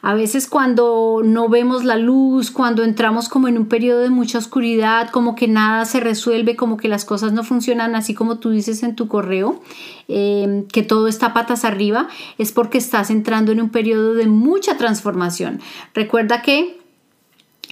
A 0.01 0.13
veces 0.13 0.47
cuando 0.47 1.21
no 1.25 1.49
vemos 1.49 1.83
la 1.83 1.97
luz, 1.97 2.51
cuando 2.51 2.83
entramos 2.83 3.27
como 3.27 3.49
en 3.49 3.57
un 3.57 3.65
periodo 3.65 3.99
de 3.99 4.09
mucha 4.09 4.37
oscuridad, 4.37 5.09
como 5.09 5.35
que 5.35 5.49
nada 5.49 5.83
se 5.83 5.99
resuelve, 5.99 6.55
como 6.55 6.77
que 6.77 6.87
las 6.87 7.03
cosas 7.03 7.33
no 7.33 7.43
funcionan 7.43 7.95
así 7.95 8.13
como 8.13 8.39
tú 8.39 8.51
dices 8.51 8.81
en 8.83 8.95
tu 8.95 9.09
correo, 9.09 9.61
em, 10.07 10.65
que 10.67 10.83
todo 10.83 11.09
está 11.09 11.33
patas 11.33 11.65
arriba, 11.65 12.07
es 12.37 12.53
porque 12.53 12.77
estás 12.77 13.09
entrando 13.09 13.51
en 13.51 13.61
un 13.61 13.69
periodo 13.69 14.13
de 14.13 14.27
mucha 14.27 14.77
transformación. 14.77 15.59
Recuerda 15.93 16.41
que 16.41 16.79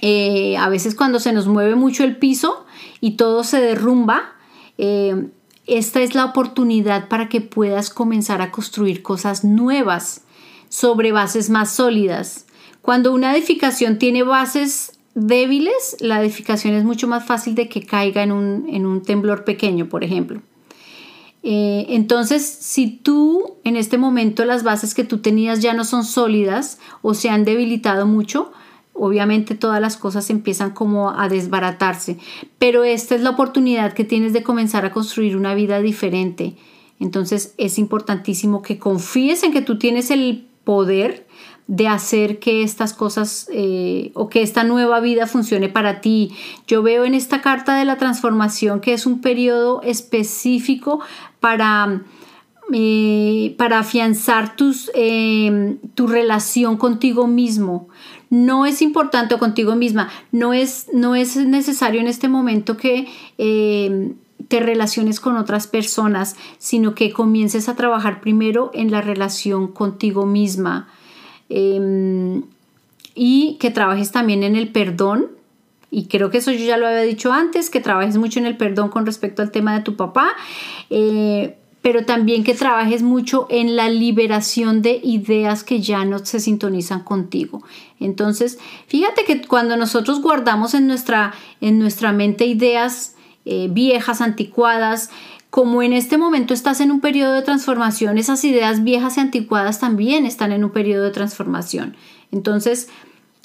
eh, 0.02 0.56
a 0.58 0.68
veces 0.68 0.94
cuando 0.94 1.20
se 1.20 1.32
nos 1.32 1.48
mueve 1.48 1.76
mucho 1.76 2.04
el 2.04 2.18
piso 2.18 2.66
y 3.00 3.12
todo 3.12 3.42
se 3.42 3.58
derrumba, 3.60 4.34
em, 4.76 5.30
esta 5.66 6.02
es 6.02 6.14
la 6.14 6.26
oportunidad 6.26 7.08
para 7.08 7.28
que 7.30 7.40
puedas 7.40 7.88
comenzar 7.88 8.42
a 8.42 8.50
construir 8.50 9.02
cosas 9.02 9.44
nuevas 9.44 10.22
sobre 10.68 11.12
bases 11.12 11.50
más 11.50 11.72
sólidas. 11.72 12.46
Cuando 12.82 13.12
una 13.12 13.34
edificación 13.34 13.98
tiene 13.98 14.22
bases 14.22 14.98
débiles, 15.14 15.96
la 16.00 16.22
edificación 16.22 16.74
es 16.74 16.84
mucho 16.84 17.08
más 17.08 17.24
fácil 17.24 17.54
de 17.54 17.68
que 17.68 17.82
caiga 17.82 18.22
en 18.22 18.32
un, 18.32 19.02
temblor 19.02 19.44
pequeño, 19.44 19.88
por 19.88 20.04
ejemplo. 20.04 20.42
Eh, 21.42 21.86
entonces, 21.90 22.44
si 22.46 22.88
tú 22.88 23.56
en 23.64 23.76
este 23.76 23.98
momento 23.98 24.44
las 24.44 24.64
bases 24.64 24.94
que 24.94 25.04
tú 25.04 25.18
tenías 25.18 25.60
ya 25.60 25.72
no 25.72 25.84
son 25.84 26.04
sólidas 26.04 26.78
o 27.02 27.14
se 27.14 27.30
han 27.30 27.44
debilitado 27.44 28.06
mucho, 28.06 28.52
obviamente 28.92 29.54
todas 29.54 29.80
las 29.80 29.96
cosas 29.96 30.30
empiezan 30.30 30.70
como 30.70 31.10
a 31.10 31.28
desbaratarse. 31.28 32.18
Pero 32.58 32.84
esta 32.84 33.14
es 33.14 33.20
la 33.20 33.30
oportunidad 33.30 33.92
que 33.92 34.04
tienes 34.04 34.32
de 34.32 34.42
comenzar 34.42 34.84
a 34.84 34.92
construir 34.92 35.36
una 35.36 35.54
vida 35.54 35.80
diferente. 35.80 36.56
Entonces 37.00 37.54
es 37.58 37.78
importantísimo 37.78 38.62
que 38.62 38.78
confíes 38.78 39.42
en 39.44 39.52
que 39.52 39.62
tú 39.62 39.78
tienes 39.78 40.10
el 40.10 40.47
poder 40.68 41.26
de 41.66 41.88
hacer 41.88 42.40
que 42.40 42.62
estas 42.62 42.92
cosas 42.92 43.48
eh, 43.50 44.10
o 44.12 44.28
que 44.28 44.42
esta 44.42 44.64
nueva 44.64 45.00
vida 45.00 45.26
funcione 45.26 45.70
para 45.70 46.02
ti. 46.02 46.30
Yo 46.66 46.82
veo 46.82 47.06
en 47.06 47.14
esta 47.14 47.40
carta 47.40 47.78
de 47.78 47.86
la 47.86 47.96
transformación 47.96 48.82
que 48.82 48.92
es 48.92 49.06
un 49.06 49.22
periodo 49.22 49.80
específico 49.80 51.00
para, 51.40 52.02
eh, 52.70 53.54
para 53.56 53.78
afianzar 53.78 54.56
tus, 54.56 54.90
eh, 54.94 55.78
tu 55.94 56.06
relación 56.06 56.76
contigo 56.76 57.26
mismo. 57.26 57.88
no 58.28 58.66
es 58.66 58.82
importante 58.82 59.38
contigo 59.38 59.74
misma, 59.74 60.10
no 60.32 60.52
es, 60.52 60.88
no 60.92 61.14
es 61.14 61.36
necesario 61.36 61.98
en 61.98 62.08
este 62.08 62.28
momento 62.28 62.76
que 62.76 63.08
eh, 63.38 64.12
te 64.46 64.60
relaciones 64.60 65.20
con 65.20 65.36
otras 65.36 65.66
personas, 65.66 66.36
sino 66.58 66.94
que 66.94 67.12
comiences 67.12 67.68
a 67.68 67.74
trabajar 67.74 68.20
primero 68.20 68.70
en 68.72 68.90
la 68.90 69.00
relación 69.00 69.68
contigo 69.68 70.26
misma 70.26 70.88
em, 71.48 72.44
y 73.14 73.56
que 73.58 73.70
trabajes 73.70 74.12
también 74.12 74.42
en 74.42 74.54
el 74.54 74.68
perdón. 74.68 75.26
Y 75.90 76.06
creo 76.06 76.30
que 76.30 76.38
eso 76.38 76.52
yo 76.52 76.64
ya 76.64 76.76
lo 76.76 76.86
había 76.86 77.02
dicho 77.02 77.32
antes, 77.32 77.70
que 77.70 77.80
trabajes 77.80 78.16
mucho 78.16 78.38
en 78.38 78.46
el 78.46 78.56
perdón 78.56 78.90
con 78.90 79.06
respecto 79.06 79.42
al 79.42 79.50
tema 79.50 79.74
de 79.74 79.82
tu 79.82 79.96
papá. 79.96 80.28
Eh, 80.90 81.56
pero 81.82 82.04
también 82.04 82.44
que 82.44 82.54
trabajes 82.54 83.02
mucho 83.02 83.46
en 83.50 83.76
la 83.76 83.88
liberación 83.88 84.82
de 84.82 85.00
ideas 85.02 85.64
que 85.64 85.80
ya 85.80 86.04
no 86.04 86.18
se 86.18 86.40
sintonizan 86.40 87.02
contigo. 87.02 87.62
Entonces, 88.00 88.58
fíjate 88.88 89.24
que 89.24 89.46
cuando 89.46 89.76
nosotros 89.76 90.20
guardamos 90.20 90.74
en 90.74 90.86
nuestra, 90.86 91.32
en 91.60 91.78
nuestra 91.78 92.12
mente 92.12 92.46
ideas 92.46 93.14
eh, 93.48 93.68
viejas, 93.70 94.20
anticuadas, 94.20 95.10
como 95.50 95.82
en 95.82 95.94
este 95.94 96.18
momento 96.18 96.52
estás 96.52 96.80
en 96.80 96.90
un 96.90 97.00
periodo 97.00 97.32
de 97.32 97.42
transformación, 97.42 98.18
esas 98.18 98.44
ideas 98.44 98.84
viejas 98.84 99.16
y 99.16 99.20
anticuadas 99.20 99.80
también 99.80 100.26
están 100.26 100.52
en 100.52 100.64
un 100.64 100.70
periodo 100.70 101.04
de 101.04 101.10
transformación. 101.10 101.96
Entonces, 102.30 102.88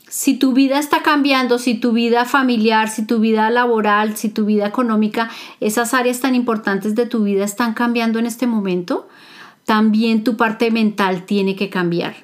si 0.09 0.37
tu 0.37 0.53
vida 0.53 0.77
está 0.77 1.01
cambiando, 1.01 1.57
si 1.57 1.75
tu 1.75 1.93
vida 1.93 2.25
familiar, 2.25 2.89
si 2.89 3.03
tu 3.05 3.19
vida 3.19 3.49
laboral, 3.49 4.15
si 4.15 4.29
tu 4.29 4.45
vida 4.45 4.67
económica, 4.67 5.29
esas 5.59 5.93
áreas 5.93 6.19
tan 6.19 6.35
importantes 6.35 6.93
de 6.93 7.05
tu 7.05 7.23
vida 7.23 7.45
están 7.45 7.73
cambiando 7.73 8.19
en 8.19 8.25
este 8.25 8.45
momento, 8.45 9.07
también 9.65 10.23
tu 10.23 10.37
parte 10.37 10.69
mental 10.69 11.25
tiene 11.25 11.55
que 11.55 11.69
cambiar. 11.69 12.15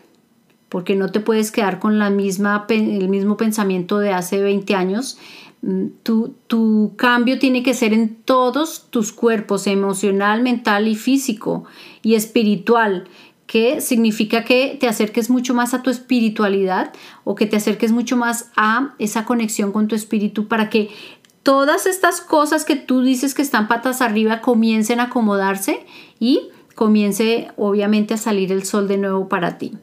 Porque 0.67 0.95
no 0.95 1.11
te 1.11 1.19
puedes 1.19 1.51
quedar 1.51 1.79
con 1.79 1.97
la 1.97 2.11
misma, 2.11 2.65
el 2.69 3.09
mismo 3.09 3.37
pensamiento 3.37 3.97
de 3.97 4.13
hace 4.13 4.39
20 4.39 4.75
años. 4.75 5.17
Mm, 5.61 5.87
tu, 6.03 6.35
tu 6.47 6.93
cambio 6.95 7.37
tiene 7.37 7.63
que 7.63 7.73
ser 7.73 7.93
en 7.93 8.15
todos 8.15 8.87
tus 8.89 9.11
cuerpos, 9.11 9.67
emocional, 9.67 10.41
mental 10.41 10.87
y 10.87 10.95
físico 10.95 11.65
y 12.01 12.15
espiritual 12.15 13.05
que 13.45 13.81
significa 13.81 14.43
que 14.43 14.77
te 14.79 14.87
acerques 14.87 15.29
mucho 15.31 15.55
más 15.55 15.73
a 15.73 15.81
tu 15.81 15.89
espiritualidad 15.89 16.93
o 17.23 17.33
que 17.33 17.47
te 17.47 17.57
acerques 17.57 17.91
mucho 17.91 18.15
más 18.15 18.51
a 18.55 18.93
esa 18.99 19.25
conexión 19.25 19.71
con 19.71 19.87
tu 19.87 19.95
espíritu 19.95 20.47
para 20.47 20.69
que 20.69 20.91
todas 21.41 21.87
estas 21.87 22.21
cosas 22.21 22.63
que 22.63 22.75
tú 22.75 23.01
dices 23.01 23.33
que 23.33 23.41
están 23.41 23.67
patas 23.67 24.01
arriba 24.01 24.41
comiencen 24.41 24.99
a 24.99 25.05
acomodarse 25.05 25.83
y 26.19 26.49
comience 26.75 27.47
obviamente 27.57 28.13
a 28.13 28.17
salir 28.17 28.51
el 28.51 28.65
sol 28.65 28.87
de 28.87 28.99
nuevo 28.99 29.27
para 29.27 29.57
ti. 29.57 29.73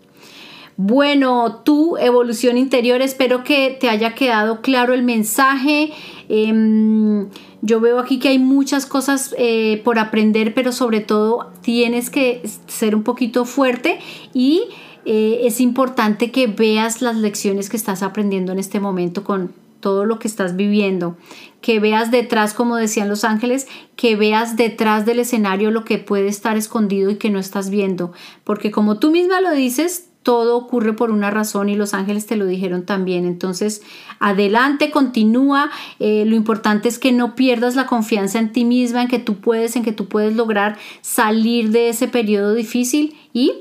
Bueno, 0.78 1.62
tu 1.64 1.96
evolución 1.96 2.58
interior, 2.58 3.00
espero 3.00 3.44
que 3.44 3.76
te 3.80 3.88
haya 3.88 4.14
quedado 4.14 4.60
claro 4.60 4.92
el 4.92 5.02
mensaje. 5.02 5.92
Em, 6.28 7.28
yo 7.62 7.80
veo 7.80 7.98
aquí 7.98 8.18
que 8.18 8.28
hay 8.28 8.38
muchas 8.38 8.84
cosas 8.84 9.34
eh, 9.38 9.80
por 9.84 9.98
aprender, 9.98 10.52
pero 10.52 10.72
sobre 10.72 11.00
todo 11.00 11.50
tienes 11.62 12.10
que 12.10 12.42
ser 12.66 12.94
un 12.94 13.04
poquito 13.04 13.46
fuerte 13.46 13.98
y 14.34 14.64
eh, 15.06 15.40
es 15.44 15.60
importante 15.60 16.30
que 16.30 16.46
veas 16.46 17.00
las 17.00 17.16
lecciones 17.16 17.70
que 17.70 17.78
estás 17.78 18.02
aprendiendo 18.02 18.52
en 18.52 18.58
este 18.58 18.78
momento 18.78 19.24
con 19.24 19.54
todo 19.80 20.04
lo 20.04 20.18
que 20.18 20.28
estás 20.28 20.56
viviendo, 20.56 21.16
que 21.60 21.80
veas 21.80 22.10
detrás, 22.10 22.52
como 22.54 22.76
decían 22.76 23.08
los 23.08 23.24
ángeles, 23.24 23.66
que 23.94 24.16
veas 24.16 24.56
detrás 24.56 25.06
del 25.06 25.20
escenario 25.20 25.70
lo 25.70 25.84
que 25.84 25.98
puede 25.98 26.28
estar 26.28 26.56
escondido 26.56 27.10
y 27.10 27.16
que 27.16 27.30
no 27.30 27.38
estás 27.38 27.70
viendo, 27.70 28.12
porque 28.44 28.70
como 28.70 28.98
tú 28.98 29.10
misma 29.10 29.40
lo 29.40 29.52
dices, 29.52 30.05
todo 30.26 30.56
ocurre 30.56 30.92
por 30.92 31.12
una 31.12 31.30
razón 31.30 31.68
y 31.68 31.76
los 31.76 31.94
ángeles 31.94 32.26
te 32.26 32.34
lo 32.34 32.46
dijeron 32.46 32.84
también. 32.84 33.24
Entonces, 33.26 33.82
adelante, 34.18 34.90
continúa. 34.90 35.70
Eh, 36.00 36.24
lo 36.26 36.34
importante 36.34 36.88
es 36.88 36.98
que 36.98 37.12
no 37.12 37.36
pierdas 37.36 37.76
la 37.76 37.86
confianza 37.86 38.40
en 38.40 38.50
ti 38.50 38.64
misma, 38.64 39.02
en 39.02 39.08
que 39.08 39.20
tú 39.20 39.36
puedes, 39.36 39.76
en 39.76 39.84
que 39.84 39.92
tú 39.92 40.08
puedes 40.08 40.34
lograr 40.34 40.78
salir 41.00 41.70
de 41.70 41.90
ese 41.90 42.08
periodo 42.08 42.54
difícil 42.54 43.16
y 43.32 43.52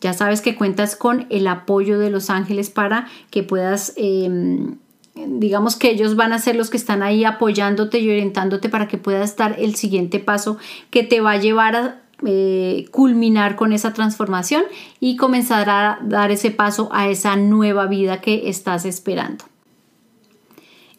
ya 0.00 0.14
sabes 0.14 0.40
que 0.40 0.54
cuentas 0.54 0.96
con 0.96 1.26
el 1.28 1.46
apoyo 1.46 1.98
de 1.98 2.08
los 2.08 2.30
ángeles 2.30 2.70
para 2.70 3.06
que 3.30 3.42
puedas... 3.42 3.92
Em, 3.98 4.76
digamos 5.14 5.76
que 5.76 5.90
ellos 5.90 6.16
van 6.16 6.32
a 6.32 6.38
ser 6.38 6.56
los 6.56 6.70
que 6.70 6.76
están 6.78 7.02
ahí 7.02 7.24
apoyándote 7.24 7.98
y 7.98 8.08
orientándote 8.08 8.70
para 8.70 8.88
que 8.88 8.96
puedas 8.96 9.36
dar 9.36 9.56
el 9.58 9.74
siguiente 9.74 10.20
paso 10.20 10.56
que 10.90 11.02
te 11.02 11.20
va 11.20 11.32
a 11.32 11.36
llevar 11.36 11.76
a 11.76 12.00
eh, 12.26 12.86
culminar 12.90 13.56
con 13.56 13.72
esa 13.72 13.92
transformación 13.92 14.64
y 15.00 15.16
comenzar 15.16 15.70
a 15.70 15.98
dar 16.02 16.30
ese 16.30 16.50
paso 16.50 16.88
a 16.92 17.08
esa 17.08 17.36
nueva 17.36 17.86
vida 17.86 18.20
que 18.20 18.48
estás 18.48 18.84
esperando. 18.84 19.44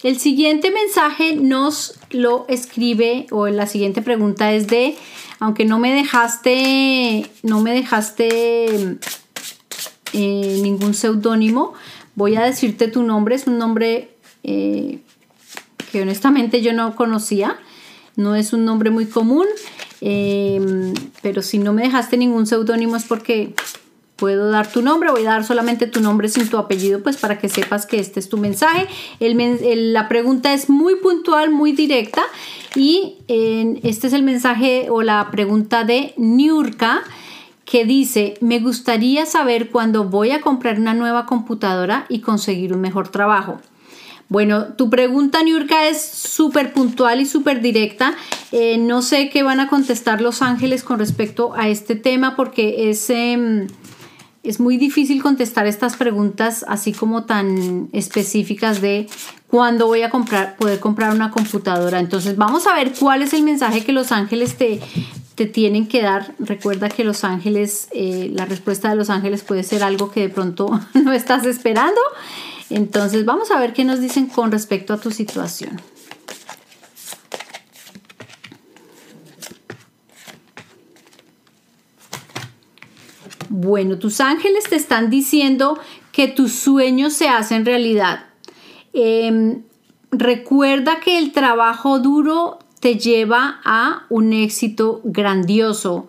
El 0.02 0.18
siguiente 0.18 0.72
mensaje 0.72 1.36
nos 1.36 2.00
lo 2.10 2.46
escribe 2.48 3.28
o 3.32 3.48
la 3.50 3.68
siguiente 3.68 4.02
pregunta 4.02 4.54
es 4.54 4.68
de, 4.68 4.96
aunque 5.40 5.66
no 5.66 5.78
me 5.78 5.92
dejaste, 5.92 7.30
no 7.44 7.60
me 7.60 7.74
dejaste 7.74 8.98
eh, 10.14 10.60
ningún 10.62 10.94
seudónimo, 10.94 11.74
voy 12.16 12.38
a 12.38 12.44
decirte 12.44 12.88
tu 12.88 13.04
nombre, 13.04 13.36
es 13.36 13.46
un 13.46 13.58
nombre 13.58 14.16
eh, 14.44 15.00
que 15.92 16.02
honestamente 16.02 16.62
yo 16.62 16.72
no 16.72 16.96
conocía, 16.96 17.60
no 18.16 18.36
es 18.36 18.54
un 18.54 18.64
nombre 18.64 18.92
muy 18.92 19.06
común. 19.06 19.48
Em, 20.02 20.94
pero 21.22 21.42
si 21.42 21.58
no 21.58 21.74
me 21.74 21.84
dejaste 21.84 22.18
ningún 22.18 22.48
seudónimo 22.48 22.96
es 22.96 23.04
porque 23.04 23.54
puedo 24.16 24.52
dar 24.52 24.72
tu 24.72 24.82
nombre, 24.82 25.12
voy 25.12 25.26
a 25.26 25.32
dar 25.32 25.46
solamente 25.46 25.88
tu 25.88 26.02
nombre 26.02 26.28
sin 26.28 26.50
tu 26.50 26.58
apellido, 26.58 27.02
pues 27.02 27.18
para 27.18 27.40
que 27.40 27.48
sepas 27.48 27.86
que 27.86 28.00
este 28.00 28.20
es 28.20 28.30
tu 28.30 28.38
mensaje. 28.38 28.88
la 29.20 30.10
pregunta 30.10 30.54
es 30.54 30.70
muy 30.70 30.96
puntual, 30.96 31.50
muy 31.50 31.72
directa 31.72 32.24
y 32.76 33.18
este 33.28 34.08
es 34.08 34.14
el 34.14 34.24
mensaje 34.24 34.88
o 34.90 35.02
la 35.02 35.30
pregunta 35.32 35.86
de 35.86 36.14
Niurka 36.18 37.02
que 37.64 37.86
dice, 37.86 38.34
me 38.42 38.60
gustaría 38.60 39.28
saber 39.28 39.70
cuándo 39.70 40.06
voy 40.06 40.32
a 40.32 40.42
comprar 40.42 40.80
una 40.80 40.96
nueva 40.96 41.28
computadora 41.28 42.06
y 42.10 42.22
conseguir 42.22 42.74
un 42.74 42.82
mejor 42.82 43.10
trabajo. 43.10 43.60
Bueno, 44.30 44.74
tu 44.74 44.92
pregunta, 44.92 45.42
Niurka, 45.42 45.88
es 45.88 46.00
súper 46.00 46.72
puntual 46.72 47.20
y 47.20 47.26
súper 47.26 47.62
directa. 47.62 48.14
Eh, 48.52 48.78
no 48.78 49.02
sé 49.02 49.30
qué 49.30 49.42
van 49.42 49.60
a 49.60 49.68
contestar 49.68 50.22
los 50.22 50.44
ángeles 50.44 50.84
con 50.84 51.00
respecto 51.00 51.54
a 51.56 51.68
este 51.68 51.96
tema 51.96 52.36
porque 52.36 52.92
es, 52.92 53.10
em, 53.10 53.66
es 54.44 54.60
muy 54.60 54.78
difícil 54.78 55.24
contestar 55.24 55.66
estas 55.66 55.98
preguntas 55.98 56.64
así 56.68 56.94
como 56.94 57.26
tan 57.26 57.90
específicas 57.92 58.82
de 58.82 59.08
cuándo 59.48 59.88
voy 59.88 60.04
a 60.04 60.12
comprar, 60.12 60.58
poder 60.58 60.80
comprar 60.80 61.12
una 61.12 61.32
computadora. 61.32 62.00
Entonces 62.00 62.38
vamos 62.38 62.68
a 62.68 62.76
ver 62.76 62.94
cuál 63.00 63.24
es 63.24 63.34
el 63.34 63.42
mensaje 63.42 63.84
que 63.84 63.94
los 63.94 64.12
ángeles 64.12 64.56
te, 64.58 64.80
te 65.34 65.48
tienen 65.48 65.88
que 65.88 66.04
dar. 66.04 66.36
Recuerda 66.38 66.88
que 66.88 67.04
los 67.04 67.24
ángeles, 67.24 67.88
eh, 67.94 68.30
la 68.36 68.46
respuesta 68.46 68.90
de 68.90 68.96
los 68.96 69.10
ángeles 69.10 69.42
puede 69.42 69.64
ser 69.64 69.82
algo 69.82 70.12
que 70.12 70.22
de 70.22 70.30
pronto 70.30 70.80
no 70.94 71.14
estás 71.14 71.48
esperando. 71.48 72.00
Entonces 72.70 73.26
vamos 73.26 73.52
a 73.52 73.60
ver 73.60 73.74
qué 73.74 73.84
nos 73.84 74.00
dicen 74.00 74.28
con 74.28 74.52
respecto 74.52 74.94
a 74.94 74.98
tu 74.98 75.12
situación. 75.12 75.82
Bueno, 83.50 83.98
tus 83.98 84.22
ángeles 84.22 84.66
te 84.70 84.76
están 84.76 85.10
diciendo 85.10 85.80
que 86.12 86.28
tus 86.28 86.54
sueños 86.54 87.14
se 87.14 87.28
hacen 87.28 87.66
realidad. 87.66 88.26
Em, 88.94 89.64
recuerda 90.12 91.00
que 91.00 91.18
el 91.18 91.32
trabajo 91.32 92.00
duro 92.00 92.60
te 92.80 92.98
lleva 92.98 93.60
a 93.66 94.06
un 94.10 94.34
éxito 94.34 95.02
grandioso 95.04 96.08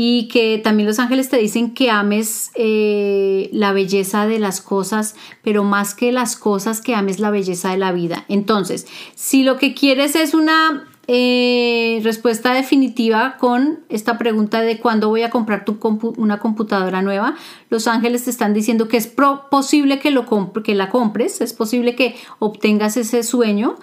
y 0.00 0.28
que 0.28 0.60
también 0.62 0.86
los 0.86 1.00
ángeles 1.00 1.28
te 1.28 1.38
dicen 1.38 1.74
que 1.74 1.90
ames 1.90 2.52
eh, 2.54 3.50
la 3.52 3.72
belleza 3.72 4.28
de 4.28 4.38
las 4.38 4.60
cosas, 4.60 5.16
pero 5.42 5.64
más 5.64 5.96
que 5.96 6.12
las 6.12 6.36
cosas, 6.36 6.80
que 6.80 6.94
ames 6.94 7.18
la 7.18 7.32
belleza 7.32 7.72
de 7.72 7.78
la 7.78 7.90
vida. 7.90 8.24
Entonces, 8.28 8.86
si 9.16 9.42
lo 9.42 9.56
que 9.56 9.74
quieres 9.74 10.14
es 10.14 10.34
una 10.34 10.86
eh, 11.08 11.98
respuesta 12.04 12.54
definitiva 12.54 13.38
con 13.40 13.80
esta 13.88 14.18
pregunta 14.18 14.60
de 14.60 14.78
cuándo 14.78 15.08
voy 15.08 15.22
a 15.22 15.30
comprar 15.30 15.64
tu 15.64 15.78
una 16.16 16.38
computadora 16.38 17.02
nueva, 17.02 17.34
los 17.68 17.88
ángeles 17.88 18.22
te 18.22 18.30
están 18.30 18.54
diciendo 18.54 18.86
que 18.86 18.98
es 18.98 19.12
posible 19.50 19.98
que, 19.98 20.12
lo 20.12 20.26
que 20.62 20.76
la 20.76 20.90
compres, 20.90 21.40
es 21.40 21.52
posible 21.52 21.96
que 21.96 22.14
obtengas 22.38 22.96
ese 22.96 23.24
sueño 23.24 23.74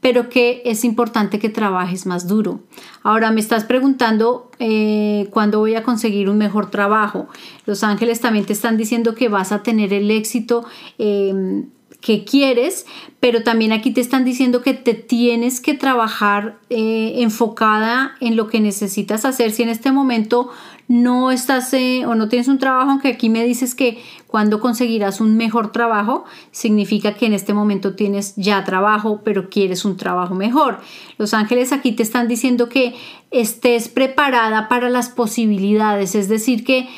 pero 0.00 0.28
que 0.28 0.62
es 0.64 0.84
importante 0.84 1.38
que 1.38 1.48
trabajes 1.48 2.06
más 2.06 2.28
duro. 2.28 2.60
Ahora 3.02 3.30
me 3.30 3.40
estás 3.40 3.64
preguntando 3.64 4.50
eh, 4.58 5.28
cuándo 5.30 5.58
voy 5.58 5.74
a 5.74 5.82
conseguir 5.82 6.28
un 6.28 6.38
mejor 6.38 6.70
trabajo. 6.70 7.28
Los 7.66 7.82
ángeles 7.82 8.20
también 8.20 8.44
te 8.44 8.52
están 8.52 8.76
diciendo 8.76 9.14
que 9.14 9.28
vas 9.28 9.52
a 9.52 9.62
tener 9.62 9.92
el 9.92 10.10
éxito 10.10 10.64
em, 10.98 11.66
que 12.00 12.24
quieres, 12.24 12.86
pero 13.18 13.42
también 13.42 13.72
aquí 13.72 13.90
te 13.90 14.00
están 14.00 14.24
diciendo 14.24 14.62
que 14.62 14.72
te 14.72 14.94
tienes 14.94 15.60
que 15.60 15.74
trabajar 15.74 16.58
eh, 16.70 17.14
enfocada 17.16 18.14
en 18.20 18.36
lo 18.36 18.46
que 18.46 18.60
necesitas 18.60 19.24
hacer. 19.24 19.50
Si 19.50 19.64
en 19.64 19.68
este 19.68 19.90
momento 19.90 20.50
no 20.86 21.32
estás 21.32 21.72
eh, 21.74 22.06
o 22.06 22.14
no 22.14 22.28
tienes 22.28 22.46
un 22.48 22.58
trabajo, 22.58 22.90
aunque 22.90 23.08
aquí 23.08 23.28
me 23.28 23.44
dices 23.44 23.74
que 23.74 24.02
cuando 24.28 24.60
conseguirás 24.60 25.22
un 25.22 25.38
mejor 25.38 25.72
trabajo, 25.72 26.24
significa 26.50 27.14
que 27.14 27.26
en 27.26 27.32
este 27.32 27.54
momento 27.54 27.94
tienes 27.94 28.36
ya 28.36 28.62
trabajo, 28.62 29.22
pero 29.24 29.48
quieres 29.48 29.86
un 29.86 29.96
trabajo 29.96 30.34
mejor. 30.34 30.80
Los 31.16 31.32
ángeles 31.32 31.72
aquí 31.72 31.92
te 31.92 32.02
están 32.02 32.28
diciendo 32.28 32.68
que 32.68 32.94
estés 33.30 33.88
preparada 33.88 34.68
para 34.68 34.90
las 34.90 35.08
posibilidades, 35.08 36.14
es 36.14 36.28
decir, 36.28 36.62
que 36.62 36.88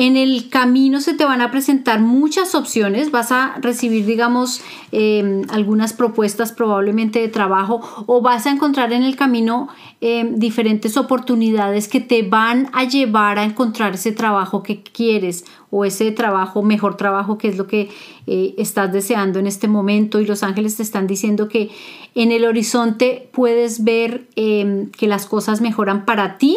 en 0.00 0.16
el 0.16 0.48
camino 0.48 1.00
se 1.00 1.14
te 1.14 1.24
van 1.24 1.40
a 1.40 1.50
presentar 1.50 1.98
muchas 1.98 2.54
opciones, 2.54 3.10
vas 3.10 3.32
a 3.32 3.56
recibir, 3.60 4.06
digamos, 4.06 4.60
em, 4.92 5.42
algunas 5.50 5.92
propuestas 5.92 6.52
probablemente 6.52 7.18
de 7.18 7.26
trabajo 7.26 7.80
o 8.06 8.22
vas 8.22 8.46
a 8.46 8.50
encontrar 8.50 8.92
en 8.92 9.02
el 9.02 9.16
camino 9.16 9.68
em, 10.00 10.36
diferentes 10.36 10.96
oportunidades 10.96 11.88
que 11.88 11.98
te 11.98 12.22
van 12.22 12.70
a 12.72 12.84
llevar 12.84 13.40
a 13.40 13.42
encontrar 13.42 13.94
ese 13.94 14.12
trabajo 14.12 14.62
que 14.62 14.84
quieres 14.84 15.44
o 15.72 15.84
ese 15.84 16.12
trabajo, 16.12 16.62
mejor 16.62 16.96
trabajo, 16.96 17.36
que 17.36 17.48
es 17.48 17.58
lo 17.58 17.66
que 17.66 17.90
eh, 18.28 18.54
estás 18.56 18.92
deseando 18.92 19.40
en 19.40 19.48
este 19.48 19.66
momento. 19.66 20.20
Y 20.20 20.26
los 20.26 20.44
ángeles 20.44 20.76
te 20.76 20.84
están 20.84 21.08
diciendo 21.08 21.48
que 21.48 21.70
en 22.14 22.30
el 22.30 22.44
horizonte 22.44 23.28
puedes 23.32 23.82
ver 23.82 24.28
em, 24.36 24.90
que 24.92 25.08
las 25.08 25.26
cosas 25.26 25.60
mejoran 25.60 26.04
para 26.04 26.38
ti 26.38 26.56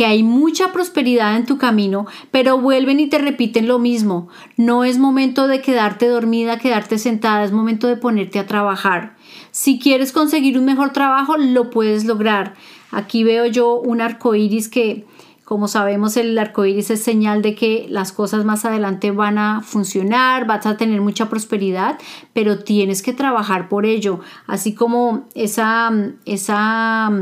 que 0.00 0.06
hay 0.06 0.22
mucha 0.22 0.72
prosperidad 0.72 1.36
en 1.36 1.44
tu 1.44 1.58
camino, 1.58 2.06
pero 2.30 2.56
vuelven 2.56 3.00
y 3.00 3.08
te 3.08 3.18
repiten 3.18 3.68
lo 3.68 3.78
mismo. 3.78 4.28
No 4.56 4.84
es 4.84 4.96
momento 4.96 5.46
de 5.46 5.60
quedarte 5.60 6.06
dormida, 6.08 6.58
quedarte 6.58 6.96
sentada, 6.96 7.44
es 7.44 7.52
momento 7.52 7.86
de 7.86 7.98
ponerte 7.98 8.38
a 8.38 8.46
trabajar. 8.46 9.14
Si 9.50 9.78
quieres 9.78 10.12
conseguir 10.12 10.58
un 10.58 10.64
mejor 10.64 10.94
trabajo, 10.94 11.36
lo 11.36 11.68
puedes 11.68 12.06
lograr. 12.06 12.54
Aquí 12.90 13.24
veo 13.24 13.44
yo 13.44 13.74
un 13.74 14.00
arco 14.00 14.34
iris 14.34 14.70
que, 14.70 15.04
como 15.44 15.68
sabemos, 15.68 16.16
el 16.16 16.38
arco 16.38 16.64
iris 16.64 16.90
es 16.90 17.02
señal 17.02 17.42
de 17.42 17.54
que 17.54 17.84
las 17.90 18.12
cosas 18.12 18.46
más 18.46 18.64
adelante 18.64 19.10
van 19.10 19.36
a 19.36 19.60
funcionar, 19.60 20.46
vas 20.46 20.64
a 20.64 20.78
tener 20.78 21.02
mucha 21.02 21.28
prosperidad, 21.28 21.98
pero 22.32 22.60
tienes 22.60 23.02
que 23.02 23.12
trabajar 23.12 23.68
por 23.68 23.84
ello. 23.84 24.20
Así 24.46 24.72
como 24.72 25.28
esa, 25.34 25.92
esa 26.24 27.12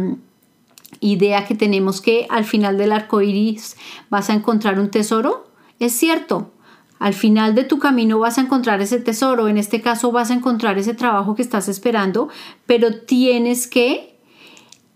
idea 1.01 1.45
que 1.45 1.55
tenemos 1.55 2.01
que 2.01 2.27
al 2.31 2.45
final 2.45 2.79
del 2.79 2.93
arco 2.93 3.21
iris 3.21 3.77
vas 4.11 4.31
a 4.31 4.35
encontrar 4.35 4.79
un 4.79 4.91
tesoro, 4.91 5.49
es 5.79 5.93
cierto. 5.93 6.53
Al 6.99 7.15
final 7.15 7.55
de 7.55 7.63
tu 7.63 7.79
camino 7.79 8.19
vas 8.19 8.39
a 8.39 8.41
encontrar 8.41 8.81
ese 8.81 8.99
tesoro, 8.99 9.47
en 9.49 9.57
este 9.57 9.81
caso 9.81 10.11
vas 10.11 10.31
a 10.31 10.35
encontrar 10.35 10.79
ese 10.79 10.95
trabajo 10.95 11.37
que 11.37 11.43
estás 11.43 11.69
esperando, 11.69 12.29
pero 12.67 13.03
tienes 13.03 13.69
que 13.69 14.19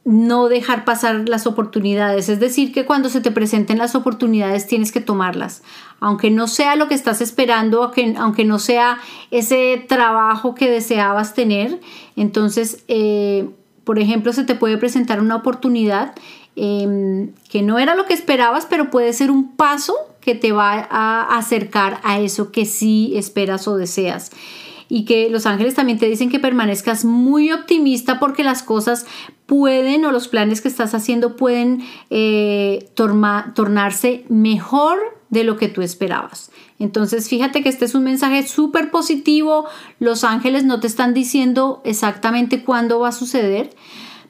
no 0.04 0.48
dejar 0.48 0.84
pasar 0.84 1.28
las 1.28 1.46
oportunidades. 1.46 2.28
Es 2.28 2.40
decir, 2.40 2.72
que 2.72 2.84
cuando 2.84 3.08
se 3.08 3.20
te 3.20 3.30
presenten 3.30 3.78
las 3.78 3.94
oportunidades 3.94 4.66
tienes 4.66 4.90
que 4.90 5.00
tomarlas. 5.00 5.62
Aunque 6.00 6.30
no 6.30 6.48
sea 6.48 6.74
lo 6.74 6.88
que 6.88 6.94
estás 6.94 7.20
esperando, 7.20 7.92
aunque, 8.18 8.44
no 8.44 8.58
sea 8.58 8.98
ese 9.30 9.84
trabajo 9.88 10.54
que 10.56 10.68
deseabas 10.68 11.34
tener, 11.34 11.80
entonces 12.16 12.84
eh, 12.88 13.48
por 13.84 13.98
ejemplo, 13.98 14.32
se 14.32 14.44
te 14.44 14.54
puede 14.54 14.78
presentar 14.78 15.20
una 15.20 15.36
oportunidad 15.36 16.14
em, 16.56 17.32
que 17.48 17.62
no 17.62 17.78
era 17.78 17.94
lo 17.94 18.06
que 18.06 18.14
esperabas, 18.14 18.66
pero 18.66 18.90
puede 18.90 19.12
ser 19.12 19.30
un 19.30 19.56
paso 19.56 19.94
que 20.20 20.34
te 20.34 20.52
va 20.52 20.86
a 20.90 21.36
acercar 21.36 22.00
a 22.04 22.20
eso 22.20 22.52
que 22.52 22.64
sí 22.64 23.12
esperas 23.16 23.66
o 23.66 23.76
deseas. 23.76 24.30
Y 24.88 25.04
que 25.04 25.30
los 25.30 25.46
ángeles 25.46 25.74
también 25.74 25.98
te 25.98 26.08
dicen 26.08 26.30
que 26.30 26.38
permanezcas 26.38 27.04
muy 27.04 27.50
optimista 27.50 28.20
porque 28.20 28.44
las 28.44 28.62
cosas 28.62 29.06
pueden 29.46 30.04
o 30.04 30.12
los 30.12 30.28
planes 30.28 30.60
que 30.60 30.68
estás 30.68 30.94
haciendo 30.94 31.36
pueden 31.36 31.82
eh, 32.10 32.90
tornarse 32.94 34.24
mejor 34.28 34.98
de 35.30 35.44
lo 35.44 35.56
que 35.56 35.68
tú 35.68 35.80
esperabas. 35.80 36.50
Entonces, 36.82 37.28
fíjate 37.28 37.62
que 37.62 37.68
este 37.68 37.84
es 37.84 37.94
un 37.94 38.02
mensaje 38.02 38.44
súper 38.44 38.90
positivo. 38.90 39.66
Los 40.00 40.24
ángeles 40.24 40.64
no 40.64 40.80
te 40.80 40.88
están 40.88 41.14
diciendo 41.14 41.80
exactamente 41.84 42.64
cuándo 42.64 42.98
va 42.98 43.10
a 43.10 43.12
suceder. 43.12 43.70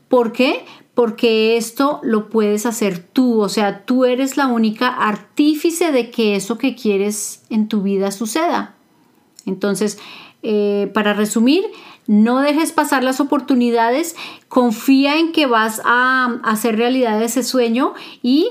¿Por 0.09 0.33
qué? 0.33 0.67
Porque 0.93 1.57
esto 1.57 1.99
lo 2.03 2.29
puedes 2.29 2.67
hacer 2.67 2.99
tú. 2.99 3.41
O 3.41 3.49
sea, 3.49 3.87
tú 3.87 4.05
eres 4.05 4.37
la 4.37 4.49
única 4.49 4.89
artífice 4.89 5.93
de 5.93 6.11
que 6.11 6.37
eso 6.37 6.59
que 6.59 6.75
quieres 6.75 7.43
en 7.49 7.69
tu 7.69 7.81
vida 7.81 8.11
suceda. 8.11 8.75
Entonces, 9.47 9.99
eh, 10.43 10.91
para 10.93 11.15
resumir, 11.15 11.65
no 12.07 12.41
dejes 12.41 12.71
pasar 12.73 13.03
las 13.03 13.19
oportunidades, 13.19 14.15
confía 14.49 15.19
en 15.19 15.33
que 15.33 15.47
vas 15.47 15.81
a 15.87 16.39
hacer 16.45 16.77
realidad 16.77 17.23
ese 17.23 17.45
sueño 17.45 17.95
y 18.23 18.51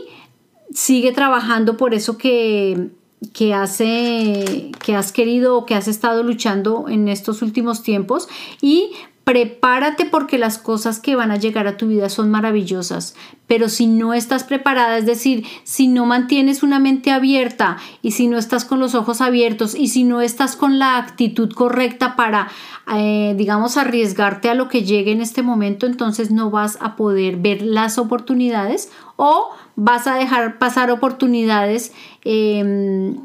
sigue 0.74 1.12
trabajando 1.12 1.78
por 1.78 1.93
eso 1.93 2.18
que, 2.18 2.89
que, 3.34 3.53
hace, 3.53 4.72
que 4.84 4.95
has 4.95 5.11
querido 5.11 5.57
o 5.57 5.65
que 5.65 5.76
has 5.76 5.88
estado 5.88 6.24
luchando 6.24 6.86
en 6.89 7.07
estos 7.07 7.41
últimos 7.41 7.84
tiempos 7.84 8.28
y 8.61 8.91
prepárate 9.24 10.05
porque 10.05 10.39
las 10.39 10.57
cosas 10.57 10.99
que 10.99 11.15
van 11.15 11.32
a 11.32 11.38
llegar 11.38 11.67
a 11.67 11.78
tu 11.78 11.88
vida 11.88 12.09
son 12.09 12.32
maravillosas, 12.32 13.15
pero 13.45 13.69
si 13.69 13.86
no 13.86 14.13
estás 14.13 14.43
preparada, 14.43 14.97
es 14.97 15.05
decir, 15.05 15.45
si 15.63 15.88
no 15.88 16.05
mantienes 16.05 16.63
una 16.63 16.80
mente 16.80 17.11
abierta 17.11 17.78
y 18.01 18.11
si 18.11 18.28
no 18.28 18.38
estás 18.38 18.65
con 18.65 18.80
los 18.80 18.95
ojos 18.95 19.22
abiertos 19.22 19.76
y 19.76 19.89
si 19.89 20.03
no 20.03 20.22
estás 20.22 20.55
con 20.55 20.80
la 20.80 20.97
actitud 20.97 21.53
correcta 21.53 22.15
para, 22.15 22.47
eh, 22.95 23.36
digamos, 23.38 23.78
arriesgarte 23.78 24.49
a 24.49 24.55
lo 24.55 24.69
que 24.69 24.84
llegue 24.84 25.11
en 25.11 25.22
este 25.22 25.43
momento, 25.43 25.86
entonces 25.86 26.32
no 26.32 26.49
vas 26.49 26.80
a 26.82 26.95
poder 26.95 27.38
ver 27.38 27.61
las 27.61 27.99
oportunidades 27.99 28.91
o 29.24 29.51
vas 29.76 30.07
a 30.07 30.15
dejar 30.15 30.57
pasar 30.57 30.89
oportunidades 30.89 31.93
em, 32.24 33.17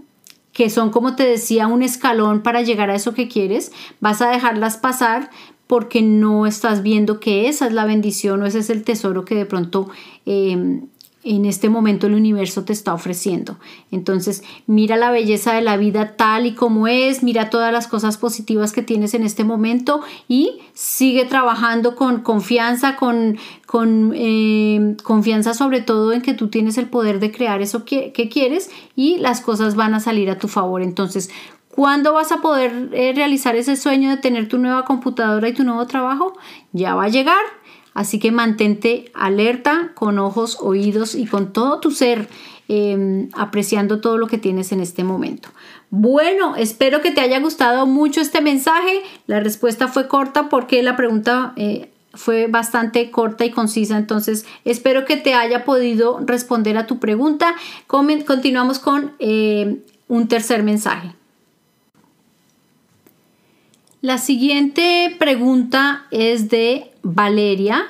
que 0.53 0.68
son, 0.68 0.90
como 0.90 1.16
te 1.16 1.26
decía, 1.26 1.68
un 1.68 1.82
escalón 1.82 2.42
para 2.42 2.61
llegar 2.61 2.90
a 2.90 2.94
eso 2.94 3.14
que 3.14 3.28
quieres, 3.28 3.72
vas 3.99 4.20
a 4.20 4.28
dejarlas 4.28 4.76
pasar 4.76 5.30
porque 5.66 6.03
no 6.03 6.47
estás 6.47 6.82
viendo 6.82 7.18
que 7.18 7.49
esa 7.49 7.66
es 7.66 7.72
la 7.72 7.86
bendición 7.86 8.42
o 8.42 8.47
ese 8.47 8.59
es 8.59 8.68
el 8.68 8.84
tesoro 8.84 9.24
que 9.24 9.36
de 9.36 9.47
pronto 9.47 9.88
em, 10.26 10.88
en 11.27 11.45
este 11.45 11.68
momento 11.68 12.07
el 12.07 12.14
universo 12.14 12.64
te 12.64 12.72
está 12.72 12.95
ofreciendo. 12.95 13.59
Entonces, 13.91 14.45
mira 14.66 14.97
la 14.97 15.11
belleza 15.11 15.55
de 15.55 15.61
la 15.61 15.77
vida 15.77 16.16
tal 16.16 16.47
y 16.47 16.55
como 16.55 16.87
es, 16.87 17.22
mira 17.24 17.51
todas 17.51 17.72
las 17.72 17.89
cosas 17.89 18.16
positivas 18.16 18.72
que 18.72 18.83
tienes 18.83 19.12
en 19.14 19.24
este 19.24 19.43
momento 19.43 20.01
y 20.29 20.61
sigue 20.72 21.24
trabajando 21.24 21.97
con 21.97 22.20
confianza, 22.20 22.97
con, 22.97 23.39
eh, 24.14 24.97
confianza 25.03 25.53
sobre 25.55 25.81
todo 25.81 26.12
en 26.12 26.22
que 26.22 26.35
tú 26.35 26.49
tienes 26.49 26.79
el 26.79 26.89
poder 26.89 27.18
de 27.18 27.33
crear 27.33 27.61
eso 27.61 27.85
que, 27.85 28.12
quieres 28.33 28.70
y 28.95 29.18
las 29.18 29.41
cosas 29.41 29.74
van 29.74 29.95
a 29.95 30.01
salir 30.01 30.31
a 30.31 30.39
tu 30.39 30.49
favor. 30.49 30.83
Entonces, 30.83 31.31
¿Cuándo 31.68 32.14
vas 32.14 32.33
a 32.33 32.41
poder 32.41 32.89
eh, 32.95 33.12
realizar 33.14 33.55
ese 33.55 33.77
sueño 33.77 34.09
de 34.09 34.16
tener 34.16 34.49
tu 34.49 34.57
nueva 34.57 34.87
computadora 34.87 35.47
y 35.47 35.53
tu 35.53 35.62
nuevo 35.62 35.87
trabajo? 35.87 36.33
Ya 36.72 36.95
va 36.95 37.05
a 37.05 37.09
llegar. 37.09 37.45
Así 37.97 38.18
que 38.18 38.30
mantente 38.30 39.11
alerta 39.14 39.92
con 39.94 40.18
ojos, 40.18 40.59
oídos 40.61 41.14
y 41.14 41.24
con 41.24 41.55
todo 41.55 41.80
tu 41.80 41.90
ser, 41.90 42.28
em, 42.68 43.30
apreciando 43.32 44.03
todo 44.03 44.18
lo 44.18 44.26
que 44.26 44.36
tienes 44.36 44.70
en 44.70 44.80
este 44.80 45.03
momento. 45.03 45.49
Bueno, 45.88 46.57
espero 46.57 47.01
que 47.01 47.11
te 47.11 47.22
haya 47.22 47.40
gustado 47.40 47.86
mucho 47.86 48.20
este 48.20 48.42
mensaje. 48.42 49.01
La 49.26 49.40
respuesta 49.40 49.88
fue 49.88 50.09
corta 50.09 50.51
porque 50.51 50.82
la 50.82 50.94
pregunta 50.94 51.55
eh, 51.57 51.88
fue 52.12 52.49
bastante 52.49 53.11
corta 53.11 53.47
y 53.47 53.51
concisa, 53.51 53.97
entonces 53.97 54.44
espero 54.66 55.07
que 55.07 55.16
te 55.16 55.32
haya 55.32 55.64
podido 55.64 56.20
responder 56.22 56.76
a 56.76 56.86
tu 56.86 56.99
pregunta. 56.99 57.55
continuamos 57.86 58.78
con 58.78 59.12
eh, 59.20 59.78
un 60.07 60.28
tercer 60.28 60.62
mensaje. 60.62 61.14
La 64.03 64.18
siguiente 64.18 65.16
pregunta 65.18 66.07
es 66.11 66.51
de 66.51 66.92
Valeria 67.07 67.84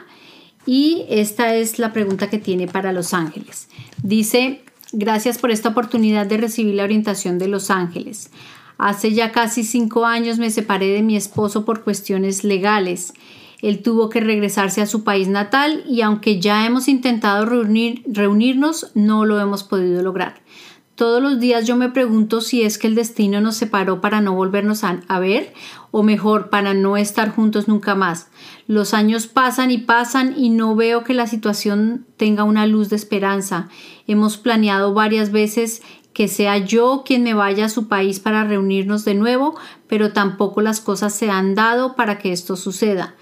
y 0.67 1.07
esta 1.09 1.55
es 1.55 1.79
la 1.79 1.93
pregunta 1.93 2.29
que 2.29 2.39
tiene 2.39 2.67
para 2.67 2.93
Los 2.93 3.15
Ángeles. 3.15 3.69
Dice, 4.03 4.63
gracias 4.93 5.39
por 5.39 5.51
esta 5.51 5.71
oportunidad 5.71 6.27
de 6.27 6.37
recibir 6.37 6.75
la 6.75 6.85
orientación 6.85 7.39
de 7.39 7.49
Los 7.49 7.71
Ángeles. 7.71 8.31
Hace 8.77 9.15
ya 9.15 9.33
casi 9.33 9.65
cinco 9.65 10.05
años 10.05 10.39
me 10.39 10.51
separé 10.51 10.89
de 10.89 11.03
mi 11.03 11.17
esposo 11.17 11.65
por 11.65 11.83
cuestiones 11.83 12.45
legales. 12.45 13.15
Él 13.63 13.83
tuvo 13.83 14.11
que 14.11 14.21
regresarse 14.21 14.83
a 14.83 14.87
su 14.87 15.03
país 15.03 15.29
natal 15.29 15.83
y 15.89 16.03
aunque 16.03 16.39
ya 16.39 16.67
hemos 16.67 16.89
intentado 16.89 17.47
reunirnos, 17.47 18.91
no 18.95 19.25
lo 19.25 19.41
hemos 19.41 19.65
podido 19.65 20.03
lograr. 20.03 20.43
Todos 20.97 21.23
los 21.23 21.39
días 21.39 21.67
yo 21.67 21.77
me 21.77 21.91
pregunto 21.91 22.41
si 22.41 22.63
es 22.63 22.79
que 22.79 22.87
el 22.87 22.95
destino 22.95 23.43
nos 23.43 23.57
separó 23.57 24.01
para 24.01 24.23
no 24.23 24.33
volvernos 24.33 24.83
a, 24.83 25.19
ver 25.19 25.53
o 25.91 26.03
mejor 26.03 26.49
para 26.49 26.73
no 26.73 26.97
estar 26.97 27.29
juntos 27.33 27.69
nunca 27.69 27.95
más. 27.95 28.29
Los 28.67 28.95
años 28.95 29.27
pasan 29.27 29.71
y 29.71 29.77
pasan 29.77 30.35
y 30.39 30.49
no 30.49 30.75
veo 30.75 31.05
que 31.05 31.13
la 31.13 31.27
situación 31.27 32.07
tenga 32.17 32.45
una 32.45 32.67
luz 32.67 32.89
de 32.89 32.97
esperanza. 32.97 33.69
Hemos 34.07 34.39
planeado 34.39 34.95
varias 34.95 35.33
veces 35.33 35.83
que 36.15 36.29
sea 36.29 36.57
yo 36.57 37.03
quien 37.05 37.25
me 37.25 37.35
vaya 37.35 37.67
a 37.67 37.69
su 37.69 37.89
país 37.89 38.19
para 38.19 38.45
reunirnos 38.45 39.05
de 39.05 39.13
nuevo, 39.13 39.55
pero 39.89 40.15
tampoco 40.15 40.63
las 40.63 40.81
cosas 40.81 41.15
se 41.15 41.29
han 41.29 41.55
dado 41.55 41.95
para 41.95 42.17
que 42.17 42.33
esto 42.33 42.57
suceda. 42.57 43.17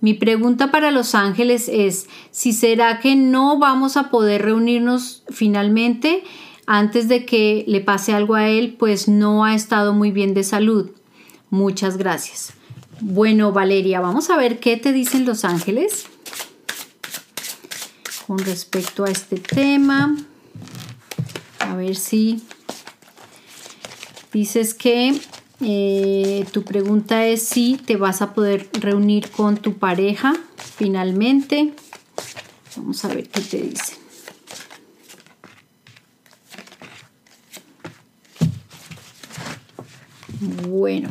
Mi 0.00 0.14
pregunta 0.14 0.72
para 0.72 0.90
los 0.90 1.14
ángeles 1.14 1.68
es 1.72 2.08
si 2.32 2.52
será 2.52 2.98
que 2.98 3.14
no 3.14 3.60
vamos 3.60 3.96
a 3.96 4.10
poder 4.10 4.42
reunirnos 4.42 5.22
finalmente 5.28 6.24
antes 6.72 7.08
de 7.08 7.26
que 7.26 7.64
le 7.66 7.80
pase 7.80 8.12
algo 8.12 8.36
a 8.36 8.48
él, 8.48 8.76
pues 8.78 9.08
no 9.08 9.44
ha 9.44 9.56
estado 9.56 9.92
muy 9.92 10.12
bien 10.12 10.34
de 10.34 10.44
salud. 10.44 10.92
Muchas 11.50 11.96
gracias. 11.96 12.52
Bueno, 13.00 13.50
Valeria, 13.50 14.00
vamos 14.00 14.30
a 14.30 14.36
ver 14.36 14.60
qué 14.60 14.76
te 14.76 14.92
dicen 14.92 15.26
los 15.26 15.44
ángeles 15.44 16.06
con 18.24 18.38
respecto 18.38 19.02
a 19.02 19.10
este 19.10 19.38
tema. 19.38 20.16
A 21.58 21.74
ver 21.74 21.96
si 21.96 22.40
dices 24.32 24.72
que 24.72 25.20
eh, 25.60 26.46
tu 26.52 26.62
pregunta 26.62 27.26
es 27.26 27.42
si 27.42 27.78
te 27.84 27.96
vas 27.96 28.22
a 28.22 28.32
poder 28.32 28.70
reunir 28.74 29.28
con 29.30 29.56
tu 29.56 29.74
pareja 29.74 30.34
finalmente. 30.76 31.74
Vamos 32.76 33.04
a 33.04 33.08
ver 33.08 33.28
qué 33.28 33.40
te 33.40 33.60
dice. 33.60 33.99
Bueno. 40.40 41.10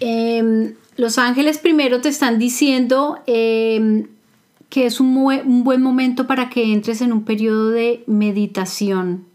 Em, 0.00 0.74
los 0.96 1.18
ángeles 1.18 1.58
primero 1.58 2.00
te 2.00 2.08
están 2.08 2.38
diciendo 2.38 3.18
em, 3.26 4.06
que 4.68 4.86
es 4.86 5.00
un, 5.00 5.14
buen 5.64 5.82
momento 5.82 6.26
para 6.26 6.48
que 6.48 6.72
entres 6.72 7.00
en 7.02 7.12
un 7.12 7.24
periodo 7.24 7.70
de 7.70 8.02
meditación. 8.06 9.26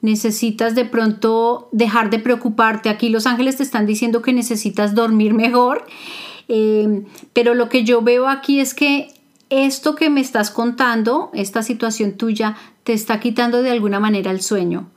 Necesitas 0.00 0.74
de 0.74 0.84
pronto 0.84 1.68
dejar 1.72 2.10
de 2.10 2.18
preocuparte. 2.18 2.88
Aquí 2.88 3.08
los 3.08 3.26
ángeles 3.26 3.56
te 3.56 3.62
están 3.62 3.86
diciendo 3.86 4.22
que 4.22 4.32
necesitas 4.32 4.94
dormir 4.94 5.34
mejor. 5.34 5.86
Eh, 6.48 7.02
pero 7.32 7.54
lo 7.54 7.68
que 7.68 7.84
yo 7.84 8.02
veo 8.02 8.28
aquí 8.28 8.60
es 8.60 8.74
que 8.74 9.08
esto 9.50 9.94
que 9.94 10.10
me 10.10 10.20
estás 10.20 10.50
contando, 10.50 11.30
esta 11.34 11.62
situación 11.62 12.12
tuya, 12.12 12.56
te 12.84 12.92
está 12.92 13.20
quitando 13.20 13.62
de 13.62 13.70
alguna 13.70 14.00
manera 14.00 14.30
el 14.30 14.42
sueño. 14.42 14.88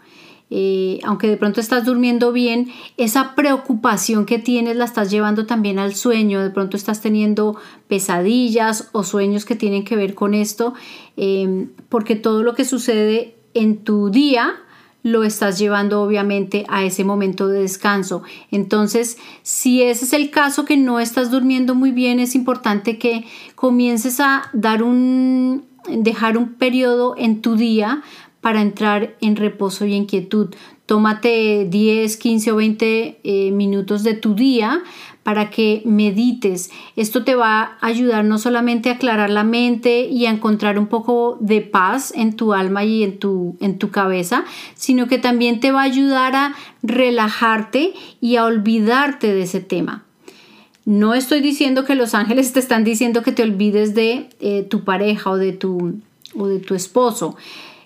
Eh, 0.51 0.99
aunque 1.03 1.27
de 1.27 1.37
pronto 1.37 1.61
estás 1.61 1.85
durmiendo 1.85 2.31
bien, 2.31 2.71
esa 2.97 3.35
preocupación 3.35 4.25
que 4.25 4.39
tienes 4.39 4.75
la 4.75 4.85
estás 4.85 5.11
llevando 5.11 5.45
también 5.45 5.77
al 5.77 5.95
sueño, 5.95 6.41
de 6.41 6.49
pronto 6.49 6.75
estás 6.75 7.01
teniendo 7.01 7.57
pesadillas 7.87 8.89
o 8.91 9.03
sueños 9.03 9.45
que 9.45 9.55
tienen 9.55 9.83
que 9.83 9.95
ver 9.95 10.15
con 10.15 10.33
esto, 10.33 10.73
eh, 11.17 11.67
porque 11.87 12.15
todo 12.15 12.41
lo 12.43 12.55
que 12.55 12.65
sucede 12.65 13.35
en 13.53 13.83
tu 13.83 14.09
día 14.09 14.55
lo 15.01 15.23
estás 15.23 15.57
llevando 15.57 16.01
obviamente 16.01 16.65
a 16.67 16.83
ese 16.83 17.03
momento 17.03 17.47
de 17.47 17.61
descanso. 17.61 18.23
Entonces, 18.51 19.17
si 19.43 19.81
ese 19.81 20.05
es 20.05 20.13
el 20.13 20.29
caso 20.29 20.65
que 20.65 20.77
no 20.77 20.99
estás 20.99 21.31
durmiendo 21.31 21.73
muy 21.73 21.91
bien, 21.91 22.19
es 22.19 22.35
importante 22.35 22.97
que 22.97 23.25
comiences 23.55 24.19
a 24.19 24.49
dar 24.53 24.83
un 24.83 25.69
dejar 25.87 26.37
un 26.37 26.53
periodo 26.53 27.15
en 27.17 27.41
tu 27.41 27.55
día 27.55 28.03
para 28.41 28.61
entrar 28.61 29.15
en 29.21 29.35
reposo 29.35 29.85
y 29.85 29.95
en 29.95 30.05
quietud. 30.05 30.49
Tómate 30.85 31.67
10, 31.69 32.17
15 32.17 32.51
o 32.51 32.55
20 32.55 33.19
eh, 33.23 33.51
minutos 33.51 34.03
de 34.03 34.15
tu 34.15 34.33
día 34.33 34.81
para 35.23 35.51
que 35.51 35.83
medites. 35.85 36.71
Esto 36.95 37.23
te 37.23 37.35
va 37.35 37.77
a 37.79 37.85
ayudar 37.85 38.25
no 38.25 38.39
solamente 38.39 38.89
a 38.89 38.93
aclarar 38.93 39.29
la 39.29 39.43
mente 39.43 40.07
y 40.07 40.25
a 40.25 40.31
encontrar 40.31 40.79
un 40.79 40.87
poco 40.87 41.37
de 41.39 41.61
paz 41.61 42.11
en 42.15 42.35
tu 42.35 42.53
alma 42.53 42.83
y 42.85 43.03
en 43.03 43.19
tu, 43.19 43.55
en 43.59 43.77
tu 43.77 43.91
cabeza, 43.91 44.45
sino 44.73 45.07
que 45.07 45.19
también 45.19 45.59
te 45.59 45.71
va 45.71 45.81
a 45.81 45.85
ayudar 45.85 46.35
a 46.35 46.55
relajarte 46.81 47.93
y 48.21 48.37
a 48.37 48.45
olvidarte 48.45 49.33
de 49.33 49.43
ese 49.43 49.59
tema. 49.59 50.05
No 50.85 51.13
estoy 51.13 51.41
diciendo 51.41 51.85
que 51.85 51.93
los 51.93 52.15
ángeles 52.15 52.51
te 52.51 52.59
están 52.59 52.83
diciendo 52.83 53.21
que 53.21 53.31
te 53.31 53.43
olvides 53.43 53.93
de 53.93 54.29
eh, 54.39 54.63
tu 54.63 54.83
pareja 54.83 55.29
o 55.29 55.37
de 55.37 55.51
tu, 55.51 55.99
o 56.35 56.47
de 56.47 56.57
tu 56.57 56.73
esposo. 56.73 57.35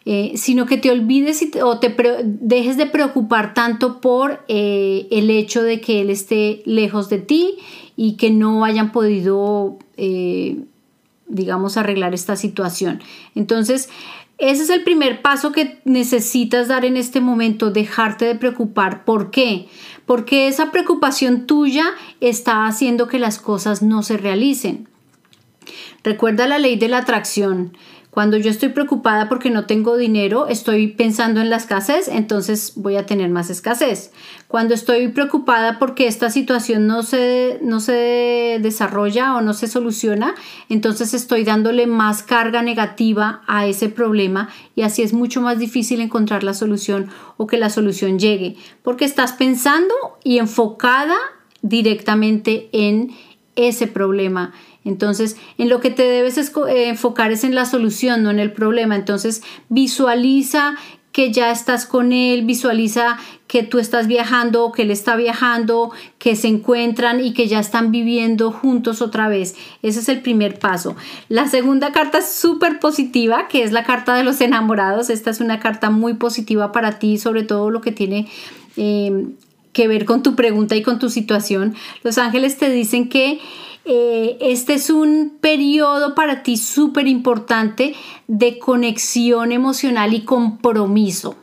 Eh, 0.06 0.34
sino 0.36 0.66
que 0.66 0.78
te 0.78 0.91
olvides 0.91 1.47
o 1.64 1.80
te 1.80 1.95
dejes 2.26 2.76
de 2.76 2.88
preocupar 2.88 3.54
tanto 3.54 4.01
por 4.01 4.43
eh, 4.49 5.08
el 5.12 5.30
hecho 5.30 5.64
de 5.64 5.80
que 5.80 6.01
él 6.01 6.10
esté 6.10 6.62
lejos 6.66 7.08
de 7.08 7.20
ti 7.20 7.56
y 7.95 8.18
que 8.18 8.30
no 8.30 8.66
hayan 8.66 8.91
podido, 8.91 9.80
eh, 9.95 10.58
digamos, 11.28 11.78
arreglar 11.78 12.14
esta 12.14 12.36
situación. 12.36 13.01
Entonces, 13.34 13.88
ese 14.39 14.64
es 14.64 14.70
el 14.72 14.84
primer 14.84 15.22
paso 15.22 15.54
que 15.54 15.80
necesitas 15.86 16.68
dar 16.68 16.84
en 16.84 16.97
este 16.97 17.22
momento, 17.22 17.72
dejarte 17.72 18.26
de 18.26 18.36
preocupar. 18.36 19.06
¿Por 19.06 19.32
qué? 19.32 19.68
Porque 20.06 20.49
esa 20.49 20.70
preocupación 20.70 21.45
tuya 21.45 21.86
está 22.20 22.66
haciendo 22.66 23.08
que 23.08 23.20
las 23.20 23.39
cosas 23.39 23.82
no 23.82 24.04
se 24.04 24.18
realicen. 24.18 24.89
Recuerda 26.04 26.45
la 26.45 26.60
ley 26.60 26.76
de 26.76 26.89
la 26.89 26.97
atracción. 26.97 27.78
Cuando 28.14 28.38
yo 28.38 28.51
estoy 28.51 28.70
preocupada 28.70 29.28
porque 29.28 29.49
no 29.49 29.66
tengo 29.66 29.97
dinero, 29.97 30.45
estoy 30.47 30.86
pensando 30.86 31.41
en 31.41 31.49
la 31.49 31.55
escasez, 31.55 32.07
entonces 32.07 32.74
voy 32.76 32.95
a 32.95 33.07
tener 33.07 33.32
más 33.32 33.49
escasez. 33.49 34.11
Cuando 34.47 34.76
estoy 34.76 35.07
preocupada 35.07 35.80
porque 35.80 36.05
esta 36.05 36.30
situación 36.30 36.86
no 36.86 37.01
se, 37.01 37.57
no 37.64 37.80
se 37.80 38.59
desarrolla 38.61 39.34
o 39.34 39.41
no 39.41 39.55
se 39.55 39.66
soluciona, 39.66 40.36
entonces 40.70 41.16
estoy 41.16 41.43
dándole 41.43 41.88
más 41.88 42.22
carga 42.22 42.61
negativa 42.61 43.41
a 43.47 43.66
ese 43.66 43.89
problema 43.89 44.49
y 44.76 44.84
así 44.84 45.01
es 45.01 45.11
mucho 45.11 45.41
más 45.41 45.57
difícil 45.57 45.99
encontrar 45.99 46.43
la 46.43 46.53
solución 46.53 47.09
o 47.38 47.47
que 47.47 47.57
la 47.57 47.72
solución 47.72 48.20
llegue, 48.20 48.57
porque 48.84 49.05
estás 49.05 49.34
pensando 49.34 49.95
y 50.24 50.38
enfocada 50.38 51.16
directamente 51.64 52.70
en 52.74 53.09
ese 53.55 53.88
problema 53.88 54.53
entonces, 54.86 55.38
en 55.57 55.69
lo 55.69 55.79
que 55.79 55.91
te 55.91 56.03
debes 56.03 56.38
eh, 56.38 56.89
enfocar 56.89 57.31
es 57.31 57.43
en 57.43 57.55
la 57.55 57.65
solución, 57.65 58.23
no 58.23 58.31
en 58.31 58.39
el 58.39 58.51
problema. 58.51 58.95
Entonces, 58.95 59.41
visualiza 59.69 60.75
que 61.13 61.31
ya 61.31 61.51
estás 61.51 61.86
con 61.86 62.11
él, 62.11 62.43
visualiza 62.43 63.17
que 63.47 63.61
tú 63.61 63.77
estás 63.77 64.07
viajando 64.07 64.65
o 64.65 64.71
que 64.71 64.81
él 64.81 64.89
está 64.89 65.15
viajando, 65.15 65.91
que 66.17 66.36
se 66.36 66.47
encuentran 66.47 67.23
y 67.23 67.34
que 67.34 67.47
ya 67.47 67.59
están 67.59 67.91
viviendo 67.91 68.51
juntos 68.51 68.99
otra 68.99 69.27
vez. 69.27 69.55
Ese 69.84 69.99
es 69.99 70.09
el 70.09 70.21
primer 70.21 70.57
paso. 70.57 70.95
La 71.29 71.47
segunda 71.47 71.91
carta 71.91 72.17
es 72.17 72.31
súper 72.31 72.79
positiva, 72.79 73.47
que 73.47 73.61
es 73.61 73.71
la 73.71 73.84
carta 73.84 74.15
de 74.15 74.23
los 74.23 74.41
enamorados. 74.41 75.11
Esta 75.11 75.29
es 75.29 75.39
una 75.39 75.59
carta 75.59 75.91
muy 75.91 76.15
positiva 76.15 76.71
para 76.71 76.97
ti, 76.97 77.17
sobre 77.17 77.43
todo 77.43 77.69
lo 77.69 77.81
que 77.81 77.91
tiene... 77.91 78.27
Eh, 78.75 79.27
que 79.71 79.88
ver 79.88 80.05
con 80.05 80.21
tu 80.21 80.36
pregunta 80.36 80.75
y 80.75 80.84
con 80.84 80.99
tu 80.99 81.09
situación. 81.09 81.73
Los 82.03 82.19
ángeles 82.19 82.57
te 82.57 82.69
dicen 82.69 83.09
que 83.09 83.39
eh, 83.86 84.38
este 84.39 84.75
es 84.75 84.89
un 84.89 85.38
periodo 85.41 86.15
para 86.15 86.43
ti 86.43 86.57
súper 86.57 87.07
importante 87.07 87.95
de 88.27 88.59
conexión 88.59 89.51
emocional 89.51 90.13
y 90.13 90.21
compromiso. 90.21 91.36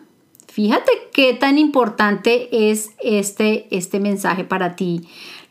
Fíjate 0.49 0.91
qué 1.13 1.35
tan 1.35 1.59
importante 1.59 2.71
es 2.71 2.91
este, 3.03 3.67
este 3.71 4.01
mensaje 4.01 4.45
para 4.45 4.75
ti. 4.75 5.03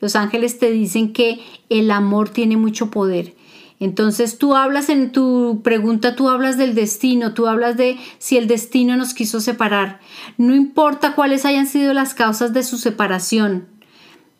Los 0.02 0.16
ángeles 0.16 0.60
te 0.60 0.72
dicen 0.72 1.14
que 1.14 1.40
el 1.70 1.92
amor 1.92 2.30
tiene 2.30 2.58
mucho 2.58 2.90
poder. 2.92 3.36
Entonces 3.80 4.38
tú 4.38 4.56
hablas 4.56 4.90
en 4.90 5.12
tu 5.12 5.62
pregunta, 5.64 6.16
tú 6.16 6.28
hablas 6.30 6.58
del 6.58 6.76
destino, 6.76 7.34
tú 7.34 7.48
hablas 7.48 7.78
de 7.78 7.98
si 8.18 8.38
el 8.38 8.48
destino 8.48 8.98
nos 8.98 9.14
quiso 9.14 9.40
separar. 9.40 10.02
No 10.38 10.54
importa 10.54 11.16
cuáles 11.16 11.46
hayan 11.46 11.66
sido 11.66 11.94
las 11.94 12.14
causas 12.14 12.52
de 12.52 12.64
su 12.64 12.78
separación, 12.78 13.68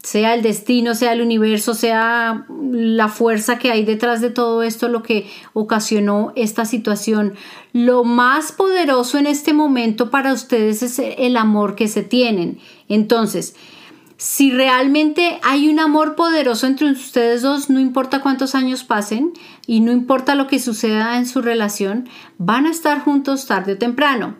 sea 0.04 0.34
el 0.34 0.42
destino, 0.42 0.96
sea 0.96 1.14
el 1.14 1.22
universo, 1.22 1.74
sea 1.74 2.46
la 2.72 3.10
fuerza 3.10 3.60
que 3.60 3.72
hay 3.72 3.84
detrás 3.84 4.22
de 4.22 4.30
todo 4.30 4.64
esto, 4.64 4.88
lo 4.88 5.04
que 5.04 5.30
ocasionó 5.54 6.32
esta 6.36 6.66
situación. 6.66 7.34
Lo 7.74 8.04
más 8.04 8.52
poderoso 8.52 9.18
en 9.18 9.28
este 9.28 9.52
momento 9.54 10.10
para 10.10 10.34
ustedes 10.34 10.84
es 10.84 11.00
el 11.00 11.36
amor 11.36 11.76
que 11.76 11.90
se 11.90 12.02
tienen. 12.02 12.60
Entonces, 12.88 13.56
si 14.16 14.52
realmente 14.52 15.40
hay 15.44 15.70
un 15.70 15.80
amor 15.80 16.16
poderoso 16.16 16.68
entre 16.68 16.92
ustedes 16.92 17.42
dos, 17.42 17.70
no 17.70 17.80
importa 17.80 18.22
cuántos 18.22 18.56
años 18.56 18.84
pasen 18.84 19.34
y 19.68 19.82
no 19.82 19.92
importa 19.92 20.36
lo 20.36 20.48
que 20.48 20.60
suceda 20.60 21.18
en 21.18 21.26
su 21.26 21.42
relación, 21.42 22.08
van 22.38 22.66
a 22.66 22.72
estar 22.72 23.02
juntos 23.02 23.46
tarde 23.48 23.74
o 23.74 23.78
temprano. 23.78 24.36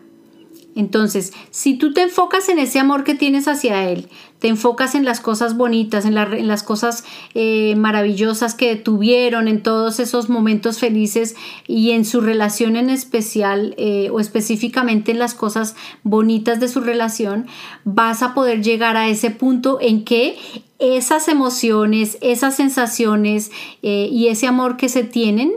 Entonces, 0.76 1.32
si 1.50 1.74
tú 1.74 1.92
te 1.92 2.02
enfocas 2.02 2.48
en 2.48 2.58
ese 2.58 2.78
amor 2.78 3.02
que 3.02 3.14
tienes 3.14 3.48
hacia 3.48 3.90
Él, 3.90 4.08
te 4.38 4.48
enfocas 4.48 4.94
en 4.94 5.04
las 5.04 5.20
cosas 5.20 5.56
bonitas, 5.56 6.06
en, 6.06 6.14
las 6.14 6.62
cosas 6.62 7.04
eh, 7.34 7.74
maravillosas 7.76 8.54
que 8.54 8.76
tuvieron, 8.76 9.48
en 9.48 9.62
todos 9.62 10.00
esos 10.00 10.28
momentos 10.28 10.78
felices 10.78 11.34
y 11.66 11.90
en 11.90 12.04
su 12.04 12.20
relación 12.20 12.76
en 12.76 12.88
especial 12.88 13.74
eh, 13.78 14.08
o 14.10 14.20
específicamente 14.20 15.10
en 15.10 15.18
las 15.18 15.34
cosas 15.34 15.74
bonitas 16.04 16.60
de 16.60 16.68
su 16.68 16.80
relación, 16.80 17.46
vas 17.84 18.22
a 18.22 18.32
poder 18.32 18.62
llegar 18.62 18.96
a 18.96 19.08
ese 19.08 19.30
punto 19.30 19.78
en 19.80 20.04
que 20.04 20.38
esas 20.78 21.28
emociones, 21.28 22.16
esas 22.22 22.56
sensaciones 22.56 23.50
eh, 23.82 24.08
y 24.10 24.28
ese 24.28 24.46
amor 24.46 24.76
que 24.76 24.88
se 24.88 25.04
tienen 25.04 25.52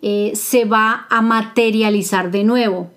se 0.00 0.64
va 0.64 1.08
a 1.10 1.22
materializar 1.22 2.30
de 2.30 2.44
nuevo. 2.44 2.88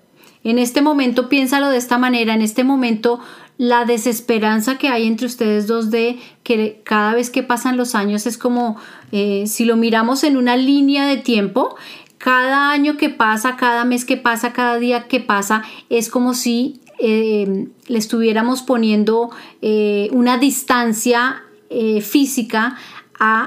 En 0.44 0.58
este 0.58 0.82
momento 0.82 1.28
piénsalo 1.28 1.68
de 1.70 1.76
esta 1.76 1.98
manera, 1.98 2.34
en 2.34 2.42
este 2.42 2.64
momento 2.64 3.20
la 3.58 3.84
desesperanza 3.84 4.76
que 4.76 4.88
hay 4.88 5.06
entre 5.06 5.26
ustedes 5.26 5.66
dos 5.66 5.90
de 5.90 6.18
que 6.42 6.80
cada 6.84 7.14
vez 7.14 7.30
que 7.30 7.42
pasan 7.42 7.76
los 7.76 7.94
años 7.94 8.26
es 8.26 8.38
como 8.38 8.76
eh, 9.12 9.44
si 9.46 9.64
lo 9.64 9.76
miramos 9.76 10.24
en 10.24 10.36
una 10.36 10.56
línea 10.56 11.06
de 11.06 11.18
tiempo, 11.18 11.76
cada 12.18 12.70
año 12.70 12.96
que 12.96 13.08
pasa, 13.08 13.56
cada 13.56 13.84
mes 13.84 14.04
que 14.04 14.16
pasa, 14.16 14.52
cada 14.52 14.78
día 14.78 15.06
que 15.06 15.20
pasa, 15.20 15.62
es 15.90 16.08
como 16.08 16.34
si 16.34 16.80
eh, 16.98 17.68
le 17.86 17.98
estuviéramos 17.98 18.62
poniendo 18.62 19.30
eh, 19.60 20.08
una 20.12 20.38
distancia 20.38 21.42
física 22.02 22.76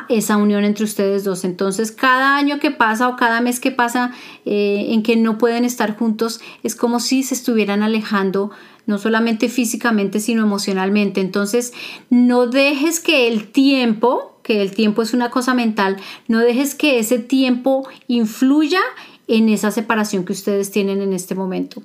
esa 0.10 0.38
unión 0.38 0.64
entre 0.64 0.86
ustedes 0.86 1.24
dos. 1.24 1.44
Entonces, 1.44 1.92
cada 1.92 2.38
año 2.38 2.60
que 2.60 2.72
pasa 2.72 3.10
o 3.10 3.16
cada 3.16 3.42
mes 3.42 3.60
que 3.60 3.72
pasa 3.72 4.12
eh, 4.46 4.88
en 4.90 5.04
que 5.04 5.16
no 5.18 5.38
pueden 5.38 5.66
estar 5.66 5.98
juntos, 5.98 6.40
es 6.64 6.76
como 6.76 7.00
si 7.00 7.24
se 7.24 7.34
estuvieran 7.34 7.84
alejando, 7.84 8.52
no 8.86 8.98
solamente 8.98 9.50
físicamente, 9.50 10.20
sino 10.20 10.44
emocionalmente. 10.44 11.20
Entonces, 11.20 11.74
no 12.10 12.48
dejes 12.48 13.00
que 13.00 13.28
el 13.28 13.52
tiempo, 13.52 14.40
que 14.44 14.62
el 14.62 14.72
tiempo 14.72 15.02
es 15.02 15.14
una 15.14 15.30
cosa 15.30 15.54
mental, 15.54 15.98
no 16.28 16.40
dejes 16.40 16.76
que 16.76 17.00
ese 17.00 17.20
tiempo 17.20 17.88
influya 18.08 18.82
en 19.28 19.50
esa 19.50 19.72
separación 19.72 20.24
que 20.24 20.34
ustedes 20.34 20.72
tienen 20.72 21.02
en 21.02 21.12
este 21.12 21.36
momento. 21.36 21.84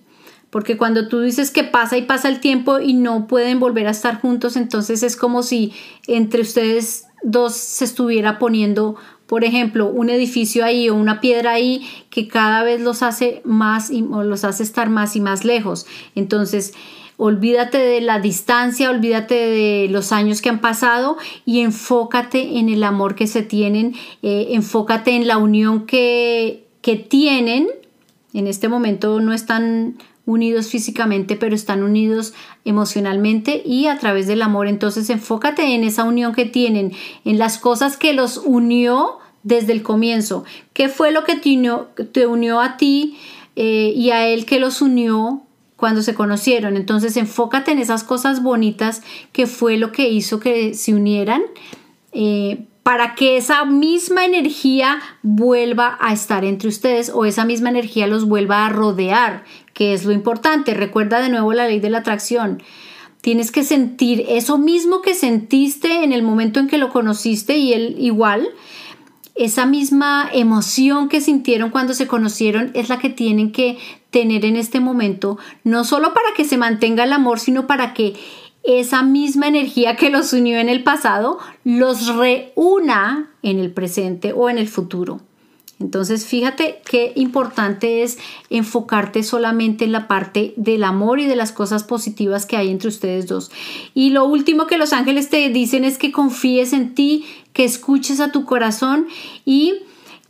Porque 0.50 0.76
cuando 0.76 1.08
tú 1.08 1.20
dices 1.20 1.50
que 1.52 1.62
pasa 1.62 1.96
y 1.96 2.02
pasa 2.02 2.28
el 2.28 2.40
tiempo 2.40 2.80
y 2.80 2.92
no 2.92 3.28
pueden 3.28 3.60
volver 3.60 3.86
a 3.86 3.92
estar 3.92 4.20
juntos, 4.20 4.56
entonces 4.56 5.04
es 5.04 5.16
como 5.16 5.44
si 5.44 5.72
entre 6.08 6.42
ustedes 6.42 7.06
dos 7.22 7.54
se 7.54 7.84
estuviera 7.84 8.38
poniendo, 8.38 8.96
por 9.26 9.44
ejemplo, 9.44 9.86
un 9.86 10.10
edificio 10.10 10.64
ahí 10.64 10.88
o 10.88 10.94
una 10.94 11.20
piedra 11.20 11.52
ahí 11.52 11.86
que 12.10 12.28
cada 12.28 12.62
vez 12.62 12.80
los 12.80 13.02
hace 13.02 13.42
más 13.44 13.90
y 13.90 14.02
los 14.02 14.44
hace 14.44 14.62
estar 14.62 14.88
más 14.90 15.16
y 15.16 15.20
más 15.20 15.44
lejos. 15.44 15.86
Entonces, 16.14 16.74
olvídate 17.16 17.76
de 17.76 18.00
la 18.00 18.18
distancia, 18.18 18.90
olvídate 18.90 19.34
de 19.34 19.88
los 19.90 20.10
años 20.10 20.40
que 20.40 20.48
han 20.48 20.60
pasado 20.60 21.18
y 21.44 21.60
enfócate 21.60 22.58
en 22.58 22.70
el 22.70 22.82
amor 22.82 23.14
que 23.14 23.26
se 23.26 23.42
tienen, 23.42 23.94
eh, 24.22 24.48
enfócate 24.52 25.14
en 25.14 25.26
la 25.26 25.36
unión 25.36 25.84
que, 25.84 26.64
que 26.80 26.96
tienen. 26.96 27.68
En 28.32 28.46
este 28.46 28.68
momento 28.68 29.20
no 29.20 29.34
están 29.34 29.98
unidos 30.30 30.68
físicamente, 30.68 31.36
pero 31.36 31.54
están 31.54 31.82
unidos 31.82 32.32
emocionalmente 32.64 33.62
y 33.64 33.86
a 33.86 33.98
través 33.98 34.26
del 34.26 34.42
amor. 34.42 34.68
Entonces 34.68 35.10
enfócate 35.10 35.74
en 35.74 35.84
esa 35.84 36.04
unión 36.04 36.34
que 36.34 36.46
tienen, 36.46 36.92
en 37.24 37.38
las 37.38 37.58
cosas 37.58 37.96
que 37.96 38.12
los 38.12 38.38
unió 38.38 39.18
desde 39.42 39.72
el 39.72 39.82
comienzo. 39.82 40.44
¿Qué 40.72 40.88
fue 40.88 41.12
lo 41.12 41.24
que 41.24 41.36
te 41.36 42.26
unió, 42.26 42.60
a 42.60 42.76
ti 42.76 43.18
eh, 43.56 43.92
y 43.94 44.10
a 44.10 44.26
él 44.26 44.46
que 44.46 44.60
los 44.60 44.82
unió 44.82 45.42
cuando 45.76 46.02
se 46.02 46.14
conocieron? 46.14 46.76
Entonces 46.76 47.16
enfócate 47.16 47.72
en 47.72 47.78
esas 47.78 48.04
cosas 48.04 48.42
bonitas 48.42 49.02
que 49.32 49.46
fue 49.46 49.76
lo 49.76 49.92
que 49.92 50.08
hizo 50.08 50.40
que 50.40 50.74
se 50.74 50.94
unieran. 50.94 51.42
Eh, 52.12 52.64
para 52.82 53.14
que 53.14 53.36
esa 53.36 53.64
misma 53.64 54.24
energía 54.24 55.00
vuelva 55.22 55.98
a 56.00 56.12
estar 56.12 56.44
entre 56.44 56.68
ustedes 56.68 57.10
o 57.14 57.24
esa 57.24 57.44
misma 57.44 57.68
energía 57.68 58.06
los 58.06 58.24
vuelva 58.24 58.66
a 58.66 58.70
rodear, 58.70 59.44
que 59.74 59.92
es 59.92 60.04
lo 60.04 60.12
importante. 60.12 60.74
Recuerda 60.74 61.20
de 61.20 61.28
nuevo 61.28 61.52
la 61.52 61.66
ley 61.66 61.80
de 61.80 61.90
la 61.90 61.98
atracción. 61.98 62.62
Tienes 63.20 63.50
que 63.50 63.64
sentir 63.64 64.24
eso 64.28 64.56
mismo 64.56 65.02
que 65.02 65.14
sentiste 65.14 66.04
en 66.04 66.12
el 66.12 66.22
momento 66.22 66.58
en 66.58 66.68
que 66.68 66.78
lo 66.78 66.88
conociste 66.88 67.58
y 67.58 67.74
él 67.74 67.96
igual. 67.98 68.48
Esa 69.34 69.66
misma 69.66 70.28
emoción 70.32 71.08
que 71.08 71.20
sintieron 71.20 71.70
cuando 71.70 71.92
se 71.92 72.06
conocieron 72.06 72.70
es 72.74 72.88
la 72.88 72.98
que 72.98 73.10
tienen 73.10 73.52
que 73.52 73.78
tener 74.10 74.44
en 74.44 74.56
este 74.56 74.80
momento, 74.80 75.38
no 75.64 75.84
solo 75.84 76.12
para 76.14 76.34
que 76.36 76.44
se 76.44 76.56
mantenga 76.56 77.04
el 77.04 77.12
amor, 77.12 77.38
sino 77.38 77.66
para 77.66 77.94
que 77.94 78.14
esa 78.62 79.02
misma 79.02 79.48
energía 79.48 79.96
que 79.96 80.10
los 80.10 80.32
unió 80.32 80.58
en 80.58 80.68
el 80.68 80.82
pasado 80.82 81.38
los 81.64 82.14
reúna 82.14 83.30
en 83.42 83.58
el 83.58 83.72
presente 83.72 84.32
o 84.32 84.50
en 84.50 84.58
el 84.58 84.68
futuro. 84.68 85.20
Entonces, 85.80 86.26
fíjate 86.26 86.82
qué 86.84 87.12
importante 87.16 88.02
es 88.02 88.18
enfocarte 88.50 89.22
solamente 89.22 89.86
en 89.86 89.92
la 89.92 90.08
parte 90.08 90.52
del 90.56 90.84
amor 90.84 91.20
y 91.20 91.26
de 91.26 91.36
las 91.36 91.52
cosas 91.52 91.84
positivas 91.84 92.44
que 92.44 92.58
hay 92.58 92.68
entre 92.68 92.88
ustedes 92.88 93.26
dos. 93.26 93.50
Y 93.94 94.10
lo 94.10 94.26
último 94.26 94.66
que 94.66 94.76
los 94.76 94.92
ángeles 94.92 95.30
te 95.30 95.48
dicen 95.48 95.84
es 95.84 95.96
que 95.96 96.12
confíes 96.12 96.74
en 96.74 96.94
ti, 96.94 97.24
que 97.54 97.64
escuches 97.64 98.20
a 98.20 98.30
tu 98.30 98.44
corazón 98.44 99.06
y 99.46 99.74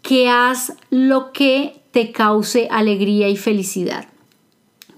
que 0.03 0.29
haz 0.29 0.75
lo 0.91 1.33
que 1.33 1.83
te 1.91 2.13
cause 2.13 2.69
alegría 2.71 3.29
y 3.29 3.37
felicidad. 3.37 4.07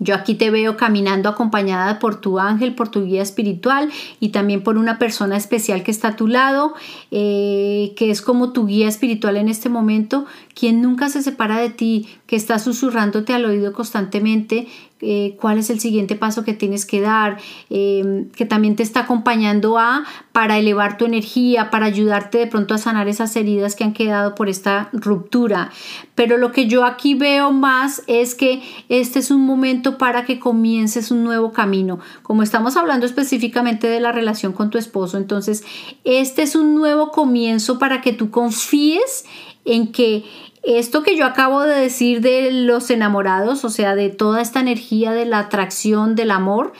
Yo 0.02 0.16
aquí 0.16 0.34
te 0.34 0.50
veo 0.50 0.76
caminando 0.76 1.28
acompañada 1.28 2.00
por 2.00 2.20
tu 2.20 2.40
ángel, 2.40 2.74
por 2.74 2.88
tu 2.88 3.04
guía 3.04 3.22
espiritual 3.22 3.88
y 4.18 4.30
también 4.30 4.64
por 4.64 4.76
una 4.76 4.98
persona 4.98 5.36
especial 5.36 5.84
que 5.84 5.92
está 5.92 6.08
a 6.08 6.16
tu 6.16 6.26
lado, 6.26 6.74
eh, 7.12 7.92
que 7.96 8.10
es 8.10 8.20
como 8.20 8.52
tu 8.52 8.66
guía 8.66 8.88
espiritual 8.88 9.36
en 9.36 9.48
este 9.48 9.68
momento, 9.68 10.26
quien 10.54 10.82
nunca 10.82 11.08
se 11.08 11.22
separa 11.22 11.58
de 11.58 11.70
ti, 11.70 12.08
que 12.26 12.34
está 12.34 12.58
susurrándote 12.58 13.32
al 13.32 13.44
oído 13.44 13.72
constantemente 13.72 14.66
eh, 15.04 15.36
cuál 15.40 15.58
es 15.58 15.68
el 15.68 15.80
siguiente 15.80 16.14
paso 16.14 16.44
que 16.44 16.54
tienes 16.54 16.86
que 16.86 17.00
dar, 17.00 17.38
em, 17.70 18.30
que 18.30 18.46
también 18.46 18.76
te 18.76 18.84
está 18.84 19.00
acompañando 19.00 19.76
a 19.76 20.04
para 20.30 20.58
elevar 20.58 20.96
tu 20.96 21.04
energía, 21.04 21.70
para 21.70 21.86
ayudarte 21.86 22.38
de 22.38 22.46
pronto 22.46 22.72
a 22.72 22.78
sanar 22.78 23.08
esas 23.08 23.34
heridas 23.34 23.74
que 23.74 23.82
han 23.82 23.94
quedado 23.94 24.36
por 24.36 24.48
esta 24.48 24.90
ruptura. 24.92 25.70
Pero 26.14 26.38
lo 26.38 26.52
que 26.52 26.68
yo 26.68 26.84
aquí 26.84 27.14
veo 27.14 27.50
más 27.50 28.04
es 28.06 28.36
que 28.36 28.62
este 28.88 29.18
es 29.18 29.32
un 29.32 29.44
momento 29.44 29.98
para 29.98 30.24
que 30.24 30.38
comiences 30.38 31.10
un 31.10 31.24
nuevo 31.24 31.52
camino. 31.52 31.98
Como 32.22 32.44
estamos 32.44 32.76
hablando 32.76 33.04
específicamente 33.04 33.88
de 33.88 33.98
la 33.98 34.12
relación 34.12 34.52
con 34.52 34.70
tu 34.70 34.78
esposo, 34.78 35.18
entonces 35.18 35.64
este 36.04 36.42
es 36.42 36.54
un 36.54 36.76
nuevo 36.76 37.10
comienzo 37.10 37.80
para 37.80 38.00
que 38.00 38.12
tú 38.12 38.30
confíes 38.30 39.24
en 39.64 39.92
que 39.92 40.24
esto 40.62 41.02
que 41.02 41.16
yo 41.16 41.26
acabo 41.26 41.62
de 41.62 41.78
decir 41.78 42.20
de 42.20 42.52
los 42.52 42.90
enamorados, 42.90 43.64
o 43.64 43.70
sea, 43.70 43.94
de 43.94 44.10
toda 44.10 44.40
esta 44.40 44.60
energía 44.60 45.12
de 45.12 45.26
la 45.26 45.40
atracción, 45.40 46.14
del 46.14 46.30
amor, 46.30 46.72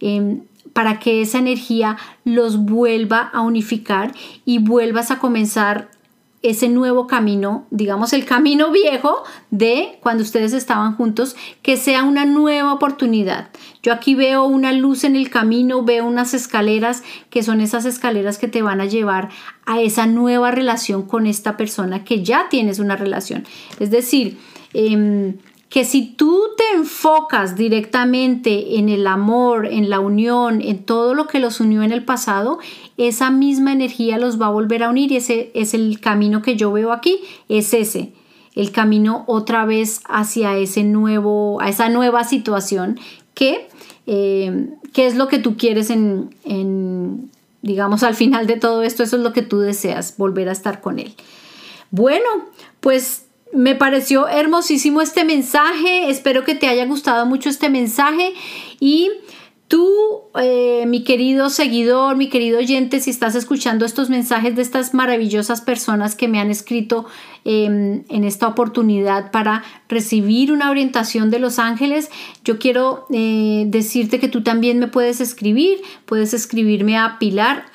em, 0.00 0.42
para 0.72 0.98
que 0.98 1.22
esa 1.22 1.38
energía 1.38 1.96
los 2.24 2.58
vuelva 2.58 3.20
a 3.20 3.40
unificar 3.40 4.12
y 4.44 4.58
vuelvas 4.58 5.10
a 5.10 5.18
comenzar 5.18 5.90
ese 6.42 6.68
nuevo 6.68 7.06
camino, 7.08 7.66
digamos 7.70 8.12
el 8.12 8.24
camino 8.24 8.70
viejo 8.70 9.24
de 9.50 9.98
cuando 10.00 10.22
ustedes 10.22 10.52
estaban 10.52 10.94
juntos, 10.96 11.34
que 11.62 11.76
sea 11.76 12.04
una 12.04 12.24
nueva 12.26 12.72
oportunidad. 12.72 13.48
Yo 13.82 13.92
aquí 13.92 14.14
veo 14.14 14.44
una 14.44 14.72
luz 14.72 15.02
en 15.04 15.16
el 15.16 15.30
camino, 15.30 15.82
veo 15.82 16.06
unas 16.06 16.34
escaleras 16.34 17.02
que 17.30 17.42
son 17.42 17.60
esas 17.60 17.84
escaleras 17.86 18.38
que 18.38 18.46
te 18.46 18.62
van 18.62 18.80
a 18.80 18.86
llevar 18.86 19.30
a 19.66 19.80
esa 19.80 20.06
nueva 20.06 20.52
relación 20.52 21.02
con 21.02 21.26
esta 21.26 21.56
persona 21.56 22.04
que 22.04 22.22
ya 22.22 22.48
tienes 22.48 22.78
una 22.78 22.94
relación. 22.94 23.44
Es 23.80 23.90
decir, 23.90 24.38
em, 24.72 25.38
que 25.68 25.84
si 25.84 26.14
tú 26.14 26.40
te 26.56 26.76
enfocas 26.76 27.56
directamente 27.56 28.78
en 28.78 28.88
el 28.88 29.06
amor, 29.06 29.66
en 29.66 29.90
la 29.90 30.00
unión, 30.00 30.62
en 30.62 30.84
todo 30.84 31.14
lo 31.14 31.26
que 31.26 31.40
los 31.40 31.60
unió 31.60 31.82
en 31.82 31.92
el 31.92 32.04
pasado, 32.04 32.58
esa 32.98 33.30
misma 33.30 33.72
energía 33.72 34.18
los 34.18 34.40
va 34.40 34.46
a 34.46 34.50
volver 34.50 34.82
a 34.82 34.90
unir 34.90 35.12
y 35.12 35.16
ese 35.16 35.50
es 35.54 35.72
el 35.72 36.00
camino 36.00 36.42
que 36.42 36.56
yo 36.56 36.72
veo 36.72 36.92
aquí, 36.92 37.20
es 37.48 37.72
ese, 37.72 38.12
el 38.54 38.72
camino 38.72 39.24
otra 39.28 39.64
vez 39.64 40.00
hacia 40.08 40.56
ese 40.56 40.82
nuevo, 40.82 41.60
a 41.60 41.68
esa 41.68 41.88
nueva 41.88 42.24
situación 42.24 42.98
que, 43.34 43.68
eh, 44.06 44.68
es 44.96 45.14
lo 45.14 45.28
que 45.28 45.38
tú 45.38 45.56
quieres 45.56 45.90
en, 45.90 46.34
en, 46.42 47.30
digamos, 47.62 48.02
al 48.02 48.16
final 48.16 48.48
de 48.48 48.56
todo 48.56 48.82
esto, 48.82 49.04
eso 49.04 49.16
es 49.16 49.22
lo 49.22 49.32
que 49.32 49.42
tú 49.42 49.60
deseas, 49.60 50.16
volver 50.16 50.48
a 50.48 50.52
estar 50.52 50.80
con 50.80 50.98
él. 50.98 51.14
Bueno, 51.92 52.26
pues 52.80 53.26
me 53.52 53.76
pareció 53.76 54.26
hermosísimo 54.26 55.00
este 55.00 55.24
mensaje, 55.24 56.10
espero 56.10 56.44
que 56.44 56.56
te 56.56 56.66
haya 56.66 56.84
gustado 56.86 57.26
mucho 57.26 57.48
este 57.48 57.70
mensaje 57.70 58.34
y 58.80 59.10
Tú, 59.68 60.22
eh, 60.40 60.84
mi 60.86 61.04
querido 61.04 61.50
seguidor, 61.50 62.16
mi 62.16 62.30
querido 62.30 62.58
oyente, 62.58 63.00
si 63.00 63.10
estás 63.10 63.34
escuchando 63.34 63.84
estos 63.84 64.08
mensajes 64.08 64.56
de 64.56 64.62
estas 64.62 64.94
maravillosas 64.94 65.60
personas 65.60 66.16
que 66.16 66.26
me 66.26 66.40
han 66.40 66.50
escrito 66.50 67.04
em, 67.44 68.02
en 68.08 68.24
esta 68.24 68.48
oportunidad 68.48 69.30
para 69.30 69.62
recibir 69.86 70.52
una 70.52 70.70
orientación 70.70 71.28
de 71.28 71.38
los 71.38 71.58
ángeles, 71.58 72.10
yo 72.44 72.58
quiero 72.58 73.04
eh, 73.12 73.64
decirte 73.66 74.18
que 74.18 74.28
tú 74.28 74.42
también 74.42 74.78
me 74.78 74.88
puedes 74.88 75.20
escribir. 75.20 75.82
Puedes 76.06 76.32
escribirme 76.32 76.96
a 76.96 77.18
pilar 77.18 77.66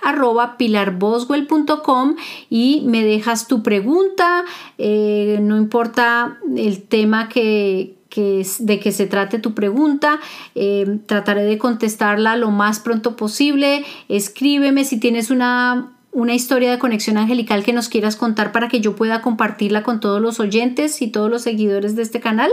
pilarboswell.com 0.58 2.16
y 2.50 2.82
me 2.88 3.04
dejas 3.04 3.48
tu 3.48 3.62
pregunta, 3.62 4.46
eh, 4.80 5.38
no 5.44 5.58
importa 5.58 6.40
el 6.58 6.82
tema 6.82 7.30
que 7.30 7.98
de 8.16 8.80
que 8.80 8.92
se 8.92 9.06
trate 9.08 9.40
tu 9.40 9.54
pregunta. 9.54 10.20
Eh, 10.56 11.00
trataré 11.06 11.44
de 11.44 11.58
contestarla 11.58 12.36
lo 12.38 12.52
más 12.52 12.80
pronto 12.80 13.16
posible. 13.16 13.86
Escríbeme 14.10 14.84
si 14.84 15.00
tienes 15.00 15.30
una, 15.30 15.94
una 16.12 16.34
historia 16.34 16.72
de 16.72 16.80
conexión 16.80 17.18
angelical 17.18 17.64
que 17.64 17.74
nos 17.74 17.90
quieras 17.90 18.16
contar 18.16 18.52
para 18.52 18.68
que 18.68 18.82
yo 18.82 18.96
pueda 18.96 19.22
compartirla 19.22 19.84
con 19.84 20.00
todos 20.00 20.22
los 20.22 20.40
oyentes 20.40 21.02
y 21.02 21.08
todos 21.08 21.30
los 21.30 21.42
seguidores 21.42 21.96
de 21.96 22.04
este 22.04 22.20
canal. 22.20 22.52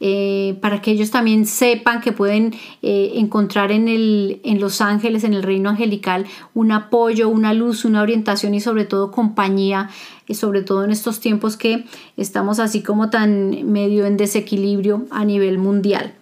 Eh, 0.00 0.58
para 0.60 0.80
que 0.80 0.90
ellos 0.90 1.10
también 1.10 1.46
sepan 1.46 2.00
que 2.00 2.12
pueden 2.12 2.54
eh, 2.82 3.12
encontrar 3.16 3.70
en, 3.70 3.86
el, 3.88 4.40
en 4.44 4.60
los 4.60 4.80
ángeles, 4.80 5.24
en 5.24 5.34
el 5.34 5.42
reino 5.42 5.70
angelical, 5.70 6.26
un 6.54 6.72
apoyo, 6.72 7.28
una 7.28 7.52
luz, 7.54 7.84
una 7.84 8.02
orientación 8.02 8.54
y 8.54 8.60
sobre 8.60 8.84
todo 8.84 9.10
compañía, 9.10 9.90
y 10.26 10.34
sobre 10.34 10.62
todo 10.62 10.84
en 10.84 10.92
estos 10.92 11.18
tiempos 11.18 11.56
que 11.56 11.84
estamos 12.16 12.60
así 12.60 12.82
como 12.82 13.10
tan 13.10 13.72
medio 13.72 14.06
en 14.06 14.16
desequilibrio 14.16 15.06
a 15.10 15.24
nivel 15.24 15.58
mundial. 15.58 16.14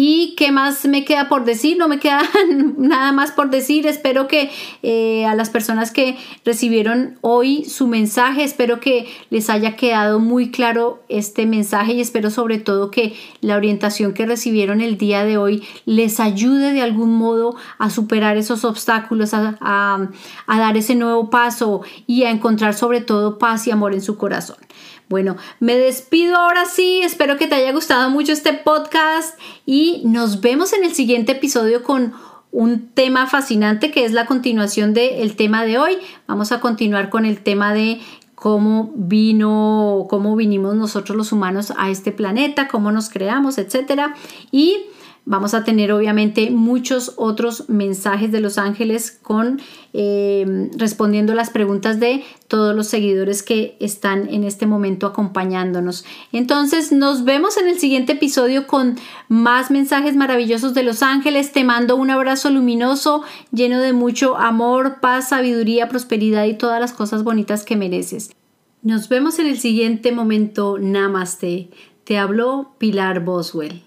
¿Y 0.00 0.36
qué 0.36 0.52
más 0.52 0.86
me 0.86 1.04
queda 1.04 1.28
por 1.28 1.44
decir? 1.44 1.76
No 1.76 1.88
me 1.88 1.98
queda 1.98 2.22
nada 2.78 3.10
más 3.10 3.32
por 3.32 3.50
decir. 3.50 3.84
Espero 3.84 4.28
que 4.28 4.48
eh, 4.84 5.26
a 5.26 5.34
las 5.34 5.50
personas 5.50 5.90
que 5.90 6.16
recibieron 6.44 7.18
hoy 7.20 7.64
su 7.64 7.88
mensaje, 7.88 8.44
espero 8.44 8.78
que 8.78 9.08
les 9.30 9.50
haya 9.50 9.74
quedado 9.74 10.20
muy 10.20 10.52
claro 10.52 11.02
este 11.08 11.46
mensaje 11.46 11.94
y 11.94 12.00
espero 12.00 12.30
sobre 12.30 12.58
todo 12.58 12.92
que 12.92 13.16
la 13.40 13.56
orientación 13.56 14.14
que 14.14 14.24
recibieron 14.24 14.82
el 14.82 14.98
día 14.98 15.24
de 15.24 15.36
hoy 15.36 15.64
les 15.84 16.20
ayude 16.20 16.72
de 16.72 16.82
algún 16.82 17.16
modo 17.16 17.56
a 17.78 17.90
superar 17.90 18.36
esos 18.36 18.64
obstáculos, 18.64 19.34
a, 19.34 19.56
a 19.60 20.58
dar 20.60 20.76
ese 20.76 20.94
nuevo 20.94 21.28
paso 21.28 21.80
y 22.06 22.22
a 22.22 22.30
encontrar 22.30 22.74
sobre 22.74 23.00
todo 23.00 23.38
paz 23.38 23.66
y 23.66 23.72
amor 23.72 23.94
en 23.94 24.02
su 24.02 24.16
corazón. 24.16 24.58
Bueno, 25.08 25.36
me 25.58 25.78
despido 25.78 26.36
ahora 26.36 26.66
sí, 26.66 27.00
espero 27.02 27.38
que 27.38 27.46
te 27.46 27.54
haya 27.54 27.72
gustado 27.72 28.10
mucho 28.10 28.32
este 28.32 28.52
podcast 28.52 29.38
y 29.64 30.02
nos 30.04 30.42
vemos 30.42 30.74
en 30.74 30.84
el 30.84 30.94
siguiente 30.94 31.32
episodio 31.32 31.82
con 31.82 32.12
un 32.50 32.88
tema 32.88 33.26
fascinante 33.26 33.90
que 33.90 34.04
es 34.04 34.12
la 34.12 34.26
continuación 34.26 34.92
del 34.92 35.34
tema 35.34 35.64
de 35.64 35.78
hoy. 35.78 35.96
Vamos 36.26 36.52
a 36.52 36.60
continuar 36.60 37.08
con 37.08 37.24
el 37.24 37.42
tema 37.42 37.72
de 37.72 38.00
cómo 38.34 38.92
vino, 38.94 40.06
cómo 40.10 40.36
vinimos 40.36 40.74
nosotros 40.74 41.16
los 41.16 41.32
humanos 41.32 41.72
a 41.78 41.88
este 41.88 42.12
planeta, 42.12 42.68
cómo 42.68 42.92
nos 42.92 43.08
creamos, 43.08 43.56
etcétera. 43.56 44.14
Y 44.52 44.76
Vamos 45.30 45.52
a 45.52 45.62
tener 45.62 45.92
obviamente 45.92 46.50
muchos 46.50 47.12
otros 47.16 47.68
mensajes 47.68 48.32
de 48.32 48.40
los 48.40 48.56
ángeles 48.56 49.10
con 49.10 49.60
eh, 49.92 50.70
respondiendo 50.78 51.34
las 51.34 51.50
preguntas 51.50 52.00
de 52.00 52.24
todos 52.46 52.74
los 52.74 52.86
seguidores 52.86 53.42
que 53.42 53.76
están 53.78 54.30
en 54.30 54.42
este 54.42 54.64
momento 54.64 55.06
acompañándonos. 55.06 56.06
Entonces 56.32 56.92
nos 56.92 57.24
vemos 57.24 57.58
en 57.58 57.68
el 57.68 57.78
siguiente 57.78 58.14
episodio 58.14 58.66
con 58.66 58.96
más 59.28 59.70
mensajes 59.70 60.16
maravillosos 60.16 60.72
de 60.72 60.82
los 60.82 61.02
ángeles. 61.02 61.52
Te 61.52 61.62
mando 61.62 61.96
un 61.96 62.10
abrazo 62.10 62.48
luminoso 62.48 63.22
lleno 63.52 63.80
de 63.80 63.92
mucho 63.92 64.38
amor, 64.38 64.96
paz, 65.02 65.28
sabiduría, 65.28 65.90
prosperidad 65.90 66.46
y 66.46 66.54
todas 66.54 66.80
las 66.80 66.94
cosas 66.94 67.22
bonitas 67.22 67.66
que 67.66 67.76
mereces. 67.76 68.30
Nos 68.80 69.10
vemos 69.10 69.38
en 69.38 69.48
el 69.48 69.58
siguiente 69.58 70.10
momento. 70.10 70.78
Namaste. 70.80 71.68
Te 72.04 72.16
habló 72.16 72.76
Pilar 72.78 73.22
Boswell. 73.22 73.82